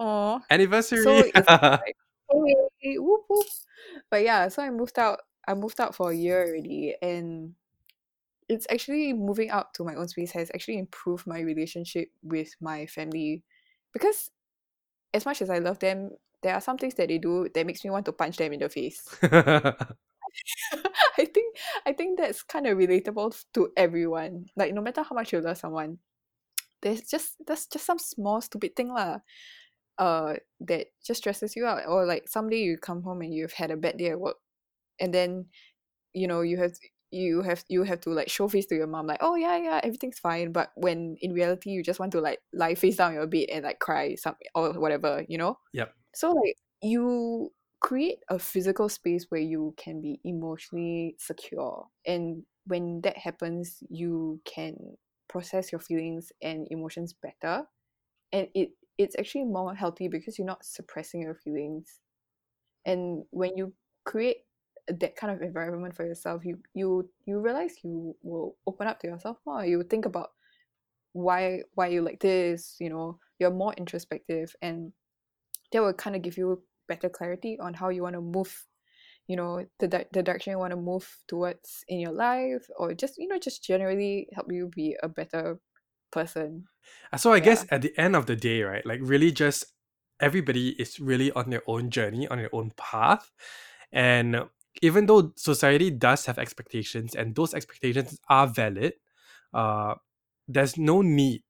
Oh, 0.00 0.40
Anniversary. 0.50 1.02
so 1.02 1.12
like 1.34 1.96
hey, 2.80 2.98
whoop 2.98 3.22
whoop. 3.28 3.46
But 4.10 4.24
yeah, 4.24 4.48
so 4.48 4.62
I 4.62 4.70
moved 4.70 4.98
out. 4.98 5.20
I 5.50 5.54
moved 5.54 5.80
out 5.80 5.94
for 5.94 6.10
a 6.10 6.14
year 6.14 6.46
already, 6.46 6.94
and 7.02 7.54
it's 8.48 8.66
actually 8.70 9.12
moving 9.12 9.50
out 9.50 9.74
to 9.74 9.84
my 9.84 9.94
own 9.94 10.06
space 10.06 10.30
has 10.32 10.50
actually 10.54 10.78
improved 10.78 11.26
my 11.26 11.40
relationship 11.40 12.08
with 12.22 12.54
my 12.60 12.86
family, 12.86 13.42
because 13.92 14.30
as 15.12 15.26
much 15.26 15.42
as 15.42 15.50
I 15.50 15.58
love 15.58 15.80
them, 15.80 16.10
there 16.42 16.54
are 16.54 16.60
some 16.60 16.78
things 16.78 16.94
that 16.94 17.08
they 17.08 17.18
do 17.18 17.48
that 17.54 17.66
makes 17.66 17.84
me 17.84 17.90
want 17.90 18.06
to 18.06 18.12
punch 18.12 18.36
them 18.36 18.52
in 18.52 18.60
the 18.60 18.68
face. 18.68 19.02
I 21.18 21.24
think 21.24 21.56
I 21.86 21.92
think 21.92 22.18
that's 22.18 22.42
kind 22.42 22.66
of 22.66 22.78
relatable 22.78 23.44
to 23.54 23.72
everyone. 23.76 24.46
Like 24.56 24.72
no 24.74 24.80
matter 24.80 25.02
how 25.02 25.14
much 25.14 25.32
you 25.32 25.40
love 25.40 25.58
someone, 25.58 25.98
there's 26.82 27.02
just 27.02 27.34
there's 27.46 27.66
just 27.66 27.84
some 27.86 27.98
small 27.98 28.40
stupid 28.40 28.76
thing 28.76 28.88
lah. 28.88 29.18
Uh, 29.98 30.36
that 30.60 30.86
just 31.04 31.20
stresses 31.20 31.54
you 31.56 31.66
out. 31.66 31.82
Or 31.86 32.06
like 32.06 32.28
someday 32.28 32.62
you 32.62 32.78
come 32.78 33.02
home 33.02 33.20
and 33.20 33.34
you've 33.34 33.52
had 33.52 33.70
a 33.70 33.76
bad 33.76 33.98
day 33.98 34.10
at 34.10 34.20
work, 34.20 34.36
and 35.00 35.12
then 35.14 35.46
you 36.12 36.26
know 36.26 36.42
you 36.42 36.56
have 36.58 36.72
you 37.10 37.42
have 37.42 37.64
you 37.68 37.82
have 37.82 38.00
to 38.00 38.10
like 38.10 38.28
show 38.28 38.48
face 38.48 38.66
to 38.66 38.74
your 38.74 38.86
mom 38.86 39.06
like 39.06 39.18
oh 39.20 39.34
yeah 39.34 39.56
yeah 39.56 39.80
everything's 39.82 40.18
fine 40.18 40.52
but 40.52 40.70
when 40.76 41.16
in 41.20 41.32
reality 41.32 41.70
you 41.70 41.82
just 41.82 41.98
want 41.98 42.12
to 42.12 42.20
like 42.20 42.38
lie 42.52 42.74
face 42.74 42.96
down 42.96 43.14
your 43.14 43.26
bed 43.26 43.46
and 43.52 43.64
like 43.64 43.78
cry 43.80 44.14
some 44.14 44.34
or 44.54 44.72
whatever 44.74 45.24
you 45.28 45.36
know 45.36 45.58
Yep. 45.72 45.92
so 46.14 46.30
like 46.30 46.56
you 46.82 47.50
create 47.80 48.18
a 48.28 48.38
physical 48.38 48.88
space 48.88 49.26
where 49.30 49.40
you 49.40 49.74
can 49.76 50.00
be 50.00 50.20
emotionally 50.24 51.16
secure 51.18 51.86
and 52.06 52.42
when 52.66 53.00
that 53.02 53.16
happens 53.16 53.82
you 53.88 54.40
can 54.44 54.76
process 55.28 55.72
your 55.72 55.80
feelings 55.80 56.30
and 56.42 56.66
emotions 56.70 57.14
better 57.14 57.64
and 58.32 58.48
it 58.54 58.70
it's 58.98 59.16
actually 59.18 59.44
more 59.44 59.74
healthy 59.74 60.08
because 60.08 60.38
you're 60.38 60.46
not 60.46 60.64
suppressing 60.64 61.22
your 61.22 61.34
feelings 61.34 62.00
and 62.84 63.24
when 63.30 63.56
you 63.56 63.72
create 64.04 64.38
that 65.00 65.16
kind 65.16 65.32
of 65.32 65.42
environment 65.42 65.94
for 65.94 66.06
yourself 66.06 66.44
you 66.44 66.58
you 66.74 67.08
you 67.26 67.38
realize 67.40 67.76
you 67.84 68.16
will 68.22 68.56
open 68.66 68.86
up 68.86 68.98
to 69.00 69.06
yourself 69.08 69.38
more 69.46 69.64
you 69.64 69.82
think 69.84 70.06
about 70.06 70.30
why 71.12 71.62
why 71.74 71.86
you 71.88 72.02
like 72.02 72.20
this 72.20 72.76
you 72.80 72.88
know 72.88 73.18
you're 73.38 73.50
more 73.50 73.74
introspective 73.74 74.54
and 74.62 74.92
that 75.72 75.82
will 75.82 75.92
kind 75.94 76.16
of 76.16 76.22
give 76.22 76.36
you 76.36 76.62
better 76.88 77.08
clarity 77.08 77.58
on 77.60 77.74
how 77.74 77.88
you 77.88 78.02
want 78.02 78.14
to 78.14 78.20
move 78.20 78.66
you 79.28 79.36
know 79.36 79.64
the, 79.78 79.88
di- 79.88 80.06
the 80.12 80.22
direction 80.22 80.52
you 80.52 80.58
want 80.58 80.72
to 80.72 80.76
move 80.76 81.08
towards 81.28 81.84
in 81.88 82.00
your 82.00 82.12
life 82.12 82.66
or 82.78 82.94
just 82.94 83.18
you 83.18 83.28
know 83.28 83.38
just 83.38 83.64
generally 83.64 84.28
help 84.34 84.50
you 84.52 84.68
be 84.74 84.96
a 85.02 85.08
better 85.08 85.58
person 86.12 86.64
Uh, 87.12 87.16
so 87.16 87.32
I 87.32 87.38
Yeah. 87.38 87.44
guess 87.44 87.66
at 87.70 87.82
the 87.82 87.92
end 87.98 88.16
of 88.16 88.26
the 88.26 88.36
day, 88.36 88.62
right, 88.62 88.84
like 88.86 89.00
really 89.02 89.32
just 89.32 89.64
everybody 90.20 90.70
is 90.80 91.00
really 91.00 91.30
on 91.32 91.50
their 91.50 91.62
own 91.66 91.90
journey, 91.90 92.28
on 92.28 92.38
their 92.38 92.54
own 92.54 92.72
path. 92.76 93.30
And 93.92 94.44
even 94.82 95.06
though 95.06 95.32
society 95.36 95.90
does 95.90 96.26
have 96.26 96.38
expectations 96.38 97.14
and 97.14 97.34
those 97.34 97.54
expectations 97.54 98.18
are 98.28 98.46
valid, 98.46 98.94
uh, 99.52 99.94
there's 100.48 100.76
no 100.76 101.02
need 101.02 101.42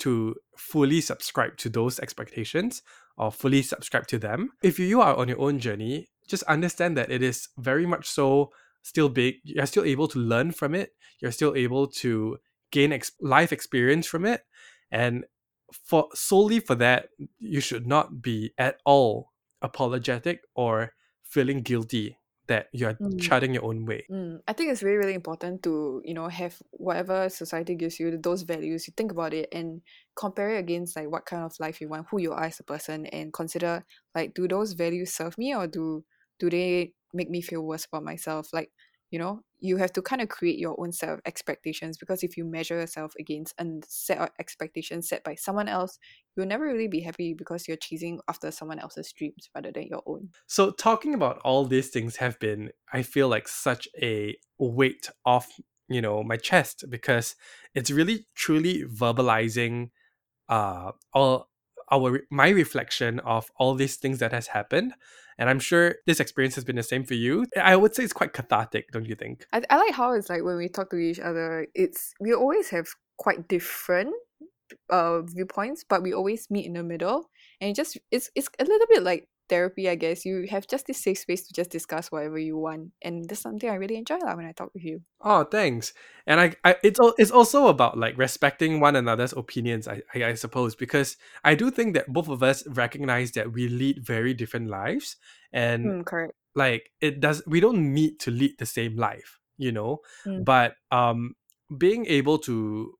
to 0.00 0.34
fully 0.56 1.00
subscribe 1.00 1.56
to 1.58 1.68
those 1.68 2.00
expectations 2.00 2.82
or 3.16 3.30
fully 3.30 3.62
subscribe 3.62 4.06
to 4.08 4.18
them. 4.18 4.50
If 4.62 4.78
you 4.78 5.00
are 5.00 5.14
on 5.14 5.28
your 5.28 5.40
own 5.40 5.58
journey, 5.58 6.08
just 6.26 6.42
understand 6.44 6.96
that 6.96 7.10
it 7.10 7.22
is 7.22 7.48
very 7.58 7.86
much 7.86 8.08
so 8.08 8.50
still 8.82 9.08
big. 9.08 9.36
You're 9.44 9.66
still 9.66 9.84
able 9.84 10.08
to 10.08 10.18
learn 10.18 10.52
from 10.52 10.74
it. 10.74 10.92
You're 11.20 11.32
still 11.32 11.54
able 11.54 11.86
to 11.88 12.38
gain 12.70 12.92
ex- 12.92 13.12
life 13.20 13.52
experience 13.52 14.06
from 14.06 14.24
it. 14.24 14.42
And 14.90 15.24
for 15.84 16.08
solely 16.14 16.60
for 16.60 16.74
that, 16.76 17.08
you 17.38 17.60
should 17.60 17.86
not 17.86 18.22
be 18.22 18.52
at 18.58 18.78
all 18.84 19.32
apologetic 19.60 20.40
or 20.54 20.94
feeling 21.22 21.60
guilty 21.62 22.16
that 22.50 22.68
you're 22.72 23.00
Mm. 23.00 23.30
charting 23.30 23.54
your 23.54 23.64
own 23.64 23.86
way. 23.86 24.10
Mm, 24.10 24.42
I 24.48 24.52
think 24.54 24.72
it's 24.72 24.82
really, 24.82 24.98
really 24.98 25.14
important 25.14 25.62
to, 25.64 26.02
you 26.04 26.14
know, 26.14 26.28
have 26.28 26.60
whatever 26.72 27.28
society 27.30 27.74
gives 27.76 28.00
you, 28.00 28.18
those 28.18 28.42
values, 28.42 28.86
you 28.88 28.94
think 28.96 29.12
about 29.12 29.34
it 29.34 29.48
and 29.52 29.82
compare 30.16 30.50
it 30.56 30.58
against 30.58 30.96
like 30.96 31.10
what 31.10 31.26
kind 31.26 31.44
of 31.44 31.54
life 31.60 31.80
you 31.80 31.88
want, 31.88 32.08
who 32.10 32.20
you 32.20 32.32
are 32.32 32.44
as 32.44 32.60
a 32.60 32.64
person, 32.64 33.06
and 33.06 33.32
consider 33.32 33.84
like, 34.14 34.34
do 34.34 34.48
those 34.48 34.74
values 34.74 35.14
serve 35.14 35.38
me 35.38 35.54
or 35.54 35.66
do 35.68 36.04
do 36.40 36.50
they 36.50 36.94
make 37.14 37.30
me 37.30 37.42
feel 37.42 37.62
worse 37.66 37.86
about 37.86 38.04
myself? 38.04 38.48
Like, 38.52 38.72
you 39.10 39.18
know, 39.18 39.40
you 39.58 39.76
have 39.76 39.92
to 39.92 40.02
kind 40.02 40.22
of 40.22 40.28
create 40.28 40.58
your 40.58 40.74
own 40.78 40.92
set 40.92 41.08
of 41.08 41.20
expectations 41.26 41.98
because 41.98 42.22
if 42.22 42.36
you 42.36 42.44
measure 42.44 42.76
yourself 42.76 43.12
against 43.18 43.54
a 43.58 43.66
set 43.86 44.18
of 44.18 44.28
expectations 44.38 45.08
set 45.08 45.24
by 45.24 45.34
someone 45.34 45.68
else, 45.68 45.98
you'll 46.36 46.46
never 46.46 46.64
really 46.64 46.88
be 46.88 47.00
happy 47.00 47.34
because 47.34 47.66
you're 47.66 47.76
chasing 47.76 48.20
after 48.28 48.50
someone 48.50 48.78
else's 48.78 49.12
dreams 49.12 49.50
rather 49.54 49.72
than 49.72 49.88
your 49.88 50.02
own. 50.06 50.28
So 50.46 50.70
talking 50.70 51.14
about 51.14 51.38
all 51.38 51.64
these 51.64 51.88
things 51.88 52.16
have 52.16 52.38
been, 52.38 52.70
I 52.92 53.02
feel 53.02 53.28
like 53.28 53.48
such 53.48 53.88
a 54.00 54.36
weight 54.58 55.10
off, 55.26 55.48
you 55.88 56.00
know, 56.00 56.22
my 56.22 56.36
chest 56.36 56.84
because 56.88 57.34
it's 57.74 57.90
really 57.90 58.26
truly 58.34 58.84
verbalizing 58.84 59.90
uh 60.48 60.92
all 61.12 61.48
our 61.92 62.20
my 62.30 62.48
reflection 62.48 63.20
of 63.20 63.50
all 63.56 63.74
these 63.74 63.96
things 63.96 64.18
that 64.18 64.32
has 64.32 64.48
happened 64.48 64.94
and 65.40 65.50
i'm 65.50 65.58
sure 65.58 65.96
this 66.06 66.20
experience 66.20 66.54
has 66.54 66.64
been 66.64 66.76
the 66.76 66.82
same 66.84 67.02
for 67.02 67.14
you 67.14 67.44
i 67.60 67.74
would 67.74 67.94
say 67.94 68.04
it's 68.04 68.12
quite 68.12 68.32
cathartic 68.32 68.92
don't 68.92 69.06
you 69.06 69.16
think 69.16 69.46
I, 69.52 69.62
I 69.68 69.76
like 69.78 69.94
how 69.94 70.12
it's 70.12 70.30
like 70.30 70.44
when 70.44 70.56
we 70.56 70.68
talk 70.68 70.90
to 70.90 70.96
each 70.96 71.18
other, 71.18 71.66
it's 71.74 72.14
we 72.20 72.34
always 72.34 72.70
have 72.70 72.86
quite 73.18 73.48
different 73.48 74.14
uh 74.88 75.22
viewpoints, 75.22 75.84
but 75.88 76.02
we 76.02 76.14
always 76.14 76.48
meet 76.50 76.66
in 76.66 76.74
the 76.74 76.82
middle. 76.82 77.30
And 77.60 77.70
it 77.70 77.76
just 77.76 77.98
it's 78.10 78.30
it's 78.34 78.48
a 78.58 78.64
little 78.64 78.86
bit 78.88 79.02
like 79.02 79.28
therapy, 79.50 79.90
I 79.90 79.96
guess. 79.96 80.24
You 80.24 80.46
have 80.50 80.66
just 80.66 80.86
this 80.86 81.02
safe 81.02 81.18
space 81.18 81.46
to 81.48 81.52
just 81.52 81.70
discuss 81.70 82.10
whatever 82.10 82.38
you 82.38 82.56
want. 82.56 82.92
And 83.02 83.28
that's 83.28 83.42
something 83.42 83.68
I 83.68 83.74
really 83.74 83.96
enjoy 83.96 84.16
like, 84.24 84.36
when 84.36 84.46
I 84.46 84.52
talk 84.52 84.70
with 84.72 84.84
you. 84.84 85.02
oh 85.22 85.44
thanks 85.44 85.92
and 86.26 86.40
i, 86.40 86.54
I 86.64 86.76
it's 86.82 86.98
it's 87.18 87.30
also 87.30 87.68
about 87.68 87.98
like 87.98 88.16
respecting 88.16 88.80
one 88.80 88.96
another's 88.96 89.34
opinions 89.36 89.84
I, 89.86 90.00
I 90.14 90.32
i 90.32 90.34
suppose 90.34 90.74
because 90.74 91.18
i 91.44 91.54
do 91.54 91.70
think 91.70 91.92
that 91.94 92.08
both 92.08 92.28
of 92.32 92.42
us 92.42 92.66
recognize 92.68 93.32
that 93.32 93.52
we 93.52 93.68
lead 93.68 94.00
very 94.00 94.32
different 94.32 94.68
lives 94.68 95.16
and 95.52 95.92
Mm, 95.92 96.06
correct. 96.06 96.32
like 96.54 96.90
it 97.00 97.20
does 97.20 97.42
we 97.46 97.60
don't 97.60 97.92
need 97.92 98.18
to 98.20 98.30
lead 98.30 98.56
the 98.58 98.66
same 98.66 98.96
life 98.96 99.38
you 99.58 99.72
know 99.72 100.00
Mm. 100.26 100.44
but 100.44 100.74
um 100.90 101.34
being 101.76 102.06
able 102.06 102.38
to 102.48 102.94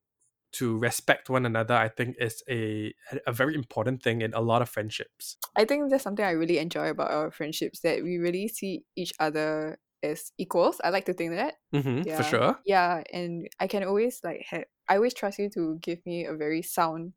to 0.51 0.77
respect 0.77 1.29
one 1.29 1.45
another 1.45 1.73
i 1.75 1.87
think 1.87 2.15
is 2.19 2.43
a 2.49 2.93
a 3.27 3.31
very 3.31 3.55
important 3.55 4.01
thing 4.03 4.21
in 4.21 4.33
a 4.33 4.41
lot 4.41 4.61
of 4.61 4.69
friendships 4.69 5.37
I 5.55 5.65
think 5.65 5.89
that's 5.89 6.03
something 6.03 6.23
I 6.23 6.31
really 6.31 6.59
enjoy 6.59 6.89
about 6.89 7.11
our 7.11 7.29
friendships 7.29 7.81
that 7.81 8.03
we 8.03 8.17
really 8.17 8.47
see 8.47 8.85
each 8.95 9.11
other 9.19 9.79
as 10.01 10.31
equals. 10.37 10.79
I 10.83 10.89
like 10.89 11.05
to 11.05 11.13
think 11.13 11.31
that. 11.35 11.55
hmm 11.73 12.03
Yeah. 12.03 12.15
for 12.15 12.23
sure 12.23 12.55
Yeah, 12.65 13.03
and 13.11 13.47
I 13.59 13.67
can 13.67 13.83
always 13.83 14.21
like 14.23 14.45
have 14.49 14.63
I 14.87 14.95
always 14.95 15.13
trust 15.13 15.39
you 15.39 15.49
to 15.51 15.77
give 15.81 15.99
me 16.05 16.25
a 16.25 16.33
very 16.33 16.61
sound 16.61 17.13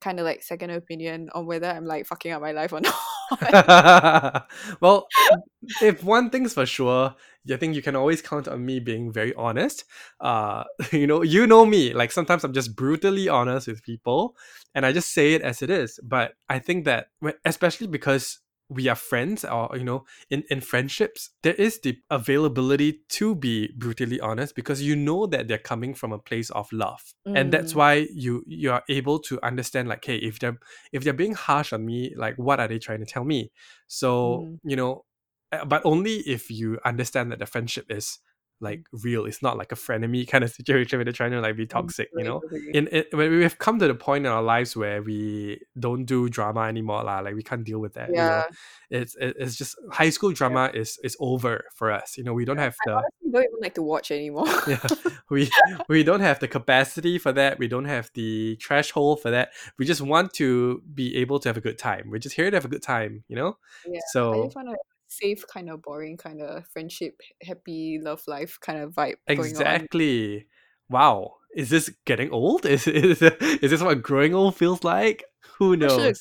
kind 0.00 0.20
of 0.20 0.24
like 0.24 0.42
second 0.42 0.70
opinion 0.70 1.30
on 1.34 1.46
whether 1.46 1.68
I'm 1.68 1.86
like 1.86 2.06
fucking 2.06 2.32
up 2.32 2.42
my 2.42 2.52
life 2.52 2.72
or 2.72 2.80
not. 2.82 2.94
well 4.80 5.08
if 5.82 6.04
one 6.04 6.30
thing's 6.30 6.54
for 6.54 6.64
sure 6.64 7.12
i 7.52 7.56
think 7.56 7.74
you 7.74 7.82
can 7.82 7.96
always 7.96 8.22
count 8.22 8.46
on 8.46 8.64
me 8.64 8.78
being 8.78 9.12
very 9.12 9.34
honest 9.34 9.84
uh 10.20 10.62
you 10.92 11.08
know 11.08 11.22
you 11.22 11.44
know 11.46 11.66
me 11.66 11.92
like 11.92 12.12
sometimes 12.12 12.44
i'm 12.44 12.52
just 12.52 12.76
brutally 12.76 13.28
honest 13.28 13.66
with 13.66 13.82
people 13.82 14.36
and 14.76 14.86
i 14.86 14.92
just 14.92 15.12
say 15.12 15.34
it 15.34 15.42
as 15.42 15.60
it 15.60 15.70
is 15.70 15.98
but 16.04 16.34
i 16.48 16.58
think 16.58 16.84
that 16.84 17.08
especially 17.44 17.88
because 17.88 18.38
we 18.68 18.88
are 18.88 18.96
friends 18.96 19.44
or 19.44 19.70
you 19.76 19.84
know 19.84 20.04
in 20.28 20.42
in 20.50 20.60
friendships 20.60 21.30
there 21.42 21.54
is 21.54 21.80
the 21.80 21.96
availability 22.10 23.00
to 23.08 23.34
be 23.34 23.72
brutally 23.76 24.18
honest 24.20 24.54
because 24.56 24.82
you 24.82 24.96
know 24.96 25.26
that 25.26 25.46
they're 25.46 25.58
coming 25.58 25.94
from 25.94 26.12
a 26.12 26.18
place 26.18 26.50
of 26.50 26.70
love 26.72 27.14
and 27.34 27.52
that's 27.52 27.72
Mm. 27.72 27.76
why 27.76 28.06
you 28.12 28.42
you 28.46 28.72
are 28.72 28.82
able 28.88 29.18
to 29.20 29.40
understand 29.44 29.88
like 29.88 30.04
hey 30.04 30.16
if 30.16 30.38
they're 30.40 30.58
if 30.92 31.04
they're 31.04 31.12
being 31.12 31.34
harsh 31.34 31.72
on 31.72 31.84
me 31.86 32.12
like 32.16 32.36
what 32.38 32.58
are 32.58 32.68
they 32.68 32.78
trying 32.78 32.98
to 33.00 33.06
tell 33.06 33.24
me 33.24 33.52
so 33.86 34.48
Mm. 34.48 34.58
you 34.64 34.76
know 34.76 35.04
uh, 35.52 35.64
but 35.64 35.82
only 35.84 36.16
if 36.26 36.50
you 36.50 36.78
understand 36.84 37.30
that 37.30 37.38
the 37.38 37.46
friendship 37.46 37.86
is 37.90 38.18
like 38.60 38.80
mm. 38.80 39.04
real 39.04 39.26
it's 39.26 39.42
not 39.42 39.56
like 39.56 39.72
a 39.72 39.74
frenemy 39.74 40.26
kind 40.26 40.44
of 40.44 40.50
situation 40.60 40.98
where 40.98 41.04
they're 41.04 41.12
trying 41.12 41.30
to 41.30 41.40
like 41.40 41.56
be 41.56 41.66
mm, 41.66 41.70
toxic 41.70 42.08
you 42.14 42.24
know? 42.24 42.42
in 42.72 42.88
it 42.92 43.08
when 43.12 43.30
we've 43.30 43.58
come 43.58 43.78
to 43.78 43.86
the 43.86 43.94
point 43.94 44.26
in 44.26 44.32
our 44.32 44.42
lives 44.42 44.76
where 44.76 45.02
we 45.02 45.60
don't 45.78 46.04
do 46.04 46.28
drama 46.28 46.62
anymore 46.62 47.02
lah, 47.04 47.20
like 47.20 47.34
we 47.34 47.42
can't 47.42 47.64
deal 47.64 47.78
with 47.78 47.94
that 47.94 48.08
you 48.08 48.14
know? 48.16 48.20
Yeah. 48.20 48.44
it's 48.90 49.16
it- 49.16 49.36
it's 49.38 49.56
just 49.56 49.76
high 49.92 50.10
school 50.10 50.32
drama 50.32 50.70
is 50.72 50.98
is 51.02 51.16
over 51.20 51.64
for 51.74 51.90
us 51.90 52.16
you 52.16 52.24
know? 52.24 52.32
We 52.32 52.44
don't 52.44 52.58
have 52.58 52.76
I 52.82 52.90
the 52.90 52.92
honestly 52.96 53.30
don't 53.32 53.44
even 53.44 53.60
like 53.60 53.74
to 53.74 53.82
watch 53.82 54.10
anymore. 54.10 54.46
yeah 54.66 54.86
we 55.30 55.50
we 55.88 56.02
don't 56.02 56.20
have 56.20 56.38
the 56.40 56.48
capacity 56.48 57.18
for 57.18 57.32
that 57.32 57.58
we 57.58 57.68
don't 57.68 57.84
have 57.84 58.10
the 58.14 58.56
threshold 58.62 59.20
for 59.20 59.30
that. 59.30 59.50
We 59.78 59.84
just 59.84 60.00
want 60.00 60.32
to 60.34 60.82
be 60.94 61.16
able 61.16 61.38
to 61.40 61.48
have 61.48 61.56
a 61.56 61.60
good 61.60 61.78
time 61.78 62.08
we're 62.10 62.18
just 62.18 62.36
here 62.36 62.50
to 62.50 62.56
have 62.56 62.64
a 62.64 62.68
good 62.68 62.82
time 62.82 63.24
you 63.28 63.36
know? 63.36 63.58
Yeah, 63.86 63.98
I 63.98 64.02
so 64.12 64.44
just 64.44 64.56
want 64.56 64.68
a 64.68 64.76
safe 65.20 65.44
kind 65.46 65.70
of 65.70 65.82
boring 65.82 66.16
kind 66.16 66.40
of 66.40 66.66
friendship, 66.68 67.20
happy 67.42 67.98
love 68.02 68.22
life 68.26 68.58
kind 68.60 68.80
of 68.80 68.92
vibe. 68.92 69.16
Exactly. 69.26 70.46
Wow. 70.88 71.34
Is 71.54 71.70
this 71.70 71.90
getting 72.04 72.30
old? 72.30 72.66
Is 72.66 72.86
is 72.86 73.22
is 73.22 73.70
this 73.70 73.82
what 73.82 74.02
growing 74.02 74.34
old 74.34 74.56
feels 74.56 74.84
like? 74.84 75.24
Who 75.58 75.76
knows? 75.76 76.20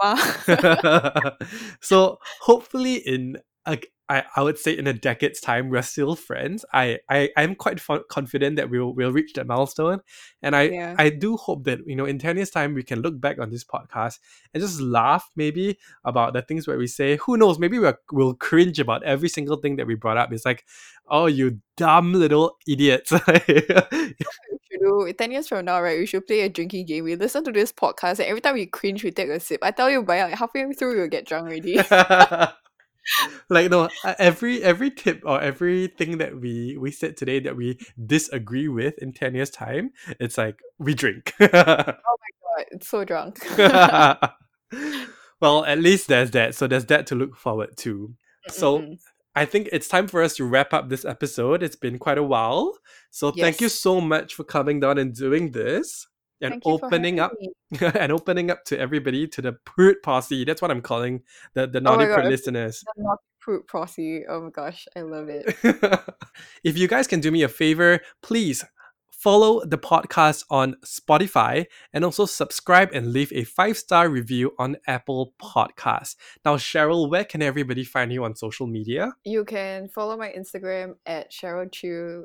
Ah. 0.00 1.36
so 1.80 2.18
hopefully 2.40 2.94
in 2.94 3.38
a, 3.66 3.78
I, 4.08 4.24
I 4.36 4.42
would 4.42 4.58
say 4.58 4.76
in 4.76 4.86
a 4.86 4.92
decade's 4.92 5.40
time 5.40 5.68
we're 5.68 5.82
still 5.82 6.14
friends 6.14 6.64
i 6.72 6.98
i 7.08 7.28
i'm 7.36 7.54
quite 7.54 7.80
confident 8.08 8.56
that 8.56 8.70
we'll 8.70 8.94
we'll 8.94 9.12
reach 9.12 9.34
that 9.34 9.46
milestone 9.46 10.00
and 10.42 10.56
i 10.56 10.62
Yeah. 10.62 10.94
i 10.98 11.10
do 11.10 11.36
hope 11.36 11.64
that 11.64 11.80
you 11.86 11.94
know 11.94 12.04
in 12.04 12.18
10 12.18 12.36
years 12.36 12.50
time 12.50 12.74
we 12.74 12.82
can 12.82 13.00
look 13.02 13.20
back 13.20 13.38
on 13.38 13.50
this 13.50 13.64
podcast 13.64 14.18
and 14.54 14.62
just 14.62 14.80
laugh 14.80 15.30
maybe 15.36 15.78
about 16.04 16.32
the 16.32 16.42
things 16.42 16.66
where 16.66 16.78
we 16.78 16.86
say 16.86 17.16
who 17.16 17.36
knows 17.36 17.58
maybe 17.58 17.78
we'll, 17.78 17.94
we'll 18.12 18.34
cringe 18.34 18.78
about 18.78 19.02
every 19.02 19.28
single 19.28 19.56
thing 19.56 19.76
that 19.76 19.86
we 19.86 19.94
brought 19.94 20.16
up 20.16 20.32
it's 20.32 20.44
like 20.44 20.64
oh 21.08 21.26
you 21.26 21.60
dumb 21.76 22.12
little 22.12 22.56
idiots 22.66 23.12
do 24.78 25.12
10 25.12 25.32
years 25.32 25.48
from 25.48 25.64
now, 25.64 25.80
right? 25.80 25.98
We 25.98 26.06
should 26.06 26.26
play 26.26 26.40
a 26.40 26.48
drinking 26.48 26.86
game. 26.86 27.04
We 27.04 27.16
listen 27.16 27.44
to 27.44 27.52
this 27.52 27.72
podcast, 27.72 28.20
and 28.20 28.28
every 28.28 28.40
time 28.40 28.54
we 28.54 28.66
cringe, 28.66 29.04
we 29.04 29.10
take 29.10 29.28
a 29.28 29.40
sip. 29.40 29.60
I 29.62 29.70
tell 29.70 29.90
you, 29.90 30.02
by 30.02 30.22
like, 30.22 30.34
halfway 30.34 30.72
through, 30.72 30.96
we'll 30.98 31.08
get 31.08 31.26
drunk 31.26 31.48
already. 31.48 31.80
like 33.48 33.70
no 33.70 33.88
uh, 34.04 34.14
every 34.18 34.62
every 34.62 34.90
tip 34.90 35.22
or 35.24 35.40
everything 35.40 36.18
that 36.18 36.40
we 36.40 36.76
we 36.78 36.90
said 36.90 37.16
today 37.16 37.40
that 37.40 37.56
we 37.56 37.78
disagree 38.06 38.68
with 38.68 38.98
in 38.98 39.12
10 39.12 39.34
years 39.34 39.50
time 39.50 39.90
it's 40.20 40.38
like 40.38 40.58
we 40.78 40.94
drink 40.94 41.34
oh 41.40 41.46
my 41.46 41.52
God, 41.54 42.64
it's 42.70 42.88
so 42.88 43.04
drunk. 43.04 43.38
well 45.40 45.64
at 45.64 45.78
least 45.78 46.08
there's 46.08 46.30
that 46.32 46.54
so 46.54 46.66
there's 46.66 46.86
that 46.86 47.06
to 47.06 47.14
look 47.14 47.36
forward 47.36 47.76
to 47.76 48.14
so 48.48 48.80
Mm-mm. 48.80 48.98
I 49.34 49.44
think 49.44 49.68
it's 49.70 49.86
time 49.86 50.08
for 50.08 50.20
us 50.20 50.34
to 50.36 50.44
wrap 50.44 50.74
up 50.74 50.88
this 50.88 51.04
episode. 51.04 51.62
It's 51.62 51.76
been 51.76 52.00
quite 52.00 52.18
a 52.18 52.24
while. 52.24 52.76
So 53.12 53.30
thank 53.30 53.60
you 53.60 53.68
so 53.68 54.00
much 54.00 54.34
for 54.34 54.42
coming 54.42 54.80
down 54.80 54.98
and 54.98 55.14
doing 55.14 55.52
this 55.52 56.08
and 56.40 56.52
Thank 56.52 56.66
opening 56.66 57.20
up 57.20 57.32
and 57.80 58.12
opening 58.12 58.50
up 58.50 58.64
to 58.66 58.78
everybody 58.78 59.26
to 59.28 59.42
the 59.42 59.52
prude 59.52 60.02
posse. 60.02 60.44
That's 60.44 60.62
what 60.62 60.70
I'm 60.70 60.82
calling 60.82 61.22
the, 61.54 61.66
the 61.66 61.78
Oh 61.78 61.82
naughty 61.82 62.06
my 62.06 62.14
prude 62.14 62.26
listeners. 62.26 62.84
The 62.96 63.02
Naughty 63.02 63.64
Posse. 63.66 64.24
Oh 64.28 64.42
my 64.42 64.50
gosh, 64.50 64.86
I 64.94 65.00
love 65.02 65.28
it. 65.28 65.56
if 66.64 66.76
you 66.76 66.86
guys 66.86 67.06
can 67.06 67.20
do 67.20 67.30
me 67.30 67.42
a 67.42 67.48
favor, 67.48 68.00
please 68.22 68.64
follow 69.10 69.64
the 69.64 69.78
podcast 69.78 70.44
on 70.48 70.76
Spotify 70.84 71.66
and 71.92 72.04
also 72.04 72.24
subscribe 72.24 72.90
and 72.92 73.12
leave 73.12 73.32
a 73.32 73.44
five 73.44 73.76
star 73.76 74.08
review 74.08 74.52
on 74.58 74.76
Apple 74.86 75.34
Podcasts. 75.42 76.14
Now, 76.44 76.56
Cheryl, 76.56 77.10
where 77.10 77.24
can 77.24 77.42
everybody 77.42 77.84
find 77.84 78.12
you 78.12 78.24
on 78.24 78.36
social 78.36 78.66
media? 78.66 79.12
You 79.24 79.44
can 79.44 79.88
follow 79.88 80.16
my 80.16 80.32
Instagram 80.36 80.94
at 81.04 81.32
Cheryl 81.32 81.70
Chiew, 81.70 82.24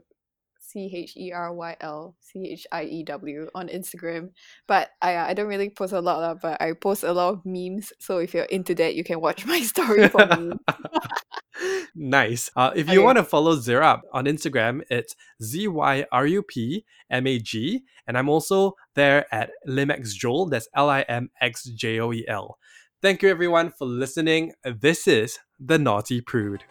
C 0.74 0.90
H 0.94 1.16
E 1.16 1.32
R 1.32 1.54
Y 1.54 1.76
L 1.82 2.16
C 2.20 2.50
H 2.50 2.66
I 2.72 2.84
E 2.84 3.04
W 3.04 3.48
on 3.54 3.68
Instagram. 3.70 4.32
But 4.68 4.90
I 5.02 5.18
I 5.18 5.34
don't 5.36 5.48
really 5.48 5.70
post 5.70 5.94
a 5.94 6.02
lot, 6.02 6.20
lah, 6.20 6.34
but 6.34 6.60
I 6.62 6.74
post 6.74 7.04
a 7.04 7.14
lot 7.14 7.30
of 7.34 7.46
memes. 7.46 7.94
So 8.00 8.18
if 8.18 8.34
you're 8.34 8.50
into 8.50 8.74
that, 8.76 8.96
you 8.96 9.04
can 9.04 9.22
watch 9.22 9.46
my 9.54 9.62
story 9.62 10.10
for 10.10 10.26
me. 10.26 10.54
nice. 11.96 12.50
Uh, 12.56 12.72
if 12.76 12.88
you 12.90 13.00
Okay. 13.00 13.06
want 13.06 13.18
to 13.18 13.24
follow 13.24 13.56
Zyrup 13.56 14.02
on 14.12 14.26
Instagram, 14.26 14.82
it's 14.90 15.16
Z 15.42 15.68
Y 15.68 16.06
R 16.12 16.26
U 16.26 16.42
P 16.42 16.86
M 17.10 17.28
A 17.28 17.38
G. 17.40 17.84
And 18.08 18.18
I'm 18.18 18.28
also 18.30 18.74
there 18.96 19.26
at 19.34 19.52
Limex 19.68 20.14
Joel. 20.16 20.48
That's 20.50 20.68
L 20.76 20.90
I 20.90 21.02
M 21.02 21.30
X 21.40 21.66
J 21.66 22.00
O 22.00 22.12
E 22.12 22.26
L. 22.28 22.58
Thank 23.02 23.22
you, 23.22 23.30
everyone, 23.30 23.70
for 23.70 23.86
listening. 23.86 24.54
This 24.64 25.08
is 25.08 25.38
The 25.60 25.78
Naughty 25.78 26.22
Prude. 26.22 26.64